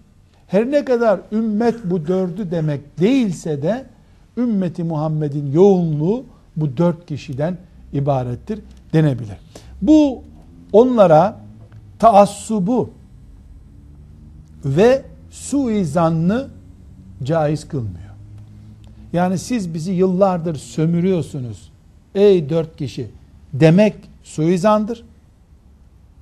Her 0.47 0.71
ne 0.71 0.85
kadar 0.85 1.21
ümmet 1.33 1.75
bu 1.85 2.07
dördü 2.07 2.51
demek 2.51 3.01
değilse 3.01 3.63
de 3.63 3.87
ümmeti 4.37 4.85
Muhammed'in 4.85 5.53
yoğunluğu 5.53 6.25
bu 6.57 6.77
dört 6.77 7.07
kişiden 7.07 7.59
ibarettir 7.93 8.61
denebilir. 8.93 9.37
Bu 9.83 10.23
onlara 10.73 11.41
taassubu 11.99 12.91
ve 14.65 15.03
suizanlı 15.33 16.49
caiz 17.23 17.69
kılmıyor. 17.69 18.13
Yani 19.13 19.39
siz 19.39 19.75
bizi 19.75 19.93
yıllardır 19.93 20.55
sömürüyorsunuz 20.55 21.73
ey 22.15 22.51
dört 22.51 22.77
kişi 22.77 23.11
demek 23.53 23.95
suizandır. 24.23 25.05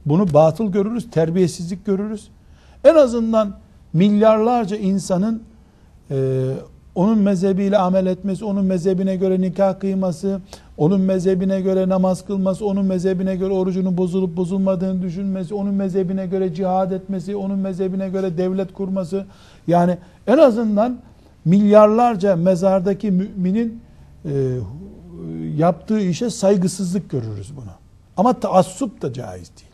Bunu 0.06 0.34
batıl 0.34 0.72
görürüz, 0.72 1.10
terbiyesizlik 1.10 1.86
görürüz. 1.86 2.28
En 2.84 2.94
azından 2.94 3.56
milyarlarca 3.92 4.76
insanın 4.76 5.42
e, 6.10 6.50
onun 6.94 7.18
mezhebiyle 7.18 7.78
amel 7.78 8.06
etmesi, 8.06 8.44
onun 8.44 8.64
mezhebine 8.64 9.16
göre 9.16 9.40
nikah 9.40 9.80
kıyması, 9.80 10.40
onun 10.80 11.00
mezhebine 11.00 11.60
göre 11.60 11.88
namaz 11.88 12.24
kılması, 12.24 12.66
onun 12.66 12.84
mezhebine 12.84 13.36
göre 13.36 13.52
orucunun 13.52 13.96
bozulup 13.96 14.36
bozulmadığını 14.36 15.02
düşünmesi, 15.02 15.54
onun 15.54 15.74
mezhebine 15.74 16.26
göre 16.26 16.54
cihad 16.54 16.90
etmesi, 16.90 17.36
onun 17.36 17.58
mezhebine 17.58 18.08
göre 18.08 18.38
devlet 18.38 18.72
kurması. 18.72 19.26
Yani 19.66 19.98
en 20.26 20.38
azından 20.38 20.98
milyarlarca 21.44 22.36
mezardaki 22.36 23.10
müminin 23.10 23.80
e, 24.24 24.30
yaptığı 25.56 26.00
işe 26.00 26.30
saygısızlık 26.30 27.10
görürüz 27.10 27.56
bunu. 27.56 27.72
Ama 28.16 28.40
taassup 28.40 29.02
da 29.02 29.12
caiz 29.12 29.50
değil. 29.56 29.72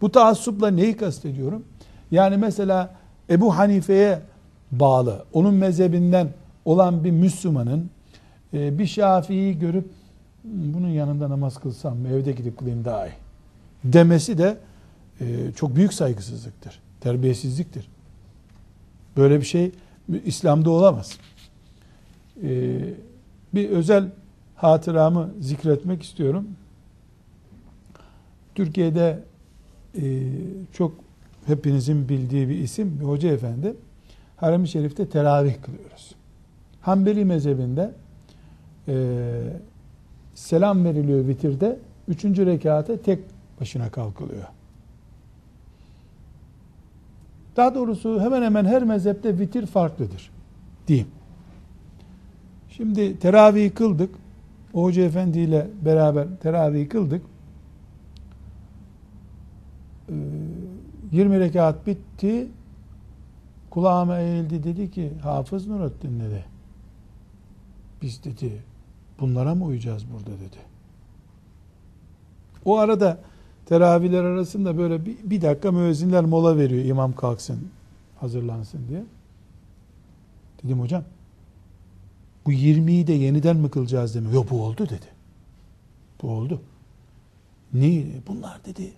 Bu 0.00 0.12
taassupla 0.12 0.70
neyi 0.70 0.96
kastediyorum? 0.96 1.64
Yani 2.10 2.36
mesela 2.36 2.90
Ebu 3.30 3.56
Hanife'ye 3.56 4.18
bağlı, 4.70 5.24
onun 5.32 5.54
mezhebinden 5.54 6.28
olan 6.64 7.04
bir 7.04 7.10
Müslümanın 7.10 7.90
bir 8.52 8.86
Şafii'yi 8.86 9.58
görüp 9.58 9.90
bunun 10.44 10.88
yanında 10.88 11.30
namaz 11.30 11.60
kılsam 11.60 11.98
mı, 11.98 12.08
evde 12.08 12.32
gidip 12.32 12.58
kılayım 12.58 12.84
daha 12.84 13.06
iyi 13.06 13.22
demesi 13.84 14.38
de 14.38 14.58
e, 15.20 15.52
çok 15.56 15.76
büyük 15.76 15.92
saygısızlıktır, 15.92 16.80
terbiyesizliktir. 17.00 17.88
Böyle 19.16 19.40
bir 19.40 19.46
şey 19.46 19.72
İslam'da 20.24 20.70
olamaz. 20.70 21.18
E, 22.42 22.78
bir 23.54 23.70
özel 23.70 24.08
hatıramı 24.56 25.30
zikretmek 25.40 26.02
istiyorum. 26.02 26.48
Türkiye'de 28.54 29.18
çok 30.72 30.92
hepinizin 31.46 32.08
bildiği 32.08 32.48
bir 32.48 32.58
isim, 32.58 33.00
bir 33.00 33.04
hoca 33.04 33.32
efendi. 33.32 33.74
Harem-i 34.36 34.68
Şerif'te 34.68 35.08
teravih 35.08 35.54
kılıyoruz. 35.62 36.14
Hanbeli 36.80 37.24
mezhebinde 37.24 37.92
e, 38.88 38.94
selam 40.34 40.84
veriliyor 40.84 41.26
vitirde. 41.26 41.78
Üçüncü 42.08 42.46
rekata 42.46 42.96
tek 42.96 43.18
başına 43.60 43.90
kalkılıyor. 43.90 44.44
Daha 47.56 47.74
doğrusu 47.74 48.20
hemen 48.20 48.42
hemen 48.42 48.64
her 48.64 48.82
mezhepte 48.82 49.38
vitir 49.38 49.66
farklıdır. 49.66 50.30
Diyeyim. 50.88 51.08
Şimdi 52.68 53.18
teravih 53.18 53.74
kıldık. 53.74 54.14
O 54.74 54.82
Hoca 54.82 55.02
Efendi 55.02 55.38
ile 55.38 55.66
beraber 55.84 56.26
teravih 56.42 56.88
kıldık. 56.88 57.22
20 60.08 61.34
ee, 61.34 61.40
rekat 61.40 61.86
bitti. 61.86 62.48
Kulağıma 63.70 64.18
eğildi 64.18 64.64
dedi 64.64 64.90
ki 64.90 65.12
Hafız 65.22 65.66
Nurattin 65.66 66.20
dedi. 66.20 66.44
Biz 68.02 68.24
dedi 68.24 68.62
bunlara 69.22 69.54
mı 69.54 69.64
uyacağız 69.64 70.04
burada 70.12 70.40
dedi. 70.40 70.56
O 72.64 72.78
arada 72.78 73.18
teravihler 73.66 74.24
arasında 74.24 74.78
böyle 74.78 75.06
bir, 75.06 75.16
bir 75.24 75.42
dakika 75.42 75.72
müezzinler 75.72 76.24
mola 76.24 76.56
veriyor 76.56 76.84
imam 76.84 77.12
kalksın 77.12 77.68
hazırlansın 78.20 78.88
diye. 78.88 79.04
Dedim 80.64 80.80
hocam 80.80 81.04
bu 82.46 82.52
20'yi 82.52 83.06
de 83.06 83.12
yeniden 83.12 83.56
mi 83.56 83.70
kılacağız 83.70 84.14
deme. 84.14 84.30
Yok 84.30 84.50
bu 84.50 84.62
oldu 84.62 84.88
dedi. 84.88 85.06
Bu 86.22 86.30
oldu. 86.30 86.60
Niye? 87.72 88.06
Bunlar 88.28 88.64
dedi 88.64 88.92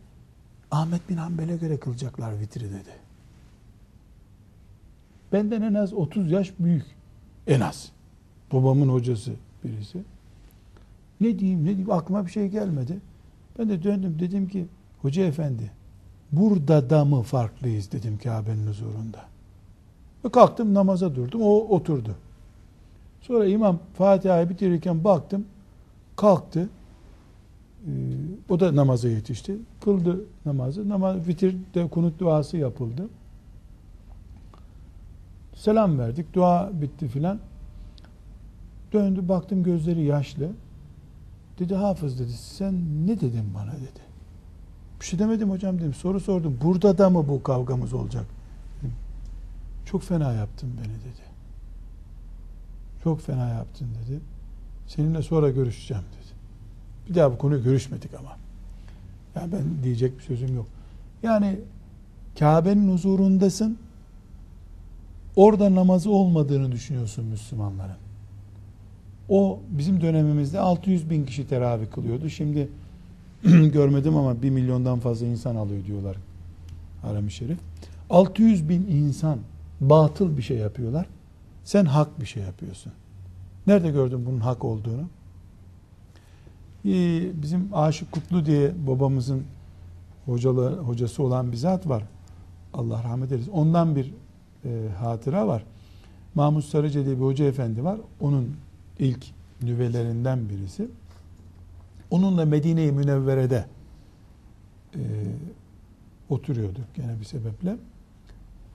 Ahmet 0.70 1.08
bin 1.08 1.16
Hanbel'e 1.16 1.56
göre 1.56 1.76
kılacaklar 1.76 2.40
vitri 2.40 2.64
dedi. 2.64 2.90
Benden 5.32 5.62
en 5.62 5.74
az 5.74 5.92
30 5.92 6.30
yaş 6.30 6.52
büyük. 6.58 6.86
En 7.46 7.60
az. 7.60 7.92
Babamın 8.52 8.88
hocası 8.88 9.32
birisi. 9.64 10.04
Ne 11.20 11.38
diyeyim 11.38 11.60
ne 11.60 11.68
diyeyim 11.68 11.90
aklıma 11.90 12.26
bir 12.26 12.30
şey 12.30 12.48
gelmedi. 12.48 13.00
Ben 13.58 13.68
de 13.68 13.82
döndüm 13.82 14.16
dedim 14.18 14.48
ki 14.48 14.66
hoca 15.02 15.24
efendi 15.24 15.70
burada 16.32 16.90
da 16.90 17.04
mı 17.04 17.22
farklıyız 17.22 17.92
dedim 17.92 18.18
Kabe'nin 18.18 18.66
huzurunda. 18.66 19.24
Ve 20.24 20.28
kalktım 20.28 20.74
namaza 20.74 21.14
durdum. 21.14 21.42
O 21.42 21.58
oturdu. 21.58 22.14
Sonra 23.20 23.46
imam 23.46 23.78
Fatiha'yı 23.94 24.48
bitirirken 24.48 25.04
baktım. 25.04 25.44
Kalktı. 26.16 26.68
Ee, 27.86 27.90
o 28.48 28.60
da 28.60 28.76
namaza 28.76 29.08
yetişti. 29.08 29.56
Kıldı 29.80 30.24
namazı. 30.46 30.88
Namaz 30.88 31.28
vitirde 31.28 31.88
kunut 31.88 32.18
duası 32.18 32.56
yapıldı. 32.56 33.08
Selam 35.54 35.98
verdik. 35.98 36.34
Dua 36.34 36.70
bitti 36.72 37.08
filan. 37.08 37.38
Döndü 38.92 39.28
baktım 39.28 39.62
gözleri 39.62 40.02
yaşlı. 40.04 40.50
Dedi 41.58 41.74
hafız 41.74 42.18
dedi 42.18 42.32
sen 42.32 42.74
ne 43.06 43.20
dedin 43.20 43.54
bana 43.54 43.72
dedi. 43.72 44.04
Bir 45.00 45.04
şey 45.04 45.18
demedim 45.18 45.50
hocam 45.50 45.78
dedim. 45.78 45.94
Soru 45.94 46.20
sordum. 46.20 46.58
Burada 46.64 46.98
da 46.98 47.10
mı 47.10 47.28
bu 47.28 47.42
kavgamız 47.42 47.92
olacak? 47.92 48.26
Dedim. 48.78 48.94
Çok 49.84 50.02
fena 50.02 50.32
yaptın 50.32 50.70
beni 50.76 50.94
dedi. 50.94 51.24
Çok 53.04 53.20
fena 53.20 53.48
yaptın 53.48 53.88
dedi. 54.02 54.20
Seninle 54.86 55.22
sonra 55.22 55.50
görüşeceğim 55.50 56.02
dedi. 56.02 56.34
Bir 57.08 57.14
daha 57.14 57.32
bu 57.32 57.38
konuyu 57.38 57.64
görüşmedik 57.64 58.14
ama. 58.14 58.36
Yani 59.34 59.52
ben 59.52 59.82
diyecek 59.82 60.18
bir 60.18 60.22
sözüm 60.22 60.54
yok. 60.56 60.66
Yani 61.22 61.58
Kabe'nin 62.38 62.92
huzurundasın. 62.92 63.78
Orada 65.36 65.74
namazı 65.74 66.10
olmadığını 66.10 66.72
düşünüyorsun 66.72 67.24
Müslümanların. 67.24 68.03
O 69.28 69.60
bizim 69.70 70.00
dönemimizde 70.00 70.60
600 70.60 71.10
bin 71.10 71.26
kişi 71.26 71.48
teravih 71.48 71.90
kılıyordu. 71.90 72.28
Şimdi 72.30 72.68
görmedim 73.72 74.16
ama 74.16 74.42
1 74.42 74.50
milyondan 74.50 74.98
fazla 74.98 75.26
insan 75.26 75.56
alıyor 75.56 75.84
diyorlar 75.84 76.16
harem-i 77.04 77.30
şerif. 77.30 77.58
600 78.10 78.68
bin 78.68 78.86
insan 78.86 79.38
batıl 79.80 80.36
bir 80.36 80.42
şey 80.42 80.56
yapıyorlar. 80.56 81.06
Sen 81.64 81.84
hak 81.84 82.20
bir 82.20 82.26
şey 82.26 82.42
yapıyorsun. 82.42 82.92
Nerede 83.66 83.90
gördün 83.90 84.26
bunun 84.26 84.40
hak 84.40 84.64
olduğunu? 84.64 85.02
Ee, 86.84 87.42
bizim 87.42 87.68
Aşık 87.72 88.12
Kutlu 88.12 88.46
diye 88.46 88.72
babamızın 88.86 89.42
hocalı, 90.26 90.78
hocası 90.78 91.22
olan 91.22 91.52
bir 91.52 91.56
zat 91.56 91.88
var. 91.88 92.02
Allah 92.74 93.04
rahmet 93.04 93.32
eylesin. 93.32 93.52
Ondan 93.52 93.96
bir 93.96 94.14
e, 94.64 94.88
hatıra 94.98 95.46
var. 95.46 95.64
Mahmut 96.34 96.64
Sarıca 96.64 97.04
diye 97.04 97.16
bir 97.16 97.22
hoca 97.22 97.44
efendi 97.44 97.84
var. 97.84 97.98
Onun 98.20 98.56
ilk 98.98 99.26
nüvelerinden 99.62 100.48
birisi. 100.48 100.88
Onunla 102.10 102.44
Medine-i 102.44 102.92
Münevvere'de 102.92 103.64
e, 104.94 105.00
oturuyorduk 106.28 106.94
gene 106.94 107.20
bir 107.20 107.24
sebeple. 107.24 107.76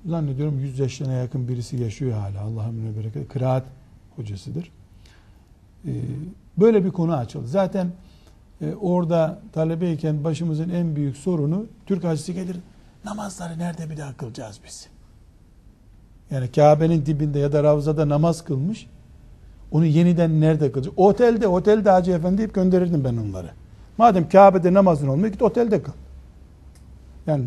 Zannediyorum 0.05 0.59
100 0.59 0.80
yaşına 0.80 1.13
yakın 1.13 1.47
birisi 1.47 1.78
yaşıyor 1.78 2.11
hala. 2.11 2.41
Allah'ın 2.41 2.74
münevvere 2.74 3.26
kıraat 3.26 3.63
hocasıdır. 4.15 4.72
E, 5.86 5.91
böyle 6.57 6.86
bir 6.86 6.91
konu 6.91 7.13
açıldı. 7.13 7.47
Zaten 7.47 7.91
e, 8.61 8.74
orada 8.74 9.41
talebeyken 9.53 10.24
başımızın 10.24 10.70
en 10.70 10.95
büyük 10.95 11.17
sorunu 11.17 11.65
Türk 11.86 12.03
hacısı 12.03 12.32
gelir 12.32 12.57
namazları 13.05 13.59
nerede 13.59 13.89
bir 13.89 13.97
daha 13.97 14.17
kılacağız 14.17 14.59
biz? 14.65 14.88
Yani 16.32 16.51
Kabe'nin 16.51 17.05
dibinde 17.05 17.39
ya 17.39 17.51
da 17.51 17.63
Ravza'da 17.63 18.09
namaz 18.09 18.43
kılmış. 18.43 18.88
Onu 19.72 19.86
yeniden 19.86 20.41
nerede 20.41 20.72
kılacak? 20.72 20.93
Otelde, 20.97 21.47
otelde 21.47 21.89
Hacı 21.89 22.11
Efendi 22.11 22.38
deyip 22.38 22.53
gönderirdim 22.53 23.03
ben 23.03 23.17
onları. 23.17 23.47
Madem 23.97 24.30
Kabe'de 24.30 24.74
namazın 24.74 25.07
olmuyor 25.07 25.28
git 25.28 25.41
otelde 25.41 25.84
kıl. 25.84 25.91
Yani 27.28 27.43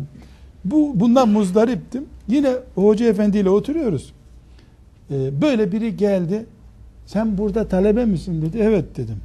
bu 0.65 0.99
bundan 0.99 1.29
muzdariptim. 1.29 2.05
Yine 2.27 2.53
Hoca 2.75 3.05
Efendi 3.05 3.37
ile 3.37 3.49
oturuyoruz. 3.49 4.13
Ee, 5.11 5.41
böyle 5.41 5.71
biri 5.71 5.97
geldi. 5.97 6.45
Sen 7.05 7.37
burada 7.37 7.67
talebe 7.67 8.05
misin 8.05 8.41
dedi. 8.41 8.57
Evet 8.61 8.97
dedim. 8.97 9.17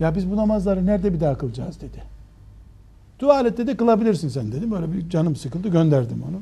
Ya 0.00 0.14
biz 0.14 0.30
bu 0.30 0.36
namazları 0.36 0.86
nerede 0.86 1.14
bir 1.14 1.20
daha 1.20 1.38
kılacağız 1.38 1.80
dedi. 1.80 2.02
Tuvalette 3.18 3.66
de 3.66 3.76
kılabilirsin 3.76 4.28
sen 4.28 4.52
dedim. 4.52 4.70
Böyle 4.70 4.92
bir 4.92 5.10
canım 5.10 5.36
sıkıldı 5.36 5.68
gönderdim 5.68 6.22
onu. 6.28 6.40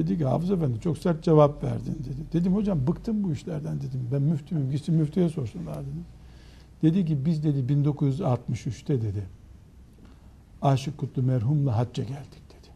Dedi 0.00 0.18
ki 0.18 0.24
Hafız 0.24 0.50
Efendi 0.50 0.80
çok 0.80 0.98
sert 0.98 1.22
cevap 1.22 1.64
verdin 1.64 1.96
dedi. 2.04 2.16
Dedim 2.32 2.54
hocam 2.54 2.86
bıktım 2.86 3.24
bu 3.24 3.32
işlerden 3.32 3.76
dedim. 3.76 4.08
Ben 4.12 4.22
müftüyüm 4.22 4.70
gitsin 4.70 4.94
müftüye 4.94 5.28
sorsunlar 5.28 5.76
dedim. 5.76 6.04
Dedi 6.82 7.04
ki 7.04 7.24
biz 7.24 7.44
dedi 7.44 7.72
1963'te 7.72 9.02
dedi 9.02 9.26
Aşık 10.62 10.98
Kutlu 10.98 11.22
merhumla 11.22 11.76
hacca 11.76 12.04
geldik 12.04 12.42
dedi. 12.50 12.68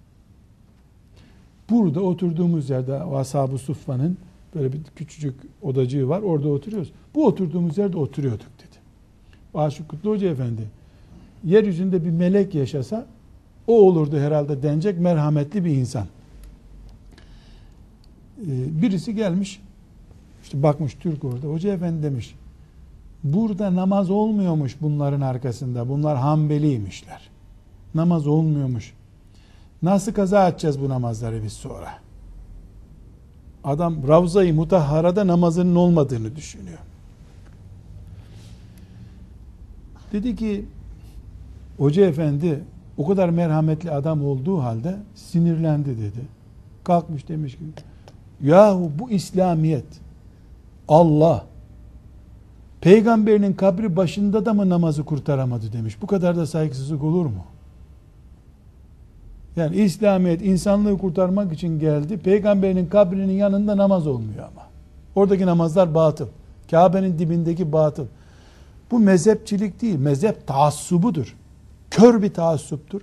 Burada 1.70 2.00
oturduğumuz 2.00 2.70
yerde 2.70 3.02
Ashab-ı 3.02 3.58
Suffa'nın 3.58 4.16
böyle 4.54 4.72
bir 4.72 4.82
küçücük 4.96 5.34
odacığı 5.62 6.08
var 6.08 6.22
orada 6.22 6.48
oturuyoruz. 6.48 6.92
Bu 7.14 7.26
oturduğumuz 7.26 7.78
yerde 7.78 7.96
oturuyorduk 7.96 8.58
dedi. 8.58 8.76
Aşık 9.54 9.88
Kutlu 9.88 10.10
Hoca 10.10 10.28
Efendi 10.28 10.62
yeryüzünde 11.44 12.04
bir 12.04 12.10
melek 12.10 12.54
yaşasa 12.54 13.06
o 13.66 13.86
olurdu 13.86 14.16
herhalde 14.18 14.62
denecek 14.62 14.98
merhametli 14.98 15.64
bir 15.64 15.70
insan. 15.70 16.06
Ee, 18.40 18.82
birisi 18.82 19.14
gelmiş 19.14 19.60
işte 20.42 20.62
bakmış 20.62 20.94
Türk 20.94 21.24
orada. 21.24 21.46
Hoca 21.46 21.72
efendi 21.72 22.02
demiş 22.02 22.34
burada 23.24 23.74
namaz 23.74 24.10
olmuyormuş 24.10 24.76
bunların 24.80 25.20
arkasında. 25.20 25.88
Bunlar 25.88 26.18
Hanbeliymişler. 26.18 27.30
Namaz 27.94 28.26
olmuyormuş. 28.26 28.94
Nasıl 29.82 30.12
kaza 30.12 30.48
edeceğiz 30.48 30.80
bu 30.80 30.88
namazları 30.88 31.42
biz 31.42 31.52
sonra? 31.52 31.94
Adam 33.64 34.08
Ravza-i 34.08 34.52
Mutahhara'da 34.52 35.26
namazının 35.26 35.74
olmadığını 35.74 36.36
düşünüyor. 36.36 36.78
Dedi 40.12 40.36
ki 40.36 40.64
hoca 41.78 42.06
efendi 42.06 42.64
o 42.96 43.06
kadar 43.06 43.28
merhametli 43.28 43.90
adam 43.90 44.24
olduğu 44.24 44.62
halde 44.62 44.96
sinirlendi 45.14 45.98
dedi. 45.98 46.20
Kalkmış 46.84 47.28
demiş 47.28 47.54
ki 47.54 47.60
Yahu 48.42 48.90
bu 48.98 49.10
İslamiyet 49.10 49.84
Allah 50.88 51.44
peygamberinin 52.80 53.52
kabri 53.52 53.96
başında 53.96 54.46
da 54.46 54.54
mı 54.54 54.68
namazı 54.68 55.04
kurtaramadı 55.04 55.72
demiş. 55.72 56.02
Bu 56.02 56.06
kadar 56.06 56.36
da 56.36 56.46
saygısızlık 56.46 57.02
olur 57.02 57.26
mu? 57.26 57.44
Yani 59.56 59.76
İslamiyet 59.76 60.42
insanlığı 60.42 60.98
kurtarmak 60.98 61.52
için 61.52 61.78
geldi. 61.78 62.18
Peygamberinin 62.18 62.86
kabrinin 62.86 63.32
yanında 63.32 63.76
namaz 63.76 64.06
olmuyor 64.06 64.38
ama. 64.38 64.66
Oradaki 65.14 65.46
namazlar 65.46 65.94
batıl. 65.94 66.26
Kabe'nin 66.70 67.18
dibindeki 67.18 67.72
batıl. 67.72 68.06
Bu 68.90 68.98
mezhepçilik 68.98 69.82
değil. 69.82 69.98
Mezhep 69.98 70.46
taassubudur. 70.46 71.36
Kör 71.90 72.22
bir 72.22 72.34
taassuptur. 72.34 73.00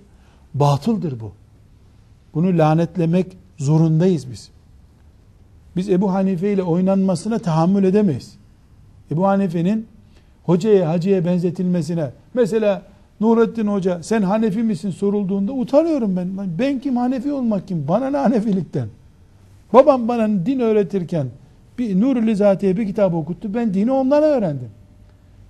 Batıldır 0.54 1.20
bu. 1.20 1.32
Bunu 2.34 2.58
lanetlemek 2.58 3.36
zorundayız 3.58 4.30
biz. 4.30 4.51
Biz 5.76 5.88
Ebu 5.88 6.12
Hanife 6.12 6.52
ile 6.52 6.62
oynanmasına 6.62 7.38
tahammül 7.38 7.84
edemeyiz. 7.84 8.34
Ebu 9.10 9.26
Hanife'nin 9.26 9.86
hocaya 10.44 10.88
hacıya 10.88 11.24
benzetilmesine 11.24 12.10
mesela 12.34 12.82
Nurettin 13.20 13.66
Hoca 13.66 14.02
sen 14.02 14.22
Hanefi 14.22 14.62
misin 14.62 14.90
sorulduğunda 14.90 15.52
utanıyorum 15.52 16.16
ben. 16.16 16.28
Ben 16.58 16.78
kim 16.78 16.96
Hanefi 16.96 17.32
olmak 17.32 17.68
kim? 17.68 17.88
Bana 17.88 18.10
ne 18.10 18.16
Hanefilikten? 18.16 18.88
Babam 19.72 20.08
bana 20.08 20.46
din 20.46 20.60
öğretirken 20.60 21.26
bir 21.78 22.00
Nurul 22.00 22.26
Lizatiye 22.26 22.76
bir 22.76 22.86
kitap 22.86 23.14
okuttu. 23.14 23.54
Ben 23.54 23.74
dini 23.74 23.92
ondan 23.92 24.22
öğrendim. 24.22 24.68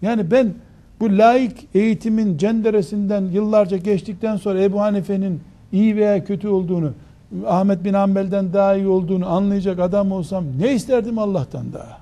Yani 0.02 0.30
ben 0.30 0.54
bu 1.00 1.18
laik 1.18 1.68
eğitimin 1.74 2.38
cenderesinden 2.38 3.22
yıllarca 3.22 3.76
geçtikten 3.76 4.36
sonra 4.36 4.62
Ebu 4.62 4.80
Hanife'nin 4.80 5.40
iyi 5.72 5.96
veya 5.96 6.24
kötü 6.24 6.48
olduğunu 6.48 6.92
Ahmet 7.46 7.84
bin 7.84 7.94
Hanbel'den 7.94 8.52
daha 8.52 8.76
iyi 8.76 8.86
olduğunu 8.86 9.28
anlayacak 9.28 9.78
adam 9.78 10.12
olsam 10.12 10.44
ne 10.60 10.74
isterdim 10.74 11.18
Allah'tan 11.18 11.72
daha? 11.72 11.98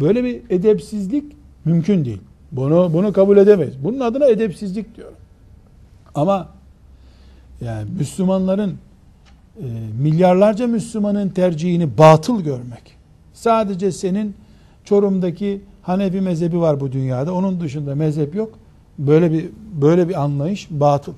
Böyle 0.00 0.24
bir 0.24 0.42
edepsizlik 0.50 1.36
mümkün 1.64 2.04
değil. 2.04 2.20
Bunu 2.52 2.90
bunu 2.92 3.12
kabul 3.12 3.36
edemeyiz. 3.36 3.74
Bunun 3.84 4.00
adına 4.00 4.26
edepsizlik 4.26 4.96
diyorum. 4.96 5.16
Ama 6.14 6.48
yani 7.60 7.90
Müslümanların 7.98 8.74
e, 9.60 9.66
milyarlarca 10.02 10.66
Müslümanın 10.66 11.28
tercihini 11.28 11.98
batıl 11.98 12.40
görmek. 12.40 12.96
Sadece 13.32 13.92
senin 13.92 14.34
Çorum'daki 14.84 15.60
Hanefi 15.82 16.20
mezhebi 16.20 16.60
var 16.60 16.80
bu 16.80 16.92
dünyada. 16.92 17.34
Onun 17.34 17.60
dışında 17.60 17.94
mezhep 17.94 18.34
yok. 18.34 18.58
Böyle 18.98 19.32
bir 19.32 19.46
böyle 19.72 20.08
bir 20.08 20.22
anlayış 20.22 20.68
batıl. 20.70 21.12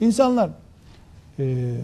İnsanlar 0.00 0.50
e, 1.38 1.74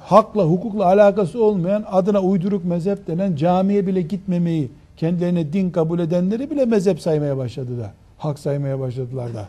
hakla 0.00 0.44
hukukla 0.44 0.86
alakası 0.86 1.44
olmayan 1.44 1.84
adına 1.90 2.20
uyduruk 2.20 2.64
mezhep 2.64 3.06
denen 3.06 3.36
camiye 3.36 3.86
bile 3.86 4.02
gitmemeyi 4.02 4.70
kendilerine 4.96 5.52
din 5.52 5.70
kabul 5.70 5.98
edenleri 5.98 6.50
bile 6.50 6.64
mezhep 6.64 7.00
saymaya 7.00 7.36
başladı 7.36 7.78
da. 7.78 7.92
Hak 8.18 8.38
saymaya 8.38 8.80
başladılar 8.80 9.34
da. 9.34 9.48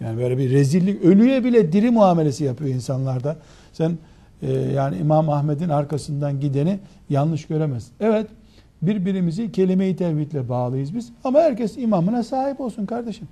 Yani 0.00 0.20
böyle 0.20 0.38
bir 0.38 0.50
rezillik 0.50 1.04
ölüye 1.04 1.44
bile 1.44 1.72
diri 1.72 1.90
muamelesi 1.90 2.44
yapıyor 2.44 2.70
insanlar 2.70 3.24
da. 3.24 3.36
Sen 3.72 3.98
e, 4.42 4.52
yani 4.52 4.96
İmam 4.96 5.28
Ahmet'in 5.28 5.68
arkasından 5.68 6.40
gideni 6.40 6.78
yanlış 7.10 7.46
göremez. 7.46 7.86
Evet 8.00 8.26
birbirimizi 8.82 9.52
kelime-i 9.52 9.96
tevhidle 9.96 10.48
bağlıyız 10.48 10.94
biz. 10.94 11.12
Ama 11.24 11.40
herkes 11.40 11.78
imamına 11.78 12.22
sahip 12.22 12.60
olsun 12.60 12.86
kardeşim. 12.86 13.28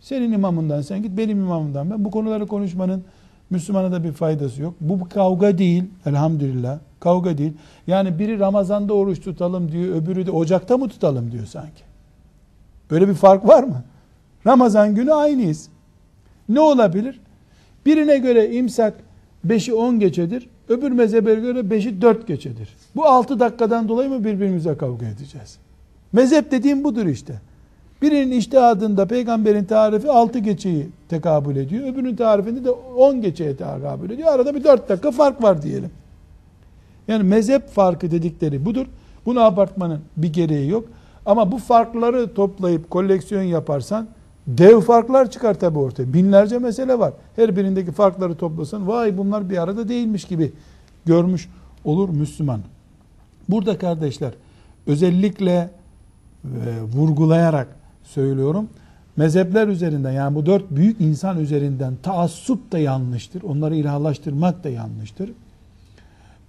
Senin 0.00 0.32
imamından 0.32 0.80
sen 0.80 1.02
git 1.02 1.18
benim 1.18 1.38
imamımdan 1.38 1.90
ben. 1.90 2.04
Bu 2.04 2.10
konuları 2.10 2.46
konuşmanın 2.46 3.04
Müslümana 3.50 3.92
da 3.92 4.04
bir 4.04 4.12
faydası 4.12 4.62
yok. 4.62 4.74
Bu 4.80 5.08
kavga 5.08 5.58
değil 5.58 5.84
elhamdülillah. 6.06 6.78
Kavga 7.00 7.38
değil. 7.38 7.52
Yani 7.86 8.18
biri 8.18 8.38
Ramazan'da 8.38 8.94
oruç 8.94 9.20
tutalım 9.20 9.72
diyor, 9.72 9.96
öbürü 9.96 10.26
de 10.26 10.30
Ocak'ta 10.30 10.76
mı 10.76 10.88
tutalım 10.88 11.32
diyor 11.32 11.46
sanki. 11.46 11.82
Böyle 12.90 13.08
bir 13.08 13.14
fark 13.14 13.48
var 13.48 13.62
mı? 13.62 13.82
Ramazan 14.46 14.94
günü 14.94 15.12
aynıyız. 15.12 15.68
Ne 16.48 16.60
olabilir? 16.60 17.20
Birine 17.86 18.18
göre 18.18 18.54
imsak 18.54 18.94
5'i 19.46 19.74
10 19.74 20.00
geçedir. 20.00 20.48
Öbür 20.68 20.92
mezhebe 20.92 21.34
göre 21.34 21.58
5'i 21.58 22.02
4 22.02 22.26
geçedir. 22.26 22.68
Bu 22.96 23.04
6 23.04 23.40
dakikadan 23.40 23.88
dolayı 23.88 24.10
mı 24.10 24.24
birbirimize 24.24 24.76
kavga 24.76 25.06
edeceğiz? 25.06 25.58
Mezhep 26.12 26.50
dediğim 26.50 26.84
budur 26.84 27.06
işte. 27.06 27.40
Birinin 28.02 28.30
iştihadında 28.30 29.06
peygamberin 29.06 29.64
tarifi 29.64 30.10
6 30.10 30.38
geçeyi 30.38 30.88
tekabül 31.08 31.56
ediyor. 31.56 31.92
Öbürünün 31.92 32.16
tarifinde 32.16 32.64
de 32.64 32.70
10 32.70 33.20
geçeye 33.20 33.56
tekabül 33.56 34.10
ediyor. 34.10 34.32
Arada 34.32 34.54
bir 34.54 34.64
4 34.64 34.88
dakika 34.88 35.10
fark 35.10 35.42
var 35.42 35.62
diyelim. 35.62 35.90
Yani 37.08 37.22
mezhep 37.22 37.68
farkı 37.68 38.10
dedikleri 38.10 38.64
budur. 38.64 38.86
Bunu 39.26 39.40
abartmanın 39.40 40.00
bir 40.16 40.32
gereği 40.32 40.68
yok. 40.68 40.84
Ama 41.26 41.52
bu 41.52 41.58
farkları 41.58 42.34
toplayıp 42.34 42.90
koleksiyon 42.90 43.42
yaparsan 43.42 44.08
Dev 44.46 44.80
farklar 44.80 45.30
çıkar 45.30 45.54
tabi 45.54 45.78
ortaya. 45.78 46.12
Binlerce 46.12 46.58
mesele 46.58 46.98
var. 46.98 47.12
Her 47.36 47.56
birindeki 47.56 47.92
farkları 47.92 48.34
toplasan 48.34 48.88
vay 48.88 49.18
bunlar 49.18 49.50
bir 49.50 49.62
arada 49.62 49.88
değilmiş 49.88 50.24
gibi 50.24 50.52
görmüş 51.06 51.48
olur 51.84 52.08
Müslüman. 52.08 52.60
Burada 53.48 53.78
kardeşler 53.78 54.32
özellikle 54.86 55.70
e, 56.44 56.50
vurgulayarak 56.94 57.68
söylüyorum. 58.10 58.68
Mezhepler 59.16 59.68
üzerinden 59.68 60.12
yani 60.12 60.34
bu 60.34 60.46
dört 60.46 60.70
büyük 60.70 61.00
insan 61.00 61.38
üzerinden 61.38 61.94
taassup 62.02 62.72
da 62.72 62.78
yanlıştır. 62.78 63.42
Onları 63.42 63.76
ilahlaştırmak 63.76 64.64
da 64.64 64.68
yanlıştır. 64.68 65.30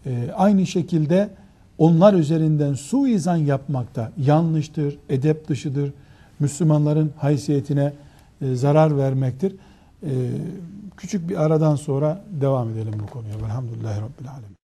E, 0.05 0.32
aynı 0.36 0.66
şekilde 0.66 1.30
onlar 1.78 2.14
üzerinden 2.14 2.74
suizan 2.74 3.36
yapmak 3.36 3.95
da 3.95 4.12
yanlıştır, 4.18 4.97
edep 5.09 5.47
dışıdır. 5.47 5.93
Müslümanların 6.39 7.12
haysiyetine 7.18 7.93
e, 8.41 8.55
zarar 8.55 8.97
vermektir. 8.97 9.55
E, 10.03 10.12
küçük 10.97 11.30
bir 11.30 11.43
aradan 11.45 11.76
sonra 11.76 12.22
devam 12.41 12.70
edelim 12.70 12.93
bu 13.03 13.07
konuya. 13.07 13.36
Velhamdülillahi 13.43 14.01
Rabbil 14.01 14.30
Alemin. 14.30 14.61